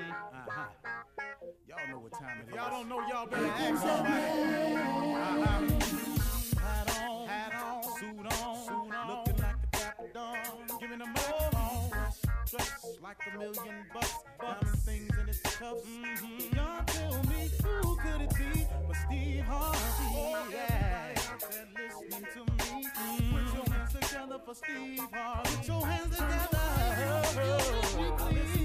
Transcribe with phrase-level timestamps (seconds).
[0.00, 0.64] Uh-huh.
[1.68, 2.54] Y'all know what time it is.
[2.54, 4.24] Y'all don't know, y'all better ask somebody.
[5.14, 5.60] Uh-huh.
[6.60, 9.08] Hat on, hat on, suit on, suit on.
[9.08, 10.36] looking like a dapper dog,
[10.80, 11.90] giving them all on.
[12.50, 15.84] Dressed like a million bucks, diamond things in its cuffs.
[15.84, 16.56] Mm-hmm.
[16.56, 19.78] Y'all tell me who could it be but Steve Harvey?
[20.16, 21.14] Oh, yeah.
[21.50, 22.86] There listening to me.
[22.96, 23.36] Mm-hmm.
[23.36, 25.56] Put your hands together for Steve Harvey.
[25.56, 26.64] Put your hands together.
[27.84, 28.63] Steve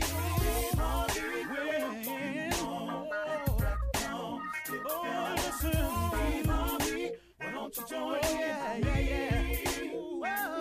[7.69, 8.39] Why don't you join in?
[8.39, 8.99] Yeah, yeah,
[10.21, 10.58] yeah.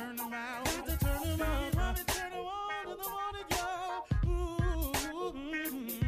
[0.00, 0.64] Turn out.
[0.64, 1.38] Got to turn
[1.76, 4.06] Harvey turn in the morning, y'all.
[4.26, 6.00] Ooh, mm.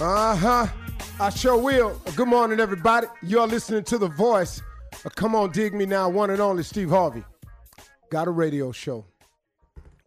[0.00, 0.66] Uh huh.
[1.20, 2.00] I sure will.
[2.16, 3.06] Good morning, everybody.
[3.22, 4.60] You're listening to The Voice.
[5.04, 6.08] Uh, Come on, dig me now.
[6.08, 7.22] One and only Steve Harvey.
[8.10, 9.06] Got a radio show.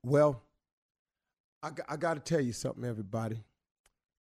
[0.04, 0.42] Well,
[1.68, 3.44] I, I got to tell you something, everybody.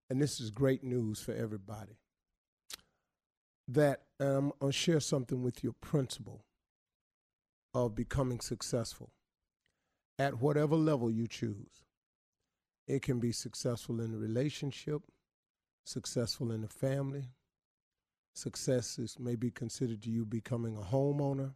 [0.10, 1.98] And this is great news for everybody.
[3.68, 6.44] That going to share something with your principle
[7.74, 9.12] of becoming successful
[10.20, 11.86] at whatever level you choose.
[12.88, 15.02] It can be successful in a relationship,
[15.86, 17.30] successful in the family.
[18.36, 21.54] Success is maybe considered to you becoming a homeowner.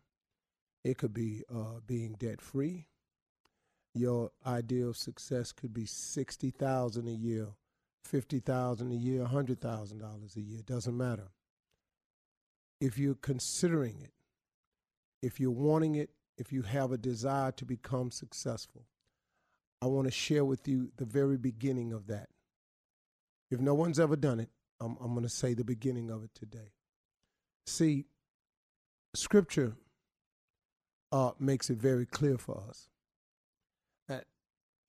[0.83, 2.87] It could be uh, being debt free.
[3.97, 7.47] Your idea of success could be sixty thousand a year,
[8.03, 10.59] fifty thousand a year, hundred thousand dollars a year.
[10.65, 11.29] Doesn't matter.
[12.81, 14.11] If you're considering it,
[15.21, 18.85] if you're wanting it, if you have a desire to become successful,
[19.81, 22.27] I want to share with you the very beginning of that.
[23.49, 24.49] If no one's ever done it,
[24.81, 26.73] I'm, I'm going to say the beginning of it today.
[27.65, 28.07] See,
[29.13, 29.77] Scripture
[31.13, 32.89] uh, makes it very clear for us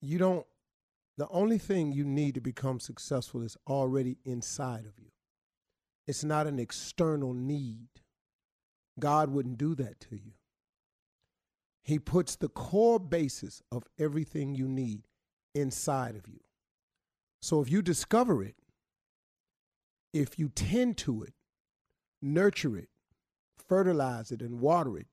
[0.01, 0.45] you don't,
[1.17, 5.11] the only thing you need to become successful is already inside of you.
[6.05, 7.87] It's not an external need.
[8.99, 10.33] God wouldn't do that to you.
[11.83, 15.07] He puts the core basis of everything you need
[15.55, 16.41] inside of you.
[17.41, 18.55] So if you discover it,
[20.13, 21.33] if you tend to it,
[22.21, 22.89] nurture it,
[23.57, 25.07] fertilize it, and water it,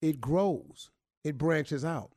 [0.00, 0.90] it grows,
[1.24, 2.12] it branches out.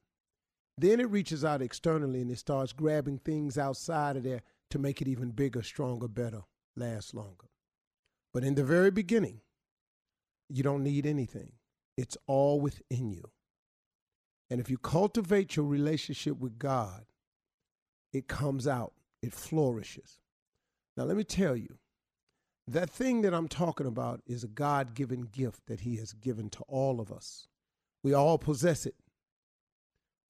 [0.77, 5.01] Then it reaches out externally and it starts grabbing things outside of there to make
[5.01, 6.41] it even bigger, stronger, better,
[6.75, 7.47] last longer.
[8.33, 9.41] But in the very beginning,
[10.49, 11.53] you don't need anything,
[11.97, 13.29] it's all within you.
[14.49, 17.05] And if you cultivate your relationship with God,
[18.11, 20.19] it comes out, it flourishes.
[20.97, 21.77] Now, let me tell you,
[22.67, 26.49] that thing that I'm talking about is a God given gift that He has given
[26.51, 27.47] to all of us.
[28.03, 28.95] We all possess it,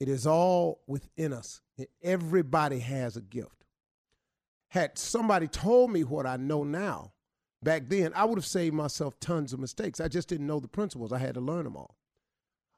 [0.02, 1.62] it is all within us.
[2.02, 3.66] Everybody has a gift.
[4.70, 7.14] Had somebody told me what I know now
[7.62, 10.00] back then, I would have saved myself tons of mistakes.
[10.00, 11.98] I just didn't know the principles, I had to learn them all.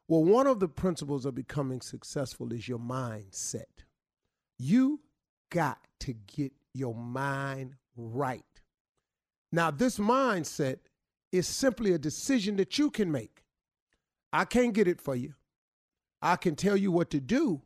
[0.09, 3.85] Well, one of the principles of becoming successful is your mindset.
[4.59, 4.99] You
[5.49, 8.43] got to get your mind right.
[9.49, 10.79] Now, this mindset
[11.31, 13.45] is simply a decision that you can make.
[14.33, 15.35] I can't get it for you.
[16.23, 17.61] I can tell you what to do,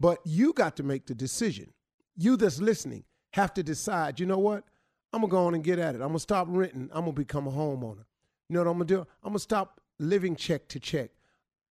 [0.00, 1.72] but you got to make the decision.
[2.16, 4.64] You that's listening have to decide, you know what?
[5.12, 6.00] I'm to go on and get at it.
[6.00, 6.90] I'm to stop renting.
[6.92, 8.04] I'm to become a homeowner.
[8.48, 9.06] You know what I'm to do?
[9.22, 11.10] I'm to stop living check to check.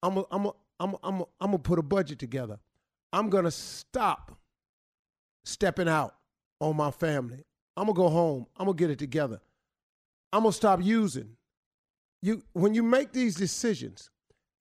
[0.01, 0.53] I'm going I'm to
[1.03, 2.59] I'm I'm to put a budget together.
[3.13, 4.37] I'm to stop
[5.43, 6.15] stepping out
[6.59, 7.43] on my family.
[7.75, 8.47] I'm gonna go home.
[8.57, 9.41] I'm gonna get it together.
[10.31, 11.35] I'm gonna stop using.
[12.21, 14.09] You when you make these decisions,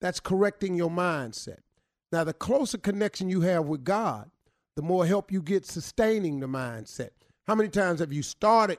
[0.00, 1.58] that's correcting your mindset.
[2.12, 4.30] Now, the closer connection you have with God,
[4.76, 7.10] the more help you get sustaining the mindset.
[7.46, 8.78] How many times have you started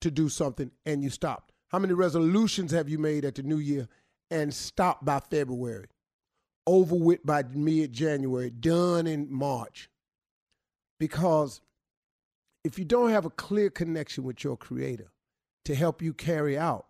[0.00, 1.52] to do something and you stopped?
[1.68, 3.88] How many resolutions have you made at the new year
[4.30, 5.86] and stopped by February?
[6.66, 9.88] Over with by mid January, done in March.
[11.00, 11.60] Because
[12.64, 15.10] if you don't have a clear connection with your creator
[15.64, 16.87] to help you carry out,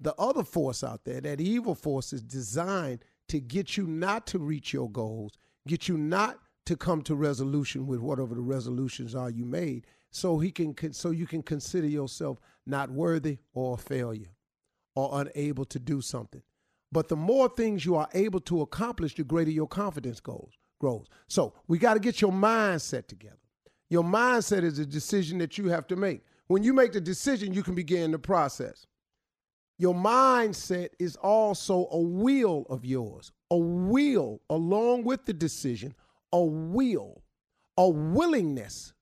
[0.00, 4.38] the other force out there, that evil force, is designed to get you not to
[4.38, 5.32] reach your goals,
[5.66, 10.38] get you not to come to resolution with whatever the resolutions are you made, so
[10.38, 14.34] he can so you can consider yourself not worthy or a failure
[14.94, 16.42] or unable to do something.
[16.92, 21.06] But the more things you are able to accomplish, the greater your confidence goes grows.
[21.28, 23.36] So we got to get your mindset together.
[23.90, 26.22] Your mindset is a decision that you have to make.
[26.48, 28.86] When you make the decision, you can begin the process.
[29.80, 35.94] Your mindset is also a will of yours, a will along with the decision,
[36.34, 37.22] a will,
[37.78, 38.92] a willingness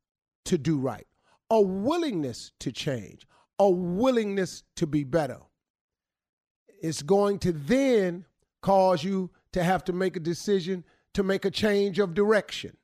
[0.44, 1.08] to do right,
[1.50, 3.26] a willingness to change,
[3.58, 5.40] a willingness to be better.
[6.80, 8.24] It's going to then
[8.62, 10.84] cause you to have to make a decision
[11.14, 12.76] to make a change of direction.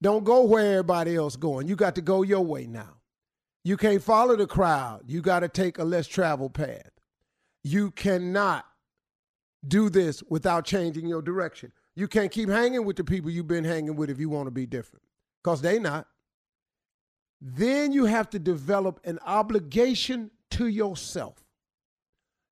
[0.00, 1.68] Don't go where everybody else going.
[1.68, 2.95] You got to go your way now.
[3.66, 5.02] You can't follow the crowd.
[5.08, 6.92] You got to take a less traveled path.
[7.64, 8.64] You cannot
[9.66, 11.72] do this without changing your direction.
[11.96, 14.52] You can't keep hanging with the people you've been hanging with if you want to
[14.52, 15.02] be different,
[15.42, 16.06] because they not.
[17.40, 21.42] Then you have to develop an obligation to yourself.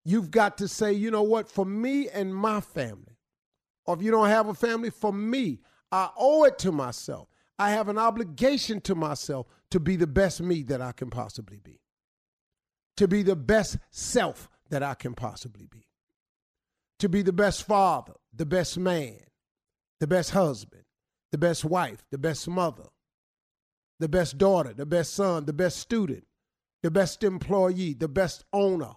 [0.04, 3.18] You've got to say, you know what, for me and my family,
[3.86, 5.60] or if you don't have a family, for me,
[5.92, 7.28] I owe it to myself.
[7.56, 11.60] I have an obligation to myself to be the best me that I can possibly
[11.62, 11.80] be,
[12.96, 15.88] to be the best self that I can possibly be,
[16.98, 19.18] to be the best father, the best man,
[20.00, 20.84] the best husband,
[21.32, 22.84] the best wife, the best mother,
[24.00, 26.24] the best daughter, the best son, the best student,
[26.82, 28.92] the best employee, the best owner.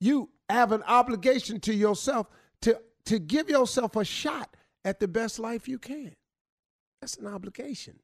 [0.00, 2.28] You have an obligation to yourself
[2.62, 6.14] to, to give yourself a shot at the best life you can.
[7.00, 7.98] That's an obligation.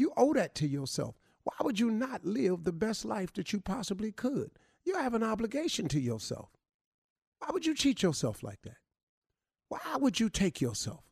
[0.00, 1.14] You owe that to yourself.
[1.42, 4.50] Why would you not live the best life that you possibly could?
[4.82, 6.48] You have an obligation to yourself.
[7.38, 8.78] Why would you cheat yourself like that?
[9.68, 11.04] Why would you take yourself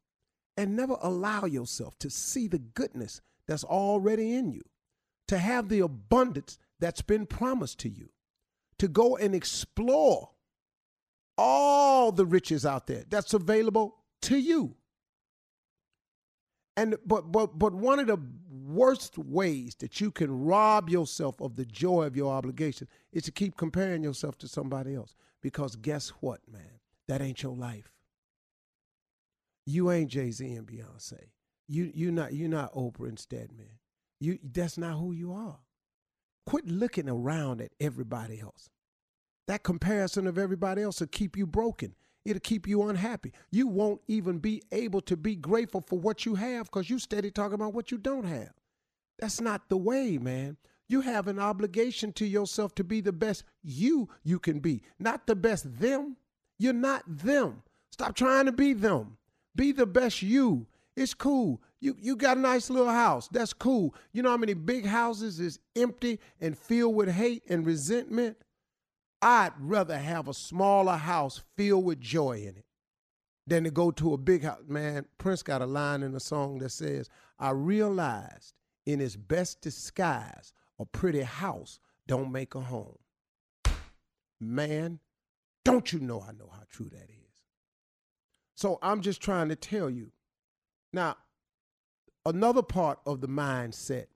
[0.56, 4.62] and never allow yourself to see the goodness that's already in you,
[5.26, 8.08] to have the abundance that's been promised to you,
[8.79, 10.31] to go and explore
[11.37, 14.76] all the riches out there that's available to you?
[16.75, 18.19] And but but but one of the
[18.69, 23.32] worst ways that you can rob yourself of the joy of your obligation is to
[23.32, 25.15] keep comparing yourself to somebody else.
[25.43, 26.81] Because guess what, man?
[27.09, 27.93] That ain't your life.
[29.67, 31.31] You ain't Jay Z and Beyonce.
[31.67, 33.79] You you not you not Oprah and Stedman.
[34.20, 35.59] You that's not who you are.
[36.47, 38.71] Quit looking around at everybody else.
[39.47, 41.94] That comparison of everybody else will keep you broken.
[42.29, 43.33] It'll keep you unhappy.
[43.51, 47.31] You won't even be able to be grateful for what you have because you steady
[47.31, 48.53] talking about what you don't have.
[49.19, 50.59] That's not the way, man.
[50.89, 55.26] You have an obligation to yourself to be the best you you can be, not
[55.26, 56.19] the best them.
[56.59, 57.62] You're not them.
[57.93, 59.17] Stop trying to be them.
[59.57, 60.67] Be the best you.
[60.97, 61.62] It's cool.
[61.81, 63.29] You you got a nice little house.
[63.29, 63.95] That's cool.
[64.12, 68.37] You know how many big houses is empty and filled with hate and resentment?
[69.21, 72.65] I'd rather have a smaller house filled with joy in it
[73.47, 74.61] than to go to a big house.
[74.69, 77.09] Man, Prince got a line in a song that says,
[77.39, 78.55] I realized
[78.87, 82.99] in its best disguise, a pretty house don't make a home.
[84.41, 85.01] Man,
[85.65, 87.43] don't you know I know how true that is?
[88.55, 90.13] So I'm just trying to tell you.
[90.93, 91.17] Now,
[92.25, 94.07] another part of the mindset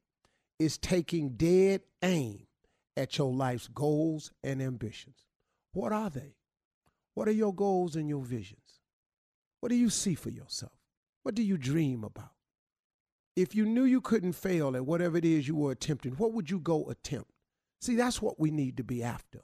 [0.59, 2.47] is taking dead aim
[2.97, 5.27] at your life's goals and ambitions.
[5.73, 6.37] What are they?
[7.15, 8.81] What are your goals and your visions?
[9.61, 10.73] What do you see for yourself?
[11.23, 12.33] What do you dream about?
[13.37, 16.51] If you knew you couldn't fail at whatever it is you were attempting, what would
[16.51, 17.31] you go attempt?
[17.81, 19.41] See, that's what we need to be after.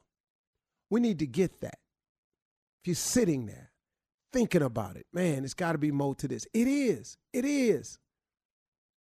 [0.90, 1.78] We need to get that.
[2.82, 3.70] If you're sitting there
[4.32, 6.46] thinking about it, man, it's got to be more to this.
[6.52, 7.16] It is.
[7.32, 7.98] It is.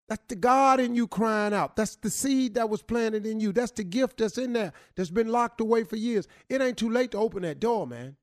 [0.07, 1.75] That's the God in you crying out.
[1.75, 3.51] That's the seed that was planted in you.
[3.51, 6.27] That's the gift that's in there that's been locked away for years.
[6.47, 8.17] It ain't too late to open that door, man.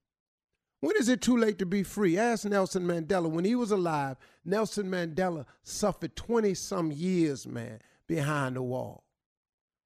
[0.80, 2.18] When is it too late to be free?
[2.18, 3.30] Ask Nelson Mandela.
[3.30, 9.04] When he was alive, Nelson Mandela suffered 20 some years, man, behind the wall.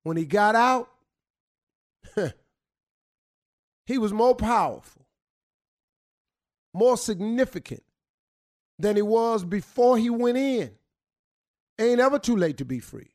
[0.03, 0.89] when he got out,
[3.87, 5.07] he was more powerful,
[6.73, 7.83] more significant
[8.79, 10.71] than he was before he went in.
[11.79, 13.11] Ain't ever too late to be free.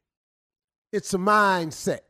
[0.92, 2.02] It's a mindset.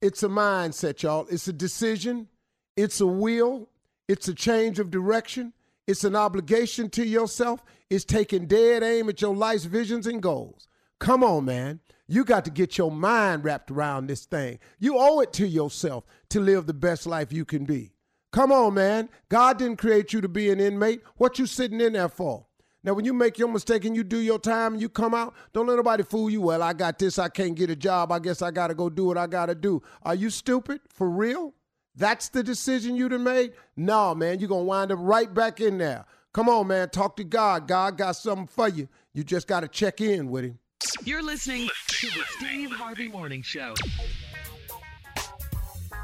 [0.00, 1.26] It's a mindset, y'all.
[1.30, 2.28] It's a decision.
[2.76, 3.68] It's a will.
[4.08, 5.52] It's a change of direction.
[5.86, 7.62] It's an obligation to yourself.
[7.90, 10.68] It's taking dead aim at your life's visions and goals.
[10.98, 11.80] Come on, man.
[12.06, 14.58] You got to get your mind wrapped around this thing.
[14.78, 17.92] You owe it to yourself to live the best life you can be.
[18.32, 19.08] Come on, man.
[19.28, 21.02] God didn't create you to be an inmate.
[21.16, 22.46] What you sitting in there for?
[22.84, 25.34] Now, when you make your mistake and you do your time and you come out,
[25.54, 26.42] don't let nobody fool you.
[26.42, 27.18] Well, I got this.
[27.18, 28.12] I can't get a job.
[28.12, 29.82] I guess I got to go do what I got to do.
[30.02, 30.82] Are you stupid?
[30.92, 31.54] For real?
[31.96, 33.52] That's the decision you done made?
[33.74, 34.38] No, man.
[34.38, 36.04] You're going to wind up right back in there.
[36.34, 36.90] Come on, man.
[36.90, 37.66] Talk to God.
[37.66, 38.88] God got something for you.
[39.14, 40.58] You just got to check in with him.
[41.04, 43.74] You're listening to the Steve Harvey Morning Show.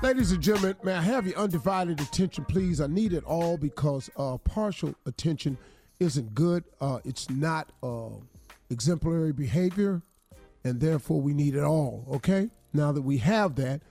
[0.03, 2.81] Ladies and gentlemen, may I have your undivided attention, please?
[2.81, 5.59] I need it all because uh, partial attention
[6.01, 6.65] isn't good.
[6.81, 8.09] Uh, it's not uh,
[8.71, 10.03] exemplary behavior,
[10.65, 12.49] and therefore we need it all, okay?
[12.73, 13.83] Now that we have that,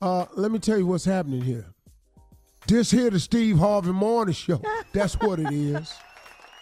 [0.00, 1.66] uh, let me tell you what's happening here.
[2.66, 4.60] This here, the Steve Harvey Morning Show.
[4.92, 5.92] That's what it is.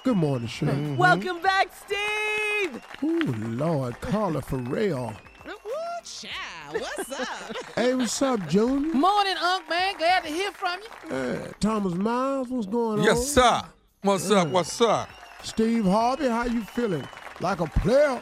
[0.05, 0.97] Good morning, show.
[0.99, 2.83] Welcome back, Steve.
[3.05, 5.13] Ooh, Lord, Carla Ferrell.
[5.47, 7.29] Ooh, child, what's up?
[7.77, 8.93] Hey, what's up, Junior?
[8.95, 9.97] Morning, Unc, man.
[9.97, 11.09] Glad to hear from you.
[11.09, 13.05] Hey, Thomas Miles, what's going on?
[13.05, 13.63] Yes, sir.
[14.05, 14.49] What's up?
[14.49, 15.09] What's up?
[15.45, 17.07] Steve Harvey, how you feeling?
[17.41, 18.21] Like a player?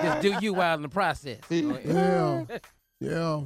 [0.00, 1.40] Just do you while in the process.
[1.50, 2.44] Oh, yeah,
[3.00, 3.42] yeah.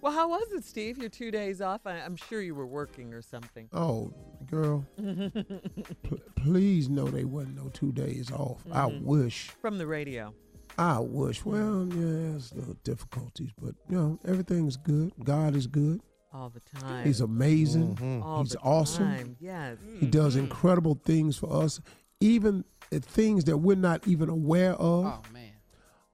[0.00, 0.96] Well, how was it, Steve?
[0.96, 1.82] Your two days off?
[1.84, 3.68] I, I'm sure you were working or something.
[3.74, 4.10] Oh,
[4.50, 8.64] girl, p- please know they wasn't no two days off.
[8.72, 9.04] I mm-hmm.
[9.04, 9.50] wish.
[9.60, 10.32] From the radio.
[10.78, 11.44] I wish.
[11.44, 15.12] Well, yeah, it's little difficulties, but you know, everything's good.
[15.22, 16.00] God is good.
[16.34, 17.04] All the time.
[17.04, 18.22] He's amazing.
[18.24, 19.04] All He's the awesome.
[19.04, 19.36] time.
[19.38, 19.76] Yes.
[20.00, 21.80] He does incredible things for us,
[22.20, 25.04] even things that we're not even aware of.
[25.06, 25.50] Oh, man.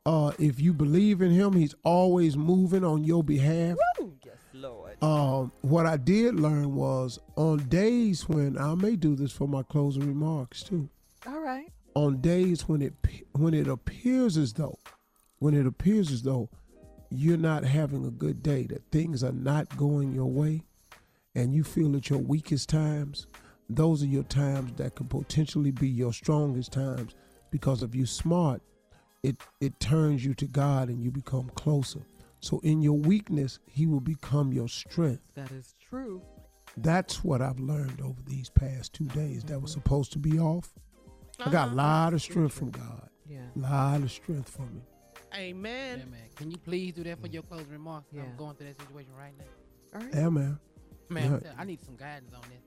[0.07, 3.77] Uh, if you believe in him, he's always moving on your behalf.
[4.01, 4.15] Woo!
[4.25, 5.03] Yes, Lord.
[5.03, 9.63] Um, what I did learn was on days when I may do this for my
[9.63, 10.89] closing remarks too.
[11.27, 11.71] All right.
[11.95, 12.95] On days when it
[13.33, 14.79] when it appears as though,
[15.41, 16.49] when it appears as though
[17.11, 20.63] you're not having a good day, that things are not going your way,
[21.35, 23.27] and you feel at your weakest times,
[23.71, 27.15] those are your times that could potentially be your strongest times
[27.51, 28.63] because if you're smart,
[29.23, 32.01] it it turns you to God and you become closer.
[32.41, 35.33] So in your weakness, He will become your strength.
[35.35, 36.23] That is true.
[36.77, 39.81] That's what I've learned over these past two days that was mm-hmm.
[39.81, 40.73] supposed to be off.
[41.41, 43.09] I got a lot of strength from God.
[43.29, 43.41] Yeah.
[43.57, 44.83] A lot of strength from Him.
[45.35, 45.99] Amen.
[46.11, 46.19] Yeah.
[46.37, 48.07] Can you please do that for your closing remarks?
[48.13, 48.23] Yeah.
[48.23, 49.45] I'm going through that situation right now.
[49.99, 50.15] All right.
[50.15, 50.59] Yeah, man.
[51.09, 51.31] Man, Yeah.
[51.35, 52.63] I'm tell- I need some guidance on this.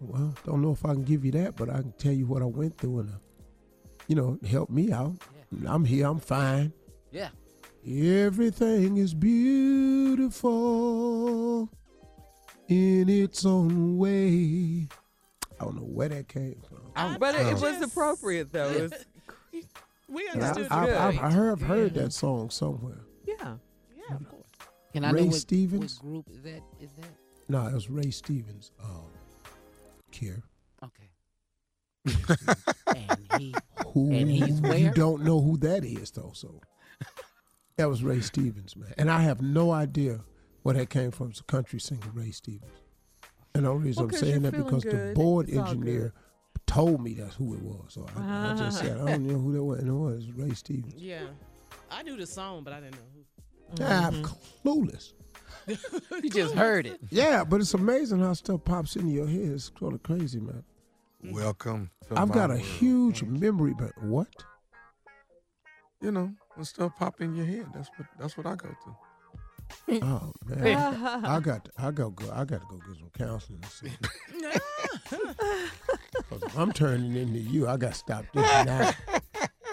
[0.00, 2.40] Well, don't know if I can give you that, but I can tell you what
[2.42, 3.18] I went through and, uh,
[4.08, 5.16] you know, help me out.
[5.66, 6.06] I'm here.
[6.06, 6.72] I'm fine.
[7.10, 7.28] Yeah.
[7.86, 9.12] Everything is
[10.40, 11.68] beautiful
[12.68, 14.88] in its own way.
[15.58, 16.92] I don't know where that came from.
[16.96, 18.70] I But it, it was appropriate, though.
[18.70, 18.92] It was,
[20.10, 20.92] We But I, understood I, you.
[20.92, 21.32] I, I great.
[21.32, 22.02] heard, I've heard Yeah.
[22.02, 23.00] that song somewhere.
[23.26, 23.54] yeah.
[23.96, 24.48] Yeah, of course.
[24.92, 26.00] Can I Ray know what, Stevens?
[26.02, 26.62] what group is that?
[26.80, 27.10] Is that?
[27.48, 28.72] No, it was Ray Stevens.
[28.82, 29.06] Um,
[30.12, 30.42] Kier.
[30.84, 31.10] Okay.
[32.96, 33.54] and he.
[33.92, 34.90] Who And he's you where?
[34.92, 36.32] don't know who that is though.
[36.34, 36.60] So
[37.76, 38.92] that was Ray Stevens, man.
[38.98, 40.20] And I have no idea
[40.62, 41.30] where that came from.
[41.30, 42.70] It's a country singer, Ray Stevens.
[43.54, 46.14] And the only reason Well, I'm saying that because feeling the board It's all engineer
[46.70, 47.94] told me that's who it was.
[47.94, 49.80] So I, I just said I don't know who that was.
[49.80, 50.94] And it was Ray Stevens.
[50.96, 51.22] Yeah.
[51.90, 53.84] I knew the song, but I didn't know who.
[53.84, 55.12] Ah, I'm clueless.
[56.22, 57.00] You just heard it.
[57.10, 59.50] Yeah, but it's amazing how stuff pops into your head.
[59.52, 60.64] It's sort of crazy, man.
[61.24, 61.90] Welcome.
[62.08, 62.64] To I've my got a world.
[62.64, 64.28] huge memory, but what?
[66.00, 68.96] You know, when stuff pop in your head, that's what that's what I go through.
[70.02, 70.76] Oh man,
[71.24, 73.60] I got to, I got to go I got to go get some counseling.
[73.62, 73.98] or something.
[76.28, 78.90] 'Cause if I'm turning into you, I got to stop this now.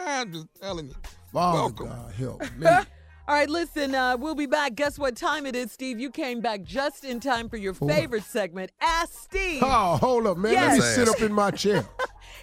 [0.06, 0.96] I'm just telling you.
[1.34, 1.88] Father Welcome.
[1.88, 2.68] God, help me.
[2.68, 4.76] All right, listen, uh, we'll be back.
[4.76, 6.00] Guess what time it is, Steve?
[6.00, 7.96] You came back just in time for your For what?
[7.96, 9.62] favorite segment, Ask Steve.
[9.64, 10.54] Oh, hold up, man.
[10.54, 11.86] Let me sit up in my chair.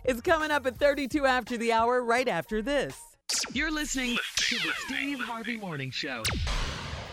[0.05, 3.01] It's coming up at 32 after the hour, right after this.
[3.55, 6.23] You're listening to the Steve Harvey Morning Show.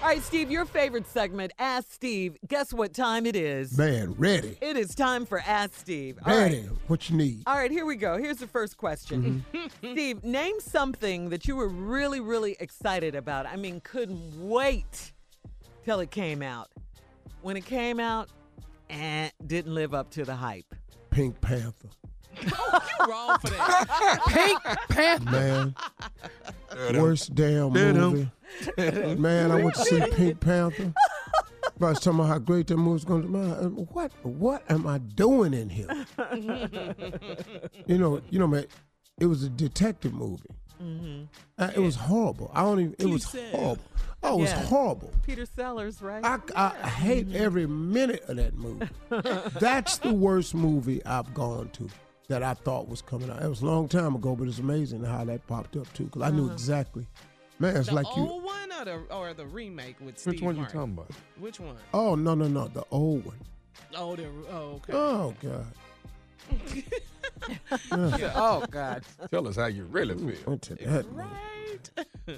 [0.02, 2.36] All right, Steve, your favorite segment, Ask Steve.
[2.48, 3.78] Guess what time it is?
[3.78, 4.58] Man, ready.
[4.60, 6.18] It is time for Ask Steve.
[6.26, 6.42] All right.
[6.46, 6.62] Ready.
[6.88, 7.44] What you need?
[7.46, 8.18] All right, here we go.
[8.18, 9.46] Here's the first question.
[9.78, 13.46] Steve, name something that you were really, really excited about.
[13.46, 15.14] I mean, couldn't wait
[15.86, 16.70] till it came out.
[17.44, 18.30] When it came out,
[18.90, 20.74] eh, didn't live up to the hype.
[21.12, 21.90] Pink Panther.
[22.42, 22.50] You
[23.08, 24.20] wrong for that.
[24.30, 25.30] Pink Panther.
[25.30, 25.76] Man.
[27.00, 27.98] Worst damn Did-em.
[27.98, 28.32] movie.
[28.78, 30.94] Man, I went to see Pink Panther.
[31.82, 33.38] I was talking about how great that movie's going to be.
[33.38, 35.88] Um, what what am I doing in here?
[37.88, 38.66] you know, you know, man,
[39.20, 40.44] it was a detective movie.
[40.82, 41.24] Mm-hmm.
[41.58, 42.52] Uh, it was horrible.
[42.54, 42.96] I don't even.
[43.00, 43.54] It was said.
[43.54, 43.84] horrible.
[44.24, 45.12] Oh, it was horrible.
[45.24, 46.24] Peter Sellers, right?
[46.24, 48.88] I, I hate every minute of that movie.
[49.60, 51.90] That's the worst movie I've gone to
[52.28, 53.42] that I thought was coming out.
[53.42, 56.06] It was a long time ago, but it's amazing how that popped up too.
[56.06, 56.54] Because I knew uh-huh.
[56.54, 57.08] exactly.
[57.62, 58.24] Man, it's The like you.
[58.24, 60.80] old one or the or the remake with Steve Which one you Martin?
[60.80, 61.12] talking about?
[61.40, 61.76] Which one?
[61.94, 63.38] Oh no no no, the old one.
[63.96, 64.94] Oh, the oh okay.
[64.94, 65.66] Oh god.
[68.36, 69.04] Oh God.
[69.32, 70.36] Tell us how you really feel.
[70.48, 71.06] Went to that.
[71.06, 71.08] movie.
[71.14, 71.90] right.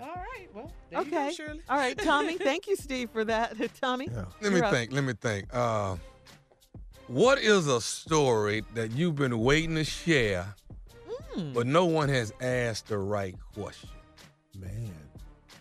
[0.00, 0.48] All right.
[0.54, 1.32] Well, there you go, okay.
[1.34, 1.60] Shirley.
[1.68, 2.38] All right, Tommy.
[2.50, 3.54] Thank you, Steve, for that.
[3.80, 4.08] Tommy.
[4.10, 4.24] Yeah.
[4.40, 4.72] Let me you're up.
[4.72, 4.92] think.
[4.92, 5.46] Let me think.
[5.52, 5.96] Uh,
[7.08, 10.54] what is a story that you've been waiting to share,
[11.34, 11.52] Hmm.
[11.52, 13.90] but no one has asked the right question?
[14.60, 14.92] Man,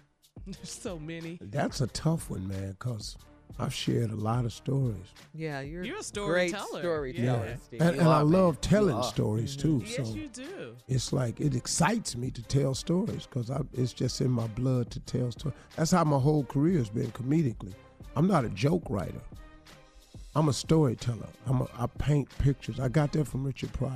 [0.47, 1.37] There's so many.
[1.41, 2.75] that's a tough one, man.
[2.79, 3.17] Cause
[3.57, 6.79] I've shared a lot of stories, Yeah, you're, You're a great storyteller.
[6.79, 7.55] storyteller, Yeah.
[7.57, 7.81] Steve.
[7.81, 8.31] and, and I are, man.
[8.31, 9.03] love telling are.
[9.03, 9.79] stories mm-hmm.
[9.79, 9.85] too.
[9.85, 10.75] Yes, so you do.
[10.87, 14.99] it's like it excites me to tell stories because it's just in my blood to
[15.01, 15.57] tell stories.
[15.75, 17.73] That's how my whole career has been comedically.
[18.15, 19.21] I'm not a joke writer.
[20.35, 21.27] I'm a storyteller.
[21.47, 22.79] I'm a, I paint pictures.
[22.79, 23.91] I got that from Richard Pryor.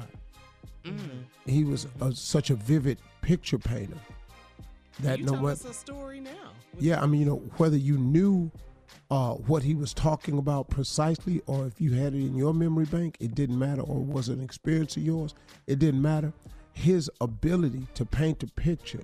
[0.84, 1.20] Mm-hmm.
[1.46, 3.98] He was a, such a vivid picture painter
[5.02, 6.52] that you no tell us a story now.
[6.80, 8.52] Yeah, I mean, you know, whether you knew
[9.12, 12.86] uh, what he was talking about precisely or if you had it in your memory
[12.86, 15.36] bank, it didn't matter, or was it an experience of yours,
[15.68, 16.32] it didn't matter.
[16.76, 19.04] His ability to paint a picture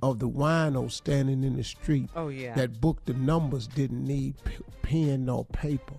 [0.00, 2.54] of the wino standing in the street Oh, yeah.
[2.54, 5.96] that booked the numbers didn't need p- pen nor paper,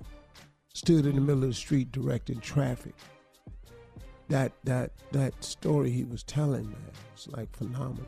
[0.74, 2.96] stood in the middle of the street directing traffic.
[4.30, 6.82] That that that story he was telling, man,
[7.16, 8.08] was like phenomenal.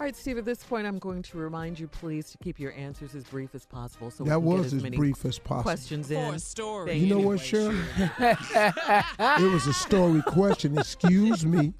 [0.00, 2.72] All right, Steve, at this point, I'm going to remind you, please, to keep your
[2.74, 5.24] answers as brief as possible so that we can was get as as many brief
[5.24, 5.62] as possible.
[5.64, 6.34] questions For in.
[6.34, 6.94] a story.
[6.98, 9.40] You know what, anyway, Shirley?
[9.44, 10.78] it was a story question.
[10.78, 11.72] Excuse me.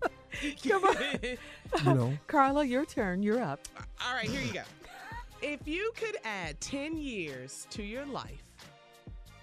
[0.68, 0.96] Come on.
[1.85, 3.22] You know, Carla, your turn.
[3.22, 3.61] You're up.
[4.04, 4.62] All right, here you go.
[5.40, 8.42] If you could add 10 years to your life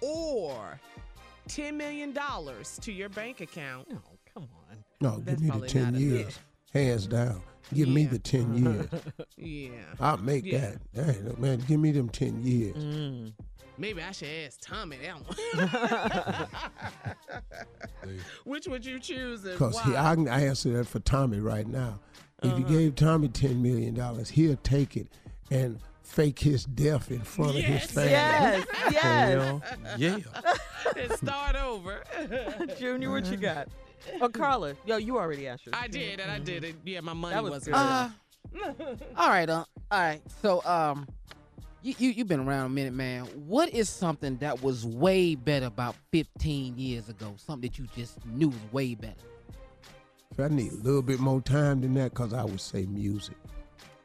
[0.02, 0.78] or
[1.48, 2.14] $10 million
[2.82, 3.96] to your bank account, Oh,
[4.34, 4.84] come on.
[5.00, 6.38] no, That's give me the ten years,
[6.74, 7.40] hands down.
[7.74, 8.86] Give me the ten years.
[9.36, 10.72] yeah, I'll make Yeah.
[10.94, 11.06] that.
[11.06, 12.76] Hey, look, man, give me them ten years.
[12.76, 13.32] Mm.
[13.78, 16.48] maybe I should ask Tommy that one.
[18.44, 19.96] Which would you choose Because why?
[19.96, 21.98] I can answer that for Tommy right now.
[22.42, 25.08] If you gave Tommy ten million dollars, he'll take it
[25.50, 28.10] and fake his death in front of his family.
[28.12, 29.02] Yes, yes.
[29.02, 29.62] Hell
[29.98, 30.18] yeah.
[30.96, 32.04] and start over.
[32.78, 33.68] Junior, what you got?
[34.20, 34.74] Oh, Carla.
[34.86, 35.74] Yo, you already asked yours.
[35.78, 36.76] I did, and I did it.
[36.84, 37.76] Yeah, my money That was wasn't.
[37.76, 37.82] good.
[37.82, 40.20] Uh, all right, uh, all right.
[40.42, 41.06] So, um,
[41.82, 43.24] you you you've been around a minute, man.
[43.46, 47.34] What is something that was way better about 15 years ago?
[47.36, 49.14] Something that you just knew was way better.
[50.30, 53.36] If I need a little bit more time than that, because I would say music.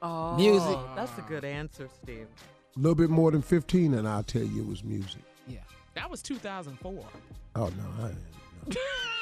[0.01, 0.77] Oh, Music.
[0.95, 2.27] That's a good answer, Steve.
[2.75, 5.21] A little bit more than fifteen, and I'll tell you it was music.
[5.47, 5.59] Yeah.
[5.93, 7.05] That was 2004.
[7.55, 7.69] Oh no,
[8.03, 8.11] I
[8.67, 8.75] no.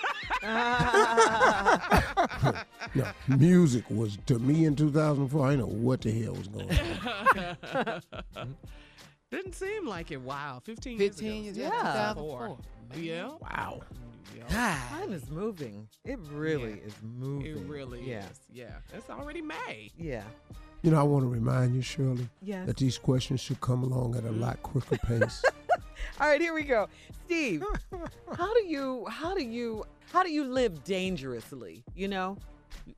[2.95, 3.05] no.
[3.27, 5.45] Music was to me in 2004.
[5.45, 8.55] I didn't know what the hell was going on.
[9.31, 10.21] Didn't seem like it.
[10.21, 11.43] Wow, 15 years 15 ago.
[11.43, 11.65] years, Yeah.
[11.65, 12.57] yeah, 2004.
[12.95, 13.03] 2004.
[13.03, 13.29] Yeah.
[13.39, 13.81] Wow.
[14.49, 14.77] God.
[14.89, 15.87] Time is moving.
[16.05, 16.85] It really Yeah.
[16.87, 17.51] is moving.
[17.51, 18.27] It really yeah.
[18.29, 18.39] is.
[18.51, 18.77] Yeah.
[18.93, 19.91] It's already May.
[19.97, 20.23] Yeah.
[20.81, 22.65] You know, I want to remind you, Shirley, Yes.
[22.65, 24.41] that these questions should come along at a mm-hmm.
[24.41, 25.43] lot quicker pace.
[26.19, 26.87] All right, here we go.
[27.25, 27.63] Steve,
[28.37, 31.83] how do you how do you how do you live dangerously?
[31.95, 32.37] You know?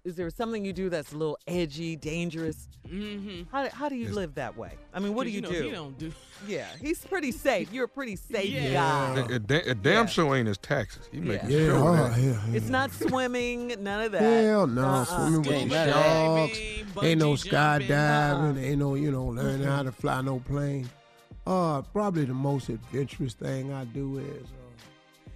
[0.06, 2.68] Is there something you do that's a little edgy, dangerous?
[2.88, 3.44] Mm-hmm.
[3.52, 4.72] How, how do you live that way?
[4.94, 5.64] I mean, what do you, know, do?
[5.64, 6.12] He don't do.
[6.48, 7.72] Yeah, he's pretty safe.
[7.72, 8.74] You're a pretty safe Yeah.
[8.74, 9.20] guy.
[9.22, 10.06] It, it, da- it damn Yeah.
[10.08, 11.08] sure ain't his taxes.
[11.12, 11.58] He making Yeah.
[11.58, 12.20] yeah, sure of that.
[12.22, 12.56] yeah, yeah.
[12.56, 14.22] It's not swimming, none of that.
[14.24, 15.06] Hell no, Uh-uh.
[15.06, 16.04] swimming with Ain't the none of that.
[16.56, 16.60] sharks.
[17.06, 17.88] Ain't no Bungee jumping.
[17.90, 18.64] skydiving.
[18.64, 20.90] Ain't no, you know, learning how to fly no plane.
[21.46, 24.61] Uh, probably the most adventurous thing I do is uh,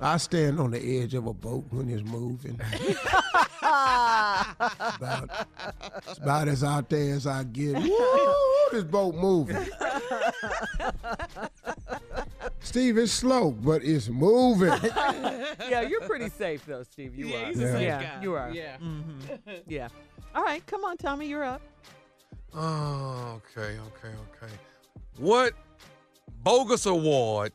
[0.01, 2.59] I stand on the edge of a boat when it's moving.
[3.61, 5.47] about,
[6.07, 7.75] it's about as out there as I get.
[7.81, 8.35] Woo,
[8.71, 9.57] his boat moving.
[12.59, 14.67] Steve, it's slow, but it's moving.
[15.69, 17.15] yeah, you're pretty safe though, Steve.
[17.15, 17.45] You Yeah, are.
[17.47, 18.21] he's a yeah, safe yeah guy.
[18.23, 18.51] you are.
[18.51, 18.77] Yeah.
[18.77, 19.19] hmm
[19.67, 19.87] Yeah.
[20.33, 21.61] All right, come on, Tommy, you're up.
[22.53, 24.53] Oh, okay, okay, okay.
[25.17, 25.53] What
[26.43, 27.53] bogus award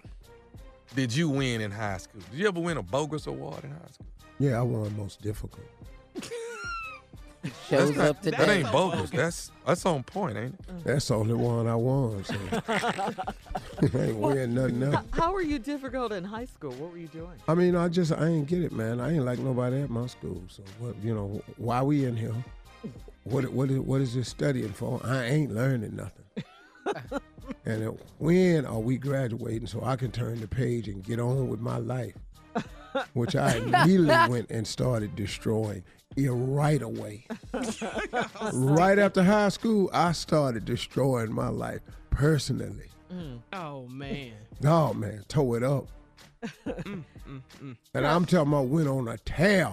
[0.94, 2.20] did you win in high school?
[2.30, 4.06] Did you ever win a bogus award in high school?
[4.38, 5.66] yeah, I won most difficult.
[7.70, 9.08] Shows That's not- up That ain't bogus.
[9.10, 10.84] That's that's on point, ain't it?
[10.84, 12.22] That's the only one I won.
[12.24, 12.34] So.
[12.68, 13.14] I
[13.94, 15.06] ain't winning nothing else.
[15.12, 16.72] How were you difficult in high school?
[16.72, 17.32] What were you doing?
[17.48, 19.00] I mean, I just I ain't get it, man.
[19.00, 20.42] I ain't like nobody at my school.
[20.48, 20.96] So what?
[21.02, 22.34] You know, why we in here?
[23.24, 25.00] What what is, what is this studying for?
[25.02, 26.44] I ain't learning nothing.
[27.64, 31.48] and then when are we graduating so I can turn the page and get on
[31.48, 32.14] with my life?
[33.14, 35.84] Which I immediately went and started destroying
[36.16, 37.26] it right away.
[38.52, 42.90] right after high school, I started destroying my life personally.
[43.12, 43.40] Mm.
[43.52, 44.32] Oh man.
[44.64, 45.86] Oh man, tow it up.
[46.66, 49.72] Mm, mm, mm, And I'm talking about went on a tear.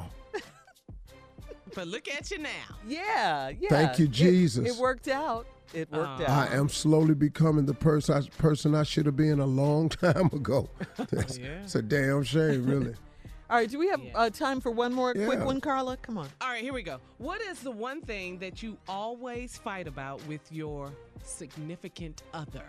[1.73, 2.49] But look at you now.
[2.87, 3.69] Yeah, yeah.
[3.69, 4.75] Thank you, It- Jesus.
[4.75, 5.45] It, worked out.
[5.73, 6.25] It worked Oh.
[6.25, 6.51] out.
[6.51, 10.27] I am slowly becoming the person I, person I should have been a long time
[10.27, 10.69] ago.
[11.11, 11.61] It's, Yeah.
[11.63, 12.93] it's a damn shame, really.
[13.49, 14.11] All right, do we have Yeah.
[14.17, 15.95] uh, time for one more quick one, Carla?
[15.97, 16.27] Come on.
[16.41, 16.99] All right, here we go.
[17.17, 20.91] What is the one thing that you always fight about with your
[21.23, 22.65] significant other?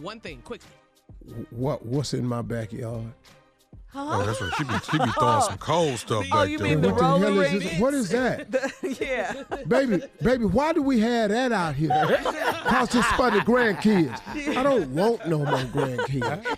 [0.00, 0.70] One thing, quickly.
[1.50, 3.12] What what's in my backyard?
[3.96, 4.52] Oh, that's right.
[4.56, 6.66] She be she be throwing some cold stuff Oh, back you there.
[6.66, 7.78] mean the what the roller hell is this?
[7.80, 8.50] What is that?
[8.50, 9.62] The- yeah.
[9.66, 11.88] baby, baby, why do we have that out here?
[12.64, 14.20] Cause it's for the grandkids.
[14.56, 16.56] I don't want no more grandkids.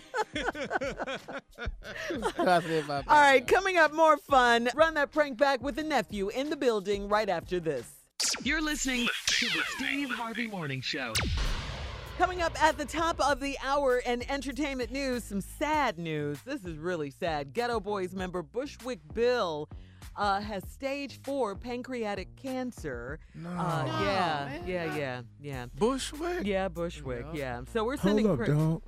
[2.38, 4.68] All right, coming up, more fun.
[4.74, 7.86] Run that prank back with the nephew in the building right after this.
[8.42, 11.12] You're listening to the Steve Harvey Morning Show.
[12.18, 16.38] Coming up at the top of the hour in entertainment news, some sad news.
[16.46, 17.52] This is really sad.
[17.52, 19.68] Geto Boys member Bushwick Bill
[20.16, 23.18] uh, has stage four pancreatic cancer.
[23.34, 23.50] No.
[23.50, 24.62] Uh, No, yeah, man.
[24.66, 25.66] yeah, yeah, yeah.
[25.78, 26.46] Bushwick.
[26.46, 27.26] Yeah, Bushwick.
[27.34, 27.58] Yeah.
[27.58, 27.60] Yeah.
[27.74, 28.30] So we're Hold sending.
[28.30, 28.82] up, pra- dog.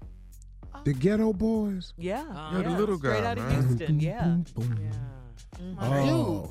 [0.84, 1.92] The Geto Boys.
[1.98, 2.24] Yeah.
[2.54, 3.12] Yeah, the little girl.
[3.12, 3.50] Straight guy, out of.
[3.68, 4.00] Houston.
[4.00, 4.36] Yeah.
[5.60, 5.74] Yeah.
[5.80, 6.50] Oh.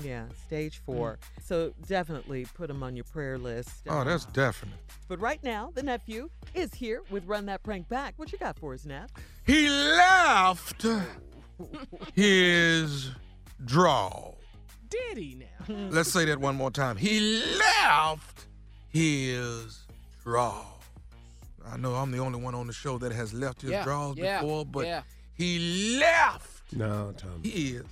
[0.00, 0.24] Yeah.
[0.46, 1.18] Stage four.
[1.42, 3.70] So definitely put him on your prayer list.
[3.88, 4.74] Oh, that's Uh, definite.
[5.08, 8.14] But right now, the nephew is here with Run That Prank Back.
[8.16, 9.10] What you got for us, Nap?
[9.46, 10.84] He left
[12.14, 13.10] his
[13.64, 14.32] draw.
[14.88, 15.36] Did he
[15.68, 15.74] now?
[15.90, 16.96] Let's say that one more time.
[16.96, 18.46] He left
[18.88, 19.86] his
[20.22, 20.64] draw.
[21.66, 24.16] I know I'm the only one on the show that has left his Yeah, draws
[24.18, 25.02] yeah, before, but yeah.
[25.34, 27.48] he left No, Tommy.
[27.48, 27.82] his.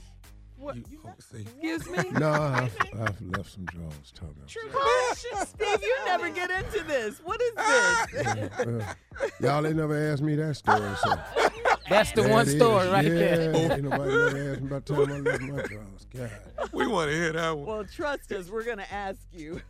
[0.61, 0.77] What?
[0.77, 1.41] You, oh, see.
[1.41, 2.11] Excuse me?
[2.21, 4.35] No, I've, I've left some drawers, Tommy.
[4.47, 7.19] Steve, you never get into this.
[7.25, 8.51] What is this?
[9.21, 11.19] Uh, y'all ain't never asked me that story, so.
[11.91, 12.57] That's the There one it is.
[12.57, 13.73] story right yeah, there.
[13.73, 16.07] Ain't nobody never asked me about the time I left my drawers.
[16.15, 16.31] God.
[16.73, 17.67] We want to hear that one.
[17.67, 19.61] well, trust us, we're going to ask you.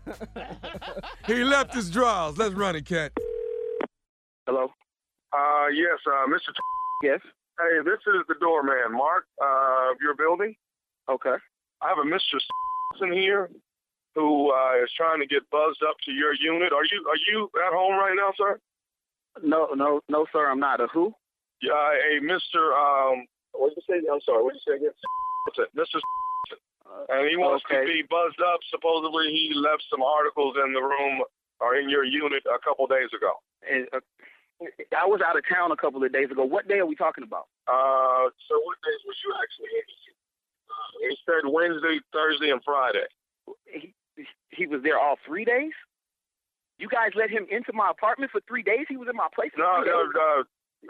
[1.27, 2.37] He left his drawers.
[2.39, 3.13] Let's run it, cat.
[4.47, 4.67] Hello.
[5.33, 6.53] Uh, yes, uh, Mr.
[7.03, 7.21] Yes.
[7.59, 10.55] Hey, this is the doorman, Mark, uh, of your building.
[11.09, 11.37] Okay.
[11.83, 12.39] I have a Mr.
[13.03, 13.51] in here
[14.15, 16.73] who uh, is trying to get buzzed up to your unit.
[16.73, 18.59] Are you are you at home right now, sir?
[19.43, 20.51] No, no, no, sir.
[20.51, 20.81] I'm not.
[20.81, 21.15] A who?
[21.63, 22.75] Yeah, a Mr.
[22.75, 24.13] Um, what did you say?
[24.13, 24.43] I'm sorry.
[24.43, 24.95] What did you say again?
[25.77, 26.01] Mr.
[27.09, 27.81] And he wants okay.
[27.81, 28.61] to be buzzed up.
[28.71, 31.23] Supposedly, he left some articles in the room
[31.61, 33.33] or in your unit a couple days ago.
[33.63, 34.01] And, uh,
[34.93, 36.45] I was out of town a couple of days ago.
[36.45, 37.49] What day are we talking about?
[37.65, 39.87] Uh, so what days was you actually in?
[41.01, 43.07] He said Wednesday, Thursday, and Friday.
[43.67, 43.95] He,
[44.51, 45.73] he was there all three days.
[46.79, 48.87] You guys let him into my apartment for three days.
[48.89, 49.53] He was in my place.
[49.57, 50.45] No, no, no,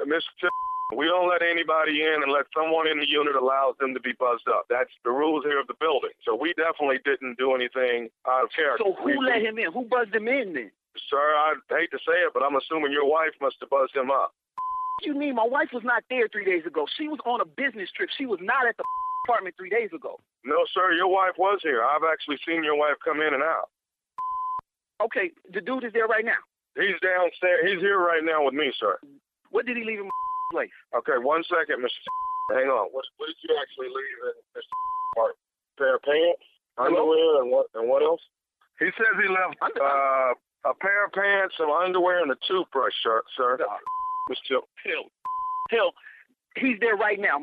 [0.06, 0.48] Mr.
[0.96, 4.48] We don't let anybody in unless someone in the unit allows them to be buzzed
[4.48, 4.66] up.
[4.68, 6.10] That's the rules here of the building.
[6.24, 8.82] So we definitely didn't do anything out of character.
[8.86, 9.70] So who We- let him in?
[9.72, 10.70] Who buzzed him in then?
[11.08, 14.10] Sir, I hate to say it, but I'm assuming your wife must have buzzed him
[14.10, 14.34] up.
[14.98, 15.36] What you mean?
[15.36, 16.86] My wife was not there three days ago.
[16.98, 18.10] She was on a business trip.
[18.18, 18.84] She was not at the
[19.30, 20.18] apartment three days ago.
[20.44, 21.82] No, sir, your wife was here.
[21.86, 23.70] I've actually seen your wife come in and out.
[25.02, 26.42] Okay, the dude is there right now.
[26.74, 27.62] He's downstairs.
[27.64, 28.98] He's here right now with me, sir.
[29.50, 30.20] What did he leave in my
[30.52, 30.74] place?
[30.98, 32.02] Okay, one second, Mr.
[32.58, 32.90] Hang on.
[32.90, 34.74] What, what did you actually leave in Mr.
[35.16, 35.34] Part?
[35.78, 36.44] Pair of pants,
[36.76, 37.66] underwear, and what?
[37.74, 38.20] And what else?
[38.78, 40.34] He says he left Under- uh,
[40.68, 43.22] a pair of pants, some underwear, and a toothbrush, sir.
[43.36, 43.56] Sir,
[44.28, 44.60] Mr.
[44.84, 45.04] Hill.
[45.70, 45.92] Hill,
[46.56, 47.38] he's there right now.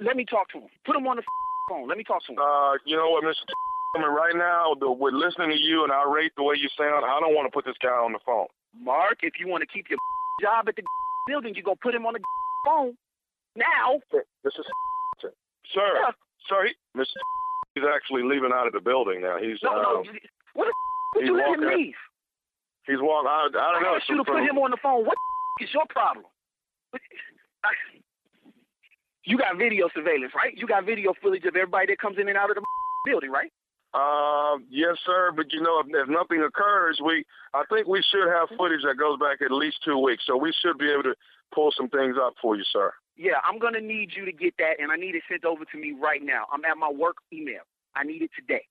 [0.00, 0.68] Let me talk to him.
[0.84, 1.22] Put him on the
[1.68, 1.88] phone.
[1.88, 2.38] Let me talk to him.
[2.38, 3.42] Uh, you know what, Mr.
[3.94, 6.68] I mean, right now, the, we're listening to you, and I rate the way you
[6.76, 7.04] sound.
[7.04, 8.46] I don't want to put this guy on the phone.
[8.80, 9.98] Mark, if you want to keep your
[10.42, 10.82] job at the
[11.28, 12.20] building, you go put him on the
[12.66, 12.96] phone
[13.54, 14.00] now.
[14.46, 14.64] Mrs.
[15.72, 16.10] Sir, Yeah.
[16.48, 17.06] sir, he, Mr.
[17.74, 19.38] He's actually leaving out of the building now.
[19.38, 20.04] He's No, uh, no.
[20.54, 20.72] What the
[21.20, 21.94] would you let him leave?
[22.86, 23.28] he's walking.
[23.28, 23.96] I, I don't I know.
[23.96, 25.06] asked you to put him on the phone.
[25.06, 25.16] What
[25.60, 26.24] the is your problem?
[27.64, 28.01] I-
[29.24, 30.56] You got video surveillance, right?
[30.56, 32.62] You got video footage of everybody that comes in and out of the
[33.06, 33.52] building, right?
[33.94, 35.32] Uh, yes, sir.
[35.36, 38.96] But you know, if, if nothing occurs, we I think we should have footage that
[38.96, 41.14] goes back at least two weeks, so we should be able to
[41.54, 42.92] pull some things up for you, sir.
[43.16, 45.76] Yeah, I'm gonna need you to get that, and I need it sent over to
[45.78, 46.46] me right now.
[46.50, 47.62] I'm at my work email.
[47.94, 48.64] I need it today,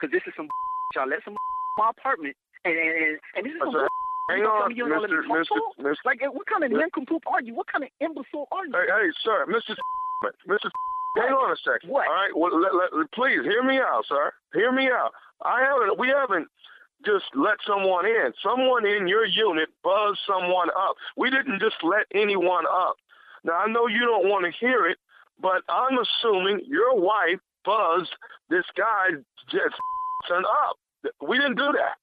[0.00, 0.48] cause this is some
[0.96, 1.36] y'all let some
[1.78, 3.86] my apartment, and and and, and this is some
[4.30, 5.20] Hang you on, uh, you Mr.
[5.28, 5.58] Mr.
[5.80, 5.94] Mr.
[6.04, 6.80] Like, what kind of Mr.
[6.80, 7.54] nincompoop are you?
[7.54, 8.72] What kind of imbecile are you?
[8.72, 9.76] Hey, hey, sir, Mr.
[10.48, 10.70] Mr.
[11.16, 11.90] Hang on a second.
[11.90, 12.08] What?
[12.08, 12.34] All right.
[12.34, 14.32] Well, let, let, please hear me out, sir.
[14.52, 15.12] Hear me out.
[15.44, 15.98] I haven't.
[15.98, 16.48] We haven't
[17.04, 18.32] just let someone in.
[18.42, 20.96] Someone in your unit buzzed someone up.
[21.16, 22.96] We didn't just let anyone up.
[23.44, 24.98] Now I know you don't want to hear it,
[25.40, 28.14] but I'm assuming your wife buzzed
[28.48, 29.76] this guy just
[30.30, 30.76] up.
[31.20, 31.94] We didn't do that.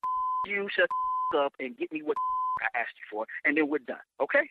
[0.47, 0.88] You shut
[1.36, 2.17] up and get me what
[2.62, 4.04] I asked you for, and then we're done.
[4.22, 4.50] Okay?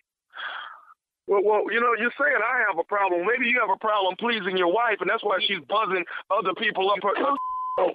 [1.27, 3.27] Well, well, you know, you're saying I have a problem.
[3.27, 6.91] Maybe you have a problem pleasing your wife, and that's why she's buzzing other people
[6.91, 6.99] up.
[7.03, 7.37] Her,
[7.79, 7.93] Oh,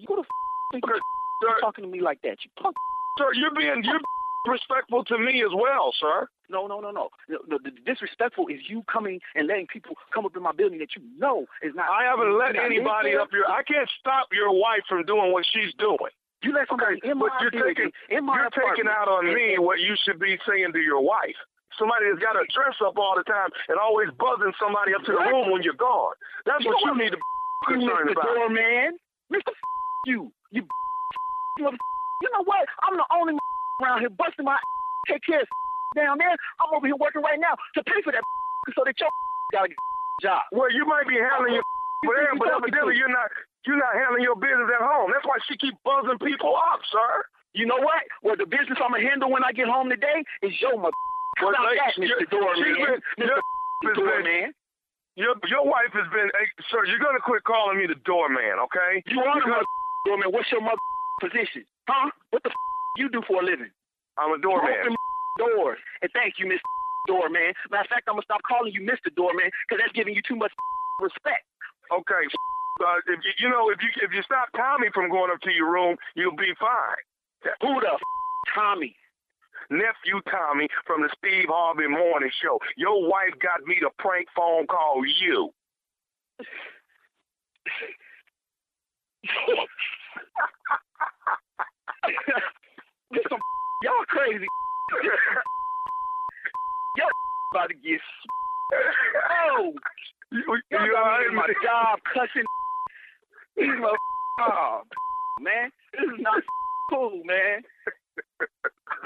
[0.00, 0.22] you go to
[0.72, 2.38] think you're talking to me like that?
[2.44, 2.76] You punk.
[3.18, 4.00] sir, you're being you're
[4.46, 6.26] respectful to me as well, sir.
[6.50, 7.08] No, no, no, no.
[7.28, 10.78] The, the, the disrespectful is you coming and letting people come up in my building
[10.80, 11.86] that you know is not.
[11.88, 13.46] I haven't let anybody up your.
[13.46, 16.12] I can't stop your wife from doing what she's doing.
[16.42, 19.34] You let somebody in my but you're taking in my you're taking out on and-
[19.34, 21.36] me and- what you should be saying to your wife.
[21.78, 25.12] Somebody that's got to dress up all the time and always buzzing somebody up to
[25.12, 26.12] the room when you're gone.
[26.44, 27.22] That's You what you need to be
[27.80, 28.12] concerned Mr.
[28.12, 28.34] about.
[28.34, 28.98] Doorman.
[29.32, 29.52] Mr.
[30.06, 30.30] You.
[30.50, 30.66] You
[32.22, 32.66] You know what?
[32.82, 33.34] I'm the only
[33.82, 34.60] around here busting my ass.
[35.08, 35.48] take care of
[35.96, 36.30] down there.
[36.60, 38.22] I'm over here working right now to pay for that
[38.76, 39.10] so that your
[39.52, 39.74] got a
[40.20, 40.42] job.
[40.52, 41.64] Well, you might be handling your
[42.02, 43.30] think but evidently you're not
[43.66, 45.10] you're not handling your business at home.
[45.12, 47.24] That's why she keep buzzing people up, sir.
[47.54, 48.02] You know what?
[48.22, 50.96] Well, the business I'm gonna handle when I get home today is your mother.
[51.42, 52.30] Well, like, that, your- Mr.
[52.30, 52.64] Doorman?
[52.64, 52.78] Mr.
[52.78, 53.42] your- has
[53.82, 54.54] been- Doorman.
[55.16, 56.84] Your your wife has been, hey, sir.
[56.88, 59.02] You're gonna quit calling me the doorman, okay?
[59.06, 59.64] You are the mother
[60.06, 60.32] doorman.
[60.32, 60.80] What's your mother
[61.20, 61.64] position?
[61.86, 62.10] Huh?
[62.30, 62.56] What the f-
[62.96, 63.68] you do for a living?
[64.16, 64.72] I'm a doorman.
[64.72, 64.96] Open
[65.38, 65.78] doors.
[66.00, 66.60] And thank you, Mr.
[67.08, 67.52] Doorman.
[67.70, 69.12] Matter of fact, I'm gonna stop calling you Mr.
[69.14, 70.52] Doorman because that's giving you too much
[71.00, 71.44] respect.
[71.92, 72.24] Okay.
[72.80, 75.52] Uh, if you, you know, if you if you stop Tommy from going up to
[75.52, 77.02] your room, you'll be fine.
[77.60, 78.00] Who the f-
[78.54, 78.96] Tommy?
[79.70, 82.58] Nephew Tommy from the Steve Harvey Morning Show.
[82.76, 85.50] Your wife got me to prank phone call you.
[93.12, 93.38] Get some
[93.84, 94.46] y'all crazy.
[96.96, 97.08] y'all
[97.54, 98.00] about to get
[99.56, 99.72] oh
[100.32, 101.56] You, you alright, my man?
[101.62, 102.44] job cussing
[103.56, 103.96] these mother
[104.40, 104.82] oh,
[105.40, 105.70] man.
[105.92, 106.42] This is not
[106.90, 107.62] cool, man.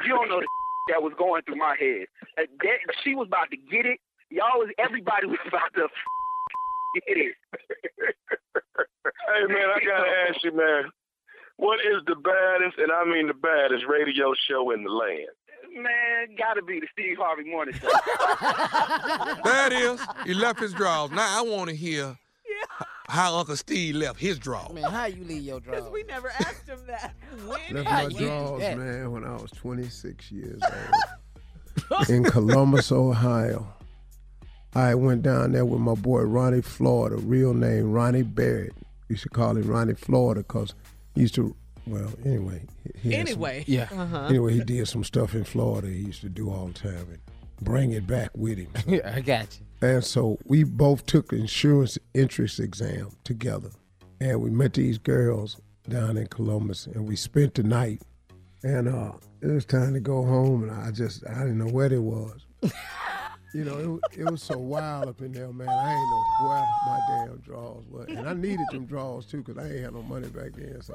[0.04, 0.46] You don't know the
[0.92, 2.06] that was going through my head.
[2.36, 3.98] That, she was about to get it.
[4.30, 5.88] Y'all was everybody was about to
[7.06, 7.34] get it.
[9.26, 10.90] Hey man, I gotta ask you, man.
[11.58, 15.28] What is the baddest, and I mean the baddest, radio show in the land?
[15.74, 17.88] Man, gotta be the Steve Harvey Morning Show.
[19.44, 21.10] That is, he left his drawers.
[21.12, 22.16] Now I want to hear
[23.08, 24.72] how Uncle Steve left his drawers.
[24.72, 25.80] Man, how you leave your drawers?
[25.84, 27.14] Because we never asked him that.
[27.46, 27.60] When?
[27.84, 28.78] Left my you do drawers, that?
[28.78, 30.60] man, when I was 26 years
[31.90, 33.66] old in Columbus, Ohio.
[34.74, 38.74] I went down there with my boy Ronnie Florida, real name Ronnie Barrett.
[39.08, 40.74] Used to call him Ronnie Florida because
[41.14, 41.54] he used to,
[41.86, 42.62] well, anyway.
[43.00, 43.64] he had some- Anyway.
[43.66, 43.88] Yeah.
[43.92, 44.26] Uh-huh.
[44.28, 47.18] anyway, he did some stuff in Florida he used to do all the time and
[47.60, 48.68] bring it back with him.
[48.86, 49.88] Yeah, I got you.
[49.88, 53.70] And so we both took insurance interest exam together.
[54.20, 58.02] And we met these girls down in Columbus and we spent the night.
[58.62, 61.88] And uh, it was time to go home and I just, I didn't know where
[61.88, 62.46] they was.
[63.54, 65.68] you know, it, it was so wild up in there, man.
[65.68, 68.04] I ain't know where my damn drawers were.
[68.04, 70.80] And I needed them drawers too because I ain't had no money back then.
[70.80, 70.94] So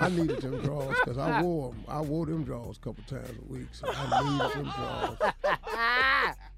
[0.00, 1.84] I needed them drawers because I wore 'em.
[1.88, 3.68] I wore them drawers a couple times a week.
[3.72, 5.18] So I needed them drawers.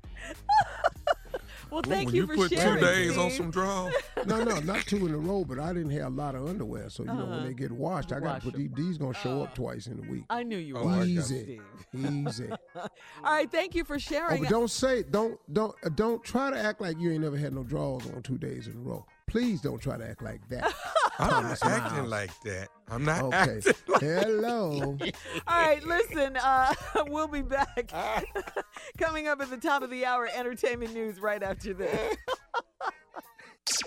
[1.70, 3.94] Well, Ooh, thank when you, you for put two days on some drawers.
[4.26, 6.90] No, no, not two in a row, but I didn't have a lot of underwear.
[6.90, 7.30] So, you know, Uh-huh.
[7.36, 8.60] when they get washed, I got to put 'em.
[8.60, 10.24] these, these going to show up twice in a week.
[10.28, 10.80] I knew you were.
[10.82, 11.60] Oh, I got Easy.
[11.94, 12.26] Steve.
[12.26, 12.50] Easy.
[12.74, 12.88] All
[13.24, 14.42] right, thank you for Oh, sharing.
[14.42, 17.54] but don't say, don't, don't, uh, don't try to act like you ain't never had
[17.54, 19.06] no drawers on two days in a row.
[19.28, 20.74] Please don't try to act like that.
[21.20, 22.68] I'm not acting like that.
[22.88, 23.36] I'm not Okay.
[23.36, 24.98] acting like Hello.
[25.46, 26.74] All right, listen, uh,
[27.08, 27.92] we'll be back.
[28.98, 32.16] Coming up at the top of the hour, entertainment news right after this.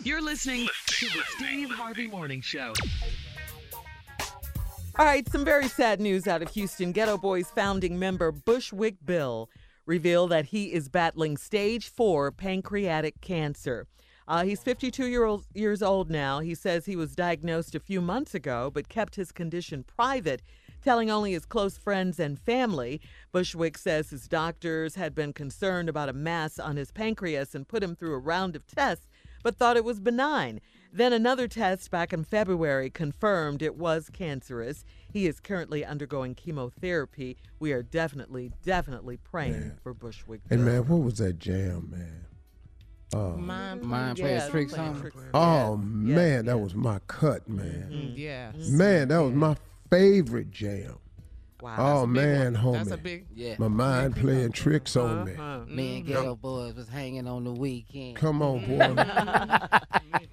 [0.03, 2.73] You're listening to the Steve Harvey Morning Show.
[4.99, 6.93] All right, some very sad news out of Houston.
[6.93, 9.49] Geto Boys founding member Bushwick Bill
[9.85, 13.87] revealed that he is battling stage four pancreatic cancer.
[14.27, 16.39] Uh, he's 52 year old, years old now.
[16.39, 20.41] He says he was diagnosed a few months ago, but kept his condition private,
[20.81, 23.01] telling only his close friends and family.
[23.31, 27.83] Bushwick says his doctors had been concerned about a mass on his pancreas and put
[27.83, 29.07] him through a round of tests,
[29.43, 30.61] but thought it was benign.
[30.95, 34.85] Then another test back in February confirmed it was cancerous.
[35.11, 37.35] He is currently undergoing chemotherapy.
[37.59, 40.41] We are definitely, definitely praying for Bushwick.
[40.51, 40.73] And Bill.
[40.73, 42.25] man, what was that jam, man?
[43.15, 45.01] Oh, Mind, Mind yeah, tricks playing on 'em.
[45.01, 45.17] tricks.
[45.33, 47.89] oh Yeah, man, that was my cut, man.
[47.91, 48.51] Mm, yeah.
[48.69, 49.55] Man, that was my
[49.89, 50.97] favorite jam.
[51.61, 51.75] Wow.
[52.01, 52.63] Oh man, one.
[52.63, 52.77] homie.
[52.79, 53.25] That's a big.
[53.33, 53.55] Yeah.
[53.57, 55.31] my mind playing tricks on me.
[55.33, 55.59] Uh-huh.
[55.67, 58.17] Me and Geto Boys was hanging on the weekend.
[58.17, 58.93] Come on, boy.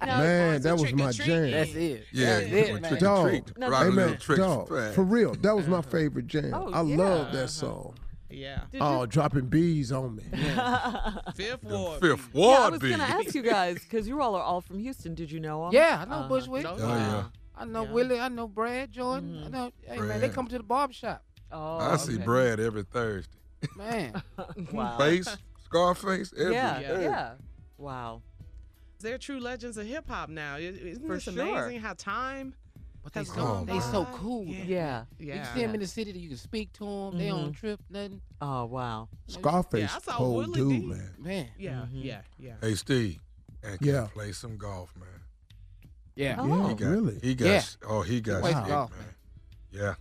[0.03, 1.51] Now, man, that was my jam.
[1.51, 2.05] That's it.
[2.11, 2.89] Yeah, That's you it, man.
[2.89, 3.29] trick Dog.
[3.29, 3.57] treat.
[3.57, 6.53] No, Rock a Hey, little man, dog, for for real, that was my favorite jam.
[6.55, 6.97] Oh, I yeah.
[6.97, 7.93] love that song.
[8.33, 8.61] Yeah.
[8.71, 10.23] Did Oh, dropping bees on me.
[11.35, 12.01] Fifth ward.
[12.01, 12.59] Fifth Ward.
[12.59, 12.87] yeah, I was B.
[12.89, 15.15] going to ask you guys because you all are all from Houston.
[15.15, 15.73] Did you know them?
[15.73, 16.27] Yeah, I know Uh-huh.
[16.29, 16.63] Bushwick.
[16.63, 17.23] No, Oh, yeah.
[17.55, 17.91] I know Yeah.
[17.91, 18.19] Willie.
[18.19, 19.43] I know Brad Jordan.
[19.43, 19.51] I Mhm.
[19.51, 19.71] know.
[19.83, 21.23] Hey man, they come to the barbershop.
[21.51, 22.17] Oh, I see.
[22.17, 23.37] Brad every Thursday.
[23.75, 24.23] Man,
[24.71, 24.97] Wow.
[24.97, 25.27] Face,
[25.65, 26.99] Scarface, every Yeah, Yeah.
[26.99, 27.31] yeah.
[27.77, 28.21] Wow.
[28.99, 30.55] They're true legends of hip hop now.
[30.55, 31.33] I- Isn't For this sure.
[31.33, 32.53] amazing how time
[33.03, 34.45] but they has so gone they so cool.
[34.45, 34.63] Yeah.
[34.65, 35.03] Yeah.
[35.19, 35.43] You Yeah.
[35.45, 36.11] can see them in the city.
[36.11, 37.17] That you can speak to them.
[37.17, 37.55] They on Mhm.
[37.55, 37.79] trip.
[37.89, 38.21] Nothing.
[38.41, 39.09] Oh, wow.
[39.27, 40.87] Scarface, Yeah, I saw cold Willie dude, D.
[40.87, 41.15] man.
[41.17, 41.47] Man.
[41.57, 42.03] Yeah, Mhm.
[42.03, 42.55] yeah, yeah.
[42.61, 43.19] Hey, Steve.
[43.63, 44.07] And can Yeah.
[44.11, 45.07] play some golf, man.
[46.15, 46.35] Yeah.
[46.39, 46.47] Oh.
[46.47, 47.19] Yeah, He got, really.
[47.21, 47.63] He got, Yeah.
[47.87, 49.15] oh, he got plays stick, golf, man.
[49.71, 49.95] Yeah.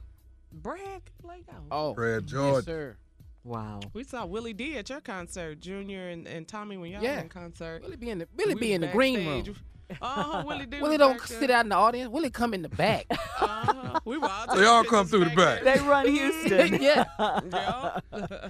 [0.52, 1.64] Brad can play golf.
[1.70, 2.44] Oh, Brad George.
[2.44, 2.64] yes, Jordan.
[2.64, 2.96] sir.
[3.44, 3.80] Wow.
[3.94, 7.16] We saw Willie D at your concert, Junior and, and Tommy when y'all Yeah.
[7.16, 7.82] were in concert.
[7.82, 9.44] Willie be in the Willie We be in the green room.
[10.00, 10.80] Uh-huh, Willie D.
[10.80, 11.56] Willie don't sit there.
[11.56, 12.10] out in the audience.
[12.10, 13.06] Willie come in the back.
[13.40, 13.98] Uh-huh.
[14.04, 15.62] We were all They all come through the pictures back.
[15.64, 16.80] They run Houston.
[16.82, 17.04] yeah.
[17.52, 18.48] Yeah.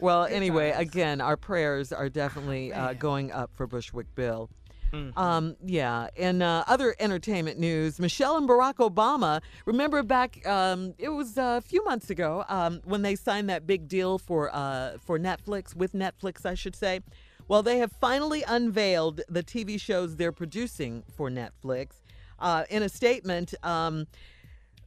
[0.00, 4.50] Well, anyway, again, our prayers are definitely uh, going up for Bushwick Bill.
[4.92, 5.16] Mhm.
[5.16, 6.08] Um, yeah.
[6.16, 9.40] In uh, other entertainment news, Michelle and Barack Obama.
[9.64, 10.46] Remember back?
[10.46, 14.54] Um, it was a few months ago um, when they signed that big deal for
[14.54, 17.00] uh, for Netflix with Netflix, I should say.
[17.48, 22.02] Well, they have finally unveiled the TV shows they're producing for Netflix.
[22.38, 24.06] Uh, in a statement, um,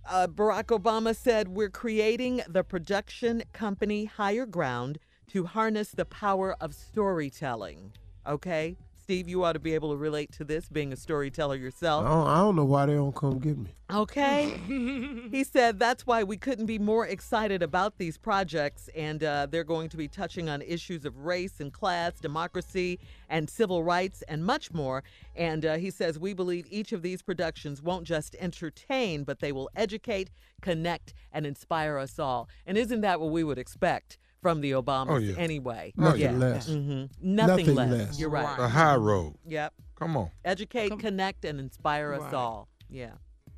[0.09, 6.55] uh, Barack Obama said, We're creating the production company Higher Ground to harness the power
[6.61, 7.93] of storytelling.
[8.27, 8.77] Okay?
[9.05, 12.05] Steve, you ought to be able to relate to this, being a storyteller I yourself.
[12.05, 13.69] don't, I don't know why they don't come get me.
[13.93, 14.59] Okay?
[15.31, 19.63] he said that's why we couldn't be more excited about these projects, and uh, they're
[19.63, 22.97] going to be touching on issues of race and class, democracy,
[23.29, 25.03] and civil rights, and much more.
[25.35, 29.51] And uh, he says we believe each of these productions won't just entertain, but they
[29.51, 30.31] will educate,
[30.63, 32.49] connect, and inspire us all.
[32.65, 35.33] And isn't that what we would expect from the Obamas Oh, yeah.
[35.37, 35.91] anyway?
[35.97, 36.31] Nothing yeah.
[36.33, 36.67] less.
[36.67, 37.89] hmm Nothing, Nothing less.
[37.91, 38.19] less.
[38.19, 38.55] You're right.
[38.57, 39.33] The high road.
[39.47, 39.73] Yep.
[39.97, 40.29] Come on.
[40.43, 42.33] Educate, Come- connect, and inspire us Right.
[42.35, 42.67] all.
[42.87, 43.13] Yeah.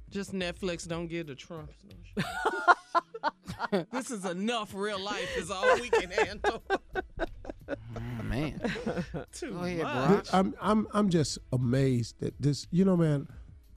[0.10, 1.74] Just Netflix don't give the Trumps.
[3.74, 6.64] no this is enough real life is all we can handle.
[7.68, 8.62] Mm, man.
[9.34, 10.30] Too Go ahead, much.
[10.32, 10.40] bro.
[10.40, 12.66] I'm I'm I'm just amazed that this.
[12.72, 13.28] You know, man,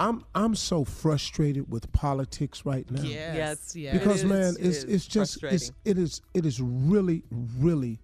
[0.00, 3.02] I'm I'm so frustrated with politics right now.
[3.02, 3.76] Yes, Yes.
[3.76, 3.92] yes.
[3.98, 7.22] because It is- man, it it's is it's just it's, it is it is really
[7.58, 8.00] really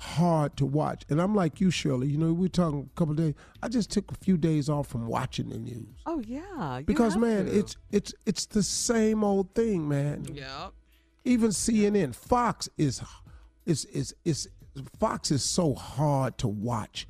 [0.00, 1.04] hard to watch.
[1.08, 2.06] And I'm like you, Shirley.
[2.08, 3.34] You know, we were talking a couple of days.
[3.62, 6.78] I just took a few days off from watching the news Oh yeah.
[6.78, 7.58] you because have man, to.
[7.58, 10.24] it's it's it's the same old thing, man.
[10.32, 10.72] Yep.
[11.24, 13.02] Even CNN, Fox is
[13.66, 14.48] is is is
[15.00, 17.08] Fox is so hard to watch,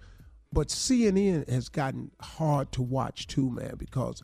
[0.52, 3.74] but CNN has gotten hard to watch too, man.
[3.76, 4.22] Because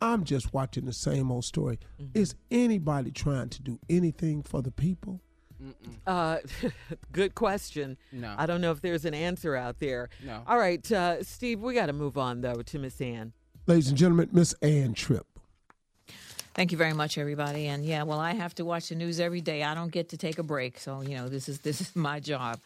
[0.00, 1.78] I'm just watching the same old story.
[2.14, 5.20] Is anybody trying to do anything for the people?
[6.06, 6.38] Uh,
[7.12, 7.96] good question.
[8.12, 8.34] No.
[8.36, 10.10] I don't know if there's an answer out there.
[10.24, 10.42] No.
[10.46, 13.32] All right, uh, Steve, we got to move on though to Miss Ann.
[13.66, 15.26] Ladies and gentlemen, Miss Ann Tripp.
[16.54, 17.66] Thank you very much, everybody.
[17.66, 19.64] And yeah, well, I have to watch the news every day.
[19.64, 22.20] I don't get to take a break, so you know this is this is my
[22.20, 22.60] job.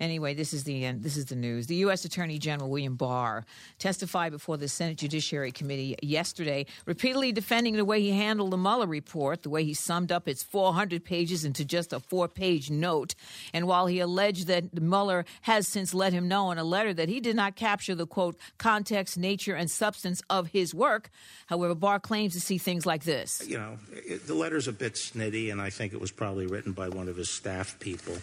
[0.00, 1.02] Anyway, this is the end.
[1.02, 1.66] This is the news.
[1.66, 2.06] The U.S.
[2.06, 3.44] Attorney General William Barr
[3.78, 8.86] testified before the Senate Judiciary Committee yesterday, repeatedly defending the way he handled the Mueller
[8.86, 13.14] report, the way he summed up its 400 pages into just a four-page note.
[13.52, 17.10] And while he alleged that Mueller has since let him know in a letter that
[17.10, 21.10] he did not capture the quote context, nature, and substance of his work,
[21.48, 23.33] however, Barr claims to see things like this.
[23.42, 26.72] You know, it, the letter's a bit snitty, and I think it was probably written
[26.72, 28.16] by one of his staff people.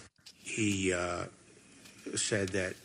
[0.43, 1.25] He uh,
[2.15, 2.75] said that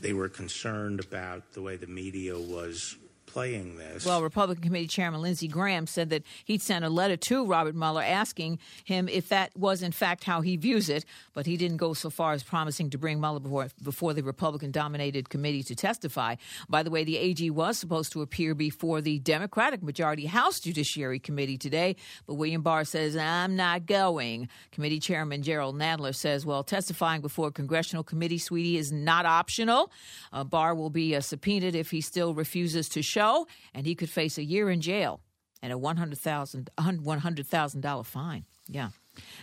[0.00, 2.96] they were concerned about the way the media was
[3.32, 4.04] playing this.
[4.04, 8.02] Well, Republican Committee Chairman Lindsey Graham said that he'd sent a letter to Robert Mueller
[8.02, 11.94] asking him if that was in fact how he views it, but he didn't go
[11.94, 16.34] so far as promising to bring Mueller before, before the Republican dominated committee to testify.
[16.68, 21.20] By the way, the AG was supposed to appear before the Democratic majority House Judiciary
[21.20, 24.48] Committee today, but William Barr says, I'm not going.
[24.72, 29.92] Committee Chairman Gerald Nadler says, well, testifying before a congressional committee, sweetie, is not optional.
[30.32, 33.94] Uh, Barr will be uh, subpoenaed if he still refuses to show show, and he
[33.94, 35.20] could face a year in jail
[35.62, 38.44] and a $100,000 $100, fine.
[38.66, 38.90] Yeah.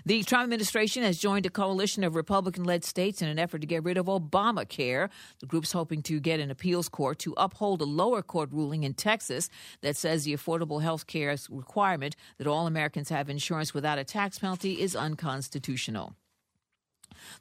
[0.06, 3.68] The Trump administration has joined a coalition of Republican led states in an effort to
[3.68, 5.10] get rid of Obamacare.
[5.40, 8.94] The group's hoping to get an appeals court to uphold a lower court ruling in
[8.94, 9.50] Texas
[9.82, 14.40] that says the Affordable Health Care requirement that all Americans have insurance without a tax
[14.40, 16.16] penalty is unconstitutional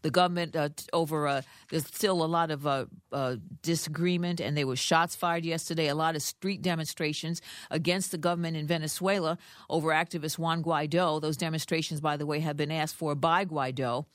[0.03, 4.67] the government uh, over uh, there's still a lot of uh, uh, disagreement and there
[4.67, 5.89] were shots fired yesterday.
[5.89, 11.21] A lot of street demonstrations against the government in venezuela over activist juan guaido.
[11.21, 14.07] Those demonstrations by the way have been asked for by guaido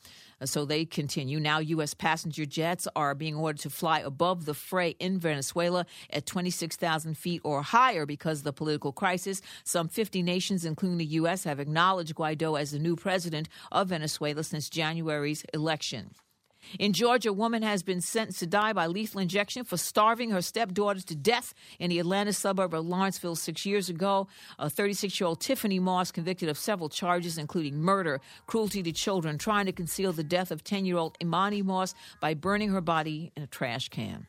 [0.49, 1.39] so they continue.
[1.39, 1.93] Now, U.S.
[1.93, 7.41] passenger jets are being ordered to fly above the fray in Venezuela at 26,000 feet
[7.43, 9.41] or higher because of the political crisis.
[9.63, 14.43] Some 50 nations, including the U.S., have acknowledged Guaido as the new president of Venezuela
[14.43, 16.11] since January's election.
[16.79, 20.41] In Georgia, a woman has been sentenced to die by lethal injection for starving her
[20.41, 24.27] stepdaughter to death in the Atlanta suburb of Lawrenceville six years ago.
[24.59, 29.37] A 36 year old Tiffany Moss, convicted of several charges, including murder, cruelty to children,
[29.37, 33.31] trying to conceal the death of 10 year old Imani Moss by burning her body
[33.35, 34.27] in a trash can.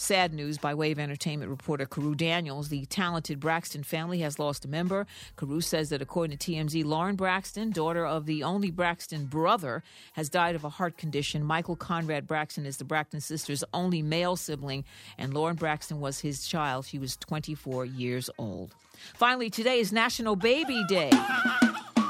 [0.00, 2.68] Sad news by way of entertainment reporter Carew Daniels.
[2.68, 5.08] The talented Braxton family has lost a member.
[5.36, 9.82] Carew says that according to TMZ, Lauren Braxton, daughter of the only Braxton brother,
[10.12, 11.42] has died of a heart condition.
[11.42, 14.84] Michael Conrad Braxton is the Braxton sisters' only male sibling,
[15.18, 16.86] and Lauren Braxton was his child.
[16.86, 18.76] She was 24 years old.
[19.14, 21.10] Finally, today is National Baby Day.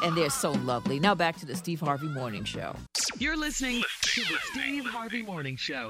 [0.02, 1.00] And they're so lovely.
[1.00, 2.76] Now back to the Steve Harvey Morning Show.
[3.18, 5.88] You're listening to the Steve Harvey Morning Show.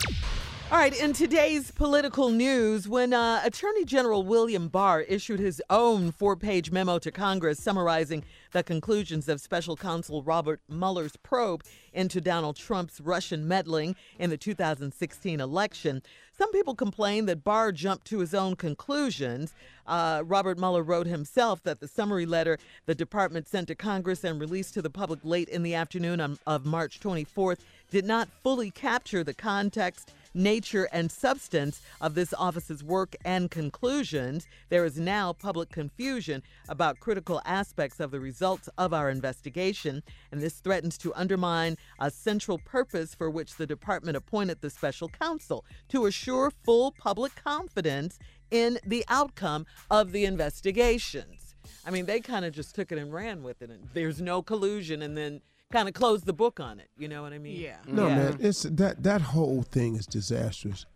[0.71, 6.12] All right, in today's political news, when uh, Attorney General William Barr issued his own
[6.12, 11.64] four page memo to Congress summarizing the conclusions of special counsel Robert Mueller's probe
[11.95, 16.03] into Donald Trump's Russian meddling in the 2016 election,
[16.39, 19.55] some people complained that Barr jumped to his own conclusions.
[19.89, 24.41] Uh, Robert Mueller wrote himself that the summary letter the department sent to Congress and
[24.41, 27.59] released to the public late in the afternoon on, of March 24th
[27.91, 34.47] did not fully capture the context nature, and substance of this office's work and conclusions,
[34.68, 40.41] there is now public confusion about critical aspects of the results of our investigation, and
[40.41, 45.64] this threatens to undermine a central purpose for which the department appointed the special counsel
[45.89, 48.18] to assure full public confidence
[48.51, 51.55] in the outcome of the investigations.
[51.84, 53.70] I mean, they kind of just took it and ran with it.
[53.70, 55.41] And there's no collusion, and then
[55.71, 56.89] kind of close the book on it.
[56.97, 57.61] You know what I mean?
[57.61, 57.77] Yeah.
[57.87, 58.16] No, Yeah.
[58.16, 60.87] man, it's that that whole thing is disastrous.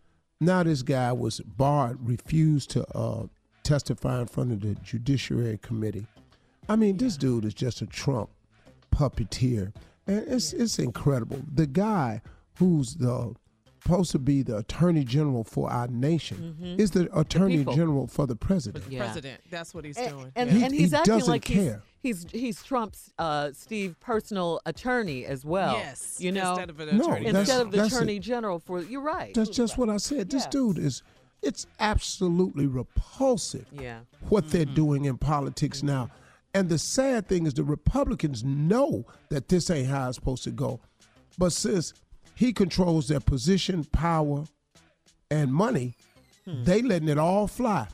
[0.41, 3.27] Now this guy was barred, refused to uh,
[3.63, 6.07] testify in front of the Judiciary Committee.
[6.67, 8.29] I mean, this dude is just a Trump
[8.91, 9.73] puppeteer,
[10.07, 11.41] and it's it's incredible.
[11.53, 12.21] The guy
[12.57, 13.35] who's the
[13.83, 16.79] supposed to be the Attorney General for our nation Mhm.
[16.79, 17.75] is the Attorney people.
[17.75, 18.83] General for the president.
[18.83, 19.03] For the Yeah.
[19.05, 19.41] President.
[19.49, 20.31] That's what he's And, doing.
[20.35, 21.83] and, He- and he acting doesn't like care.
[22.01, 25.73] he's he's Trump's uh, Steve personal attorney as well.
[25.75, 27.25] Yes, you know, instead of an No, attorney.
[27.27, 27.95] instead of the that's it.
[27.97, 28.81] attorney general for.
[28.81, 29.33] You're right.
[29.33, 30.29] That's just what I said.
[30.29, 30.49] This Yeah.
[30.49, 31.03] dude is
[31.41, 33.65] it's absolutely repulsive.
[33.77, 33.99] Yeah.
[34.29, 36.09] what they're doing in politics now.
[36.53, 40.51] And the sad thing is the Republicans know that this ain't how it's supposed to
[40.51, 40.79] go.
[41.37, 41.93] But since
[42.35, 44.45] he controls their position, power,
[45.29, 45.95] and money,
[46.45, 46.63] hmm.
[46.63, 47.87] they letting it all fly.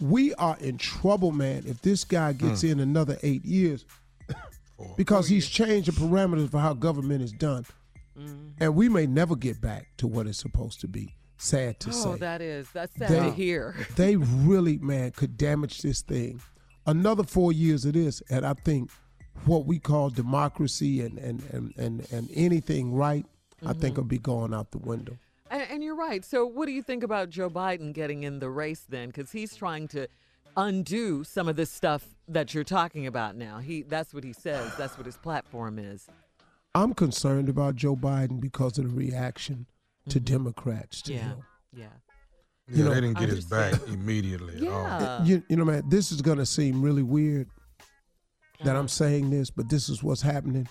[0.00, 2.68] We are in trouble, man, if this guy gets hmm.
[2.68, 3.84] in another eight years.
[4.96, 7.64] because he's changed the parameters for how government is done.
[8.18, 8.48] Mm-hmm.
[8.60, 11.14] And we may never get back to what it's supposed to be.
[11.38, 13.74] Sad to oh, say Oh, that is that's sad they, to hear.
[13.96, 16.40] they really, man, could damage this thing
[16.86, 18.90] another four years of this, and I think
[19.44, 23.26] what we call democracy and and and and, and anything right,
[23.64, 25.16] I think will be going out the window.
[25.50, 26.24] And, and you're right.
[26.24, 29.08] So, what do you think about Joe Biden getting in the race then?
[29.08, 30.08] Because he's trying to
[30.56, 33.58] undo some of this stuff that you're talking about now.
[33.58, 34.74] He that's what he says.
[34.76, 36.08] That's what his platform is.
[36.74, 39.66] I'm concerned about Joe Biden because of the reaction
[40.08, 41.02] to Democrats.
[41.02, 41.18] To Mm-hmm.
[41.22, 41.38] Yeah, him.
[41.72, 41.84] yeah.
[42.68, 44.82] Yeah, You know- they didn't get his back immediately at all.
[44.84, 45.24] Yeah.
[45.24, 47.48] You, you know, man, this is going to seem really weird
[48.60, 48.78] that Uh-huh.
[48.80, 50.68] I'm saying this, but this is what's happening.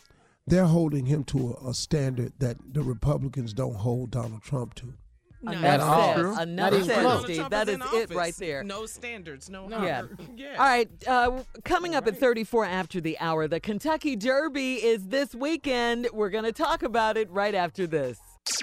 [0.47, 4.93] They're holding him to a, a standard that the Republicans don't hold Donald Trump to.
[5.41, 6.15] Enough At all.
[6.15, 6.23] said.
[6.23, 7.23] Not Enough even said, close.
[7.23, 7.35] Steve.
[7.37, 8.63] Trump That is is it right there.
[8.63, 9.67] No standards, no.
[9.69, 10.03] Yeah.
[10.35, 10.51] yeah.
[10.57, 10.89] All right.
[11.07, 16.07] Uh, coming up at 34 after the hour, the Kentucky Derby is this weekend.
[16.13, 18.19] We're going to talk about it right after this.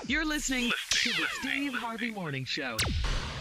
[0.07, 2.77] You're listening to the Steve Harvey Morning Show.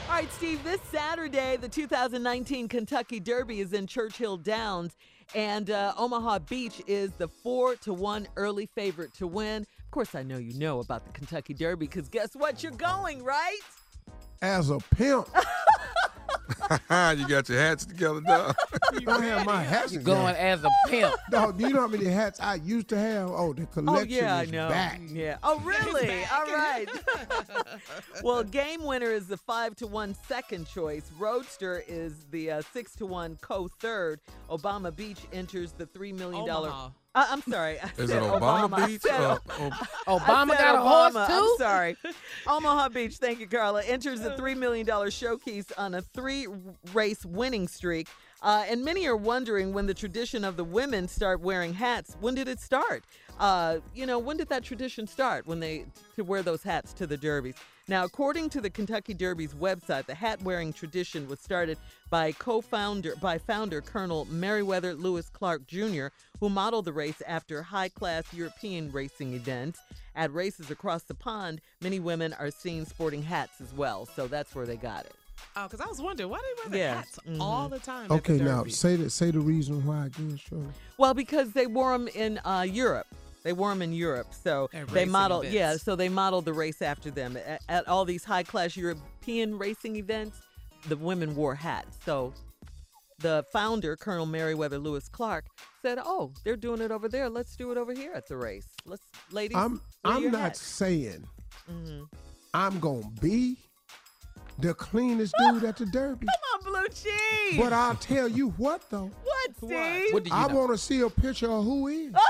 [0.09, 4.97] All right, Steve, this Saturday, the 2019 Kentucky Derby is in Churchill Downs,
[5.35, 9.63] and uh, Omaha Beach is the four to one early favorite to win.
[9.63, 12.63] Of course, I know you know about the Kentucky Derby because guess what?
[12.63, 13.59] You're going, right?
[14.41, 15.27] As a pimp,
[17.19, 18.55] you got your hats together, dog.
[18.93, 20.17] You don't have my hats You together.
[20.17, 21.15] going as a pimp.
[21.31, 23.29] Dog, do you know how many hats I used to have?
[23.29, 24.67] Oh, the collection Oh yeah, I is know.
[24.69, 24.99] back.
[25.07, 25.37] Yeah.
[25.43, 26.23] Oh really?
[26.25, 26.87] All right.
[28.23, 31.09] well, game winner is the five to one second choice.
[31.17, 34.19] Roadster is the uh, six to one co third.
[34.49, 36.67] Obama Beach enters the three million dollar.
[36.69, 36.89] Omaha.
[37.13, 37.77] Uh, I'm sorry.
[37.81, 39.01] I Is it Obama, I Beach?
[39.01, 39.71] said- or- or-
[40.19, 41.27] Obama I said got a horse Obama.
[41.27, 41.33] too.
[41.33, 41.97] I'm sorry.
[42.47, 46.47] Omaha Beach, thank you, Carla, enters the $3 million showcase on a three
[46.93, 48.07] race winning streak.
[48.41, 52.15] Uh, and many are wondering when the tradition of the women start wearing hats.
[52.21, 53.03] When did it start?
[53.39, 55.45] Uh, you know, when did that tradition start?
[55.45, 55.85] When they
[56.15, 57.55] to wear those hats to the derbies?
[57.91, 61.77] Now, according to the Kentucky Derby's website, the hat wearing tradition was started
[62.09, 66.07] by co-founder by founder Colonel Meriwether Lewis Clark Jr.,
[66.39, 69.81] who modeled the race after high-class European racing events.
[70.15, 74.55] At races across the pond, many women are seen sporting hats as well, so that's
[74.55, 75.13] where they got it.
[75.57, 76.95] Oh, because I was wondering why they wear the Yeah.
[76.95, 77.41] hats Mhm.
[77.41, 78.05] all the time.
[78.05, 80.63] at Okay, the now say the say the reason why again, Shirley.
[80.97, 83.07] Well, because they wore them in uh, Europe.
[83.43, 85.45] They wore them in Europe, so At they racing modeled.
[85.45, 87.37] Yeah, so they modeled the race after them.
[87.37, 90.41] At, at all these high-class European racing events,
[90.87, 91.97] the women wore hats.
[92.05, 92.33] So
[93.19, 95.45] the founder, Colonel Meriwether Lewis Clark,
[95.81, 97.29] said, "Oh, they're doing it over there.
[97.29, 98.67] Let's do it over here at the race.
[98.85, 101.27] Let's, ladies, I'm I'm not hats." saying
[101.69, 102.07] Mhm.
[102.53, 103.57] I'm gonna be
[104.61, 106.27] the cleanest dude at the Derby.
[106.27, 107.59] Come on, Blue Cheese.
[107.59, 109.11] But I'll tell you what though.
[109.23, 110.13] what, Steve?
[110.13, 110.55] What do you I know?
[110.55, 112.13] want to see a picture of who is.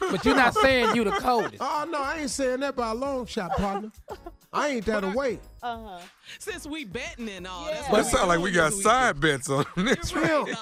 [0.00, 1.56] But you're not saying you the coldest.
[1.60, 3.90] Oh no, I ain't saying that by a long shot, partner.
[4.52, 5.40] I ain't that away.
[5.62, 5.98] Uh-huh.
[6.38, 7.74] Since we betting and all, Yeah.
[7.74, 10.12] that's But it sounds like we got doing side bets on this.
[10.12, 10.56] Pimp, The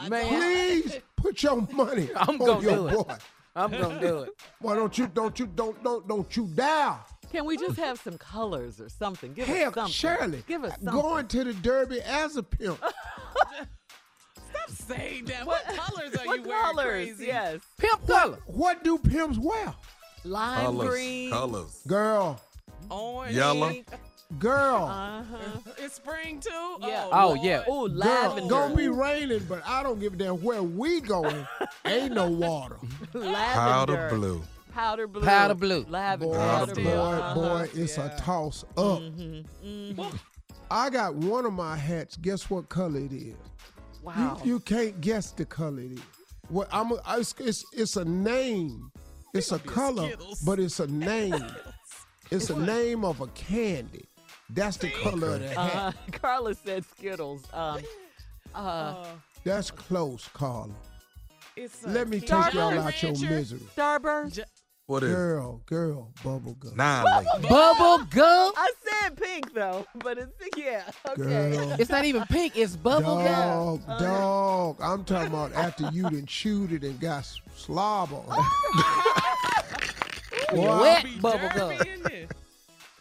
[0.00, 0.08] odds.
[0.10, 3.06] Man, please put your money I'm on gonna your do it.
[3.08, 3.14] boy.
[3.56, 4.30] I'm gonna do it.
[4.60, 7.00] Why don't you don't you don't don't don't you down?
[7.32, 9.32] Can we just have some colors or something?
[9.34, 9.92] Give Hell, us something.
[9.92, 10.92] Shirley, Give us something.
[11.00, 12.78] going to the Derby as a pimp.
[14.50, 15.46] Stop saying that.
[15.46, 16.64] What, colors are what you wearing?
[16.64, 16.84] colors?
[16.86, 17.26] Crazy?
[17.26, 17.60] Yes.
[17.78, 18.38] Pimp color.
[18.46, 19.74] What do pimps wear?
[20.24, 20.88] Lime Colors.
[20.90, 21.30] green.
[21.30, 21.80] Colors.
[21.86, 22.40] Girl,
[22.90, 23.34] Orange.
[23.36, 23.72] Yellow.
[24.40, 25.58] girl, Uh-huh.
[25.78, 26.50] It's spring too.
[26.80, 27.08] Yeah.
[27.12, 27.40] Oh, Lord.
[27.42, 27.62] yeah.
[27.68, 27.96] Oh, girl.
[27.96, 28.48] lavender.
[28.48, 31.46] Gonna be raining, but I don't give a damn where we going.
[31.84, 32.76] Ain't no water.
[33.12, 33.32] lavender.
[33.96, 34.42] Powder blue.
[34.76, 35.22] Powder blue.
[35.22, 35.86] Powder blue.
[35.88, 36.34] Lavender.
[36.34, 36.84] Boy, Powder boy, blue.
[36.92, 37.66] boy, Uh-huh.
[37.74, 38.14] it's Yeah.
[38.14, 39.00] a toss up.
[39.00, 40.18] Mhm, mhm.
[40.70, 42.16] I got one of my hats.
[42.18, 43.34] Guess what color it is?
[44.02, 44.38] Wow.
[44.44, 46.00] You, you can't guess the color it is.
[46.50, 48.92] What I'm a, it's, it's it's a name.
[49.32, 50.40] It's a be a color, Skittles.
[50.40, 51.46] but it's a name.
[52.30, 54.04] It's a name of a candy.
[54.50, 55.74] That's the color of the hat.
[55.76, 57.44] uh, Carla said Skittles.
[57.52, 57.80] Um,
[58.52, 59.06] uh, Uh,
[59.44, 60.74] That's close, Carla.
[61.54, 63.60] it's Let me Jolly take y'all out your misery.
[63.76, 64.40] Starburst.
[64.86, 65.14] What is it?
[65.14, 66.76] Girl, girl, bubble gum.
[66.76, 67.04] Nine
[67.42, 68.52] Bubble gum.
[68.56, 70.84] I said pink though, but it's pink, yeah.
[71.08, 71.16] Okay.
[71.56, 71.72] Girl.
[71.80, 72.56] It's not even pink.
[72.56, 73.24] It's bubble gum.
[73.24, 73.98] Dog, Uh-huh.
[73.98, 74.76] dog.
[74.80, 78.44] I'm talking about after you done chewed it and got s- slob on it.
[80.54, 81.72] Boy, Wet bubble gum.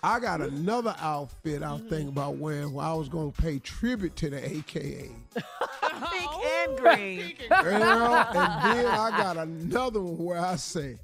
[0.02, 3.58] I got another outfit I was thinking about wearing where I was going to pay
[3.60, 5.10] tribute to the AKA.
[5.34, 5.46] Pink
[5.86, 6.12] and.
[6.12, 7.34] Pink and green.
[7.50, 10.98] Girl, and then I got another one where I say,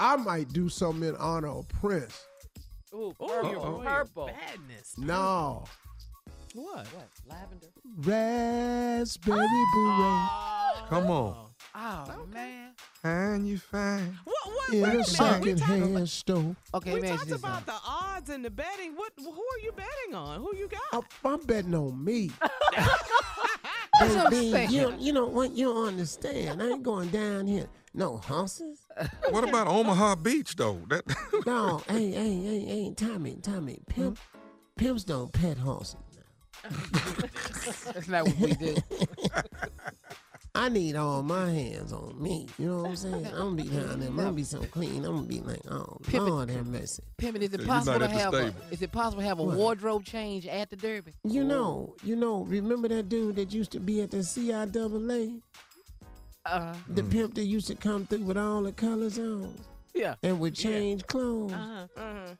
[0.00, 2.24] I might do something in honor of Prince.
[2.94, 3.52] Ooh, Ooh, purple.
[3.52, 4.26] boy, purple.
[4.26, 4.94] Badness.
[4.96, 5.64] No.
[6.54, 6.86] What?
[6.86, 7.08] What?
[7.28, 7.66] Lavender.
[7.98, 10.72] Raspberry ah.
[10.74, 11.46] beret Come on.
[11.74, 12.70] Oh man.
[13.04, 14.14] And you find.
[14.24, 14.46] What?
[14.46, 14.72] What?
[14.72, 16.56] in wait a a second talk- hand store.
[16.74, 18.96] Okay, We talked about the odds and the betting.
[18.96, 19.12] What?
[19.18, 20.40] Who are you betting on?
[20.40, 20.80] Who you got?
[20.92, 22.30] I'm, I'm betting on me.
[24.00, 24.70] That's what I'm saying.
[24.70, 25.52] you, you know what?
[25.52, 26.62] You don't understand.
[26.62, 27.68] I ain't going down here.
[27.92, 28.86] No horses.
[29.30, 30.80] What about Omaha Beach though?
[30.88, 31.02] That
[31.46, 34.18] No, hey, hey, hey, hey, Tommy, Tommy, pimp,
[34.76, 35.96] pimps don't pet horses.
[37.92, 38.76] That's not what we do.
[40.54, 42.46] I need all my hands on me.
[42.58, 43.26] You know what I'm saying?
[43.28, 44.08] I'm gonna be down there.
[44.08, 45.04] I'm gonna be so clean.
[45.04, 46.30] I'm gonna be like, oh Pimp it.
[46.30, 47.02] Lord have mercy.
[47.18, 49.56] Pimpin', is it possible to have a, is it possible to have a What?
[49.56, 51.12] wardrobe change at the Derby?
[51.24, 52.42] You know, you know.
[52.42, 55.40] Remember that dude that used to be at the CIAA?
[56.46, 59.54] Uh, The pimp that used to come through with all the colors on
[59.94, 60.14] yeah.
[60.22, 61.52] and would change clothes.
[61.52, 62.34] Uh-huh.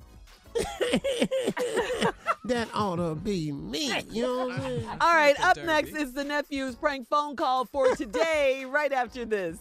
[2.44, 4.00] that ought to be me.
[4.10, 4.86] You know what I'm saying?
[5.00, 5.66] All right, up Derby.
[5.66, 9.58] next is the nephew's prank phone call for today, right after this.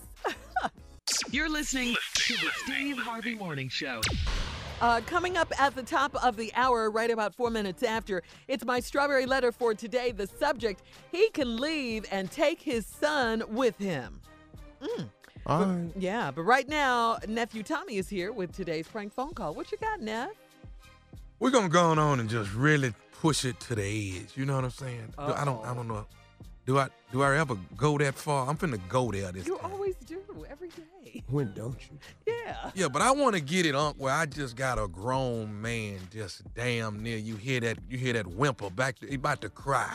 [1.30, 4.02] You're listening to the Steve Harvey Morning Show.
[4.82, 8.66] Uh, coming up at the top of the hour, right about four minutes after, it's
[8.66, 10.12] my strawberry letter for today.
[10.12, 10.82] The subject
[11.12, 14.22] he can leave and take his son with him.
[14.82, 15.10] Mm.
[15.46, 15.92] All right.
[15.98, 19.54] Yeah, but right now, nephew Tommy is here with today's prank phone call.
[19.54, 20.30] What you got, Neff?
[21.40, 23.84] we're gonna go on and just really push it to the
[24.20, 24.32] edge.
[24.36, 25.14] You know what I'm saying?
[25.18, 25.66] Do- I don't.
[25.66, 26.06] I don't know.
[26.66, 26.90] Do I?
[27.12, 28.48] Do I ever go that far?
[28.48, 29.54] I'm finna go there this time.
[29.54, 29.72] You time.
[29.72, 31.24] always do every day.
[31.30, 31.98] When don't you?
[32.28, 32.72] Yeah.
[32.76, 36.00] Yeah, but I want to get it on where I just got a grown man
[36.12, 37.18] just damn near.
[37.18, 37.78] You hear that?
[37.90, 39.00] You hear that whimper back?
[39.00, 39.92] To he about to cry.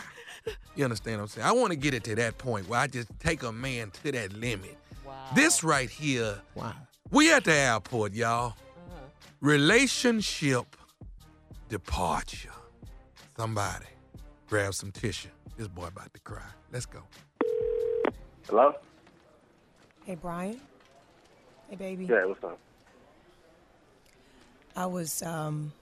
[0.77, 1.47] You understand what I'm saying?
[1.47, 4.11] I want to get it to that point where I just take a man to
[4.13, 4.77] that limit.
[5.07, 5.15] Wow.
[5.35, 6.75] This right here, Wow.
[7.11, 8.49] we at the airport, y'all.
[8.49, 9.01] Uh-huh.
[9.41, 10.77] Relationship
[11.69, 12.51] departure.
[13.37, 13.87] Somebody
[14.49, 15.29] grab some tissue.
[15.57, 16.43] This boy about to cry.
[16.73, 17.01] Let's go.
[18.49, 18.75] Hello?
[20.05, 20.61] Hey, Brian.
[21.71, 22.07] Hey, baby.
[22.07, 22.59] Yeah, what's up?
[24.77, 25.73] I was um,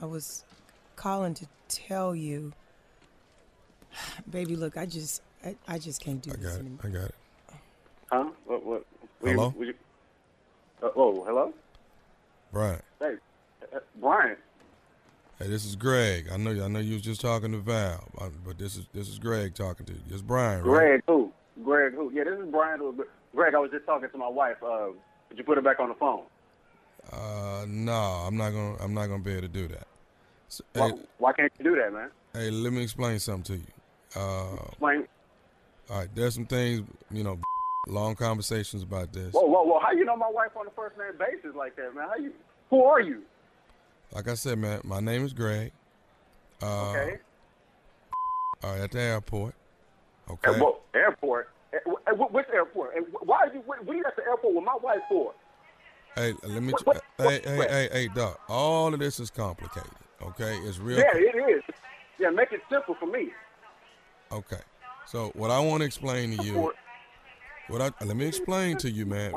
[0.00, 0.44] I was
[0.96, 2.52] calling to tell you,
[4.30, 4.56] baby.
[4.56, 6.60] Look, I just, I, I just can't do I this got it.
[6.60, 6.80] anymore.
[6.84, 7.14] I got it.
[8.10, 8.24] Huh?
[8.46, 8.64] What?
[8.64, 8.86] What?
[9.20, 9.54] what you- Hello?
[9.58, 9.74] you-
[10.82, 11.52] uh, oh, hello?
[12.52, 12.80] Brian.
[12.98, 13.16] Hey,
[13.74, 14.36] uh, Brian.
[15.38, 16.28] Hey, this is Greg.
[16.32, 16.50] I know.
[16.64, 18.08] I know you was just talking to Val,
[18.44, 20.00] but this is this is Greg talking to you.
[20.10, 20.64] It's Brian, right?
[20.64, 21.32] Greg who?
[21.64, 22.10] Greg who?
[22.12, 22.78] Yeah, this is Brian.
[22.80, 24.56] who- Greg, I was just talking to my wife.
[24.62, 24.88] Uh,
[25.28, 26.22] did you put her back on the phone?
[27.12, 28.76] Uh, no, I'm not gonna.
[28.80, 29.86] I'm not gonna be able to do that.
[30.48, 32.10] So, Why, hey, why can't you do that, man?
[32.34, 33.72] hey, let me explain something to you.
[34.16, 35.06] Uh, Explain.
[35.88, 37.38] all right, there's some things, you know,
[37.88, 39.32] long conversations about this.
[39.32, 39.78] Whoa, whoa, whoa!
[39.80, 42.08] How you know my wife on a first name basis like that, man?
[42.08, 42.32] How you?
[42.70, 43.22] Who are you?
[44.12, 45.72] Like I said, man, my name is Greg.
[46.62, 47.18] Uh, Okay.
[48.62, 49.54] All right, at the airport.
[50.28, 50.60] At Okay.
[50.60, 51.48] what airport?
[51.72, 52.96] At, at, which airport?
[52.96, 53.60] And why are you?
[53.60, 55.32] What, what are you at the airport with my wife for?
[56.16, 56.72] Hey, let me.
[56.72, 58.40] What- what- hey, hey, hey, hey, Doc.
[58.48, 59.90] All of this is complicated.
[60.20, 60.98] Okay, it's real.
[60.98, 61.62] Yeah, it is.
[62.18, 63.30] Yeah, make it simple for me.
[64.32, 64.60] Okay.
[65.06, 66.72] So what I want to explain to you,
[67.68, 69.32] what I let me explain to you, man.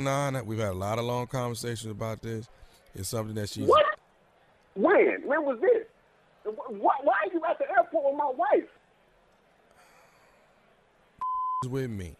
[0.00, 2.48] Nine, we've had a lot of long conversations about this.
[2.94, 3.84] It's something that she's What?
[4.74, 5.22] When?
[5.24, 5.86] When was this?
[6.44, 8.68] Why, why are you at the airport with my wife?
[11.64, 12.14] Is with me,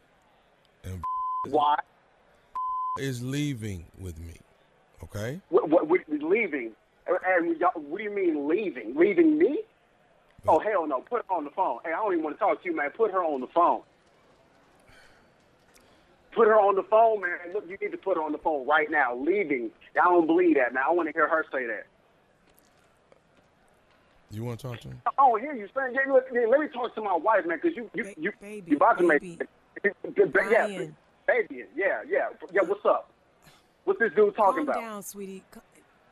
[0.84, 1.02] and
[1.50, 1.76] Why?
[2.98, 4.34] is leaving with me.
[5.04, 5.40] Okay.
[5.50, 6.72] What, what, what leaving?
[7.06, 8.96] And- And y'all, what do you mean leaving?
[8.96, 9.60] Leaving me?
[10.46, 11.00] Oh hell no!
[11.00, 11.80] Put her on the phone.
[11.84, 12.90] Hey, I don't even want to talk to you, man.
[12.90, 13.82] Put her on the phone.
[16.32, 17.38] Put her on the phone, man.
[17.52, 19.16] Look, you need to put her on the phone right now.
[19.16, 19.70] Leaving.
[20.00, 20.84] I don't believe that, man.
[20.86, 21.86] I want to hear her say that.
[24.30, 25.00] You want to talk to him?
[25.06, 25.94] I don't hear you saying.
[25.94, 28.32] Yeah, look, yeah, let me talk to my wife, man, because you, you, you,
[28.66, 29.38] you about to baby.
[29.40, 29.48] make.
[30.16, 30.96] Yeah, Brian.
[31.26, 31.64] baby.
[31.76, 32.62] Yeah, yeah, yeah.
[32.62, 33.10] What's up?
[33.84, 34.80] What's this dude talking Calm about?
[34.80, 35.44] down, sweetie.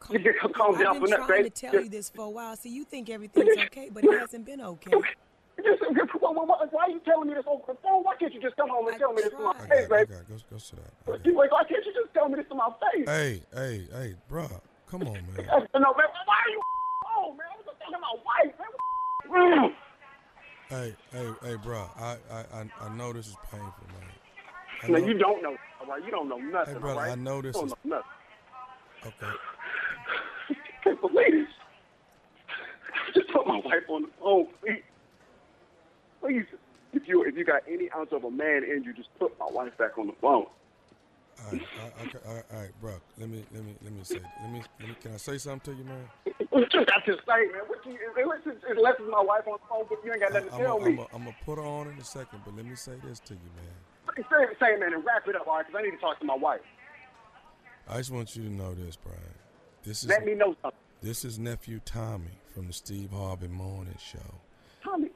[0.01, 1.51] Ca- You get calm down I've for been nothing, trying baby.
[1.51, 2.57] to tell you this for a while.
[2.57, 4.90] See, you think everything's okay, but it hasn't been okay.
[4.94, 8.03] Why, why, why are you telling me this over the phone?
[8.05, 10.05] Why can't you just come home and tell me this to my face, got, I
[10.05, 10.12] baby?
[10.28, 10.76] Go, go sit
[11.07, 11.20] down.
[11.24, 13.09] You- Why can't you just tell me this to my face?
[13.09, 14.47] Hey, hey, hey, bro,
[14.86, 15.22] come on, man.
[15.74, 16.61] No, man, why are you
[17.16, 17.47] oh man?
[17.53, 18.55] I was just talking about my wife,
[19.62, 19.74] man.
[20.68, 24.11] Hey, hey, hey, bro, I, I, I, I know this is painful, man.
[24.82, 26.05] I No, know- you don't know, all right?
[26.05, 27.12] You don't know nothing, Hey, brother, all right?
[27.12, 28.11] I know this don't is- know nothing.
[29.07, 29.32] Okay.
[30.87, 31.49] Can't believe this.
[33.14, 34.82] Just put my wife on the phone, please.
[36.20, 36.45] Please,
[36.93, 39.47] if you if you got any ounce of a man in you, just put my
[39.51, 40.47] wife back on the phone.
[41.39, 42.93] All right, I, okay, all right, all right, bro.
[43.18, 44.97] Let me, let me, let me say, let me, let me.
[45.03, 46.09] Can I say something to you, man?
[46.49, 47.61] What you got to say, man?
[47.66, 50.32] What you, unless, it's, unless it's my wife on the phone, but you ain't got
[50.32, 50.97] nothing to I'm tell me.
[51.12, 54.16] gonna put her on in a second, but let me say this to you, man.
[54.16, 55.66] Say, say, man, and wrap it up, all right?
[55.66, 56.61] Because I need to talk to my wife.
[57.87, 59.20] I just want you to know this, Brian.
[59.87, 60.80] This is Let me know something.
[61.01, 64.18] this is nephew Tommy from the Steve Harvey Morning Show.
[64.82, 65.11] Tommy.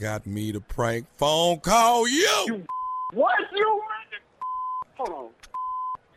[0.00, 2.64] got me to prank phone call you.
[3.12, 3.82] What you?
[4.96, 5.28] Hold on.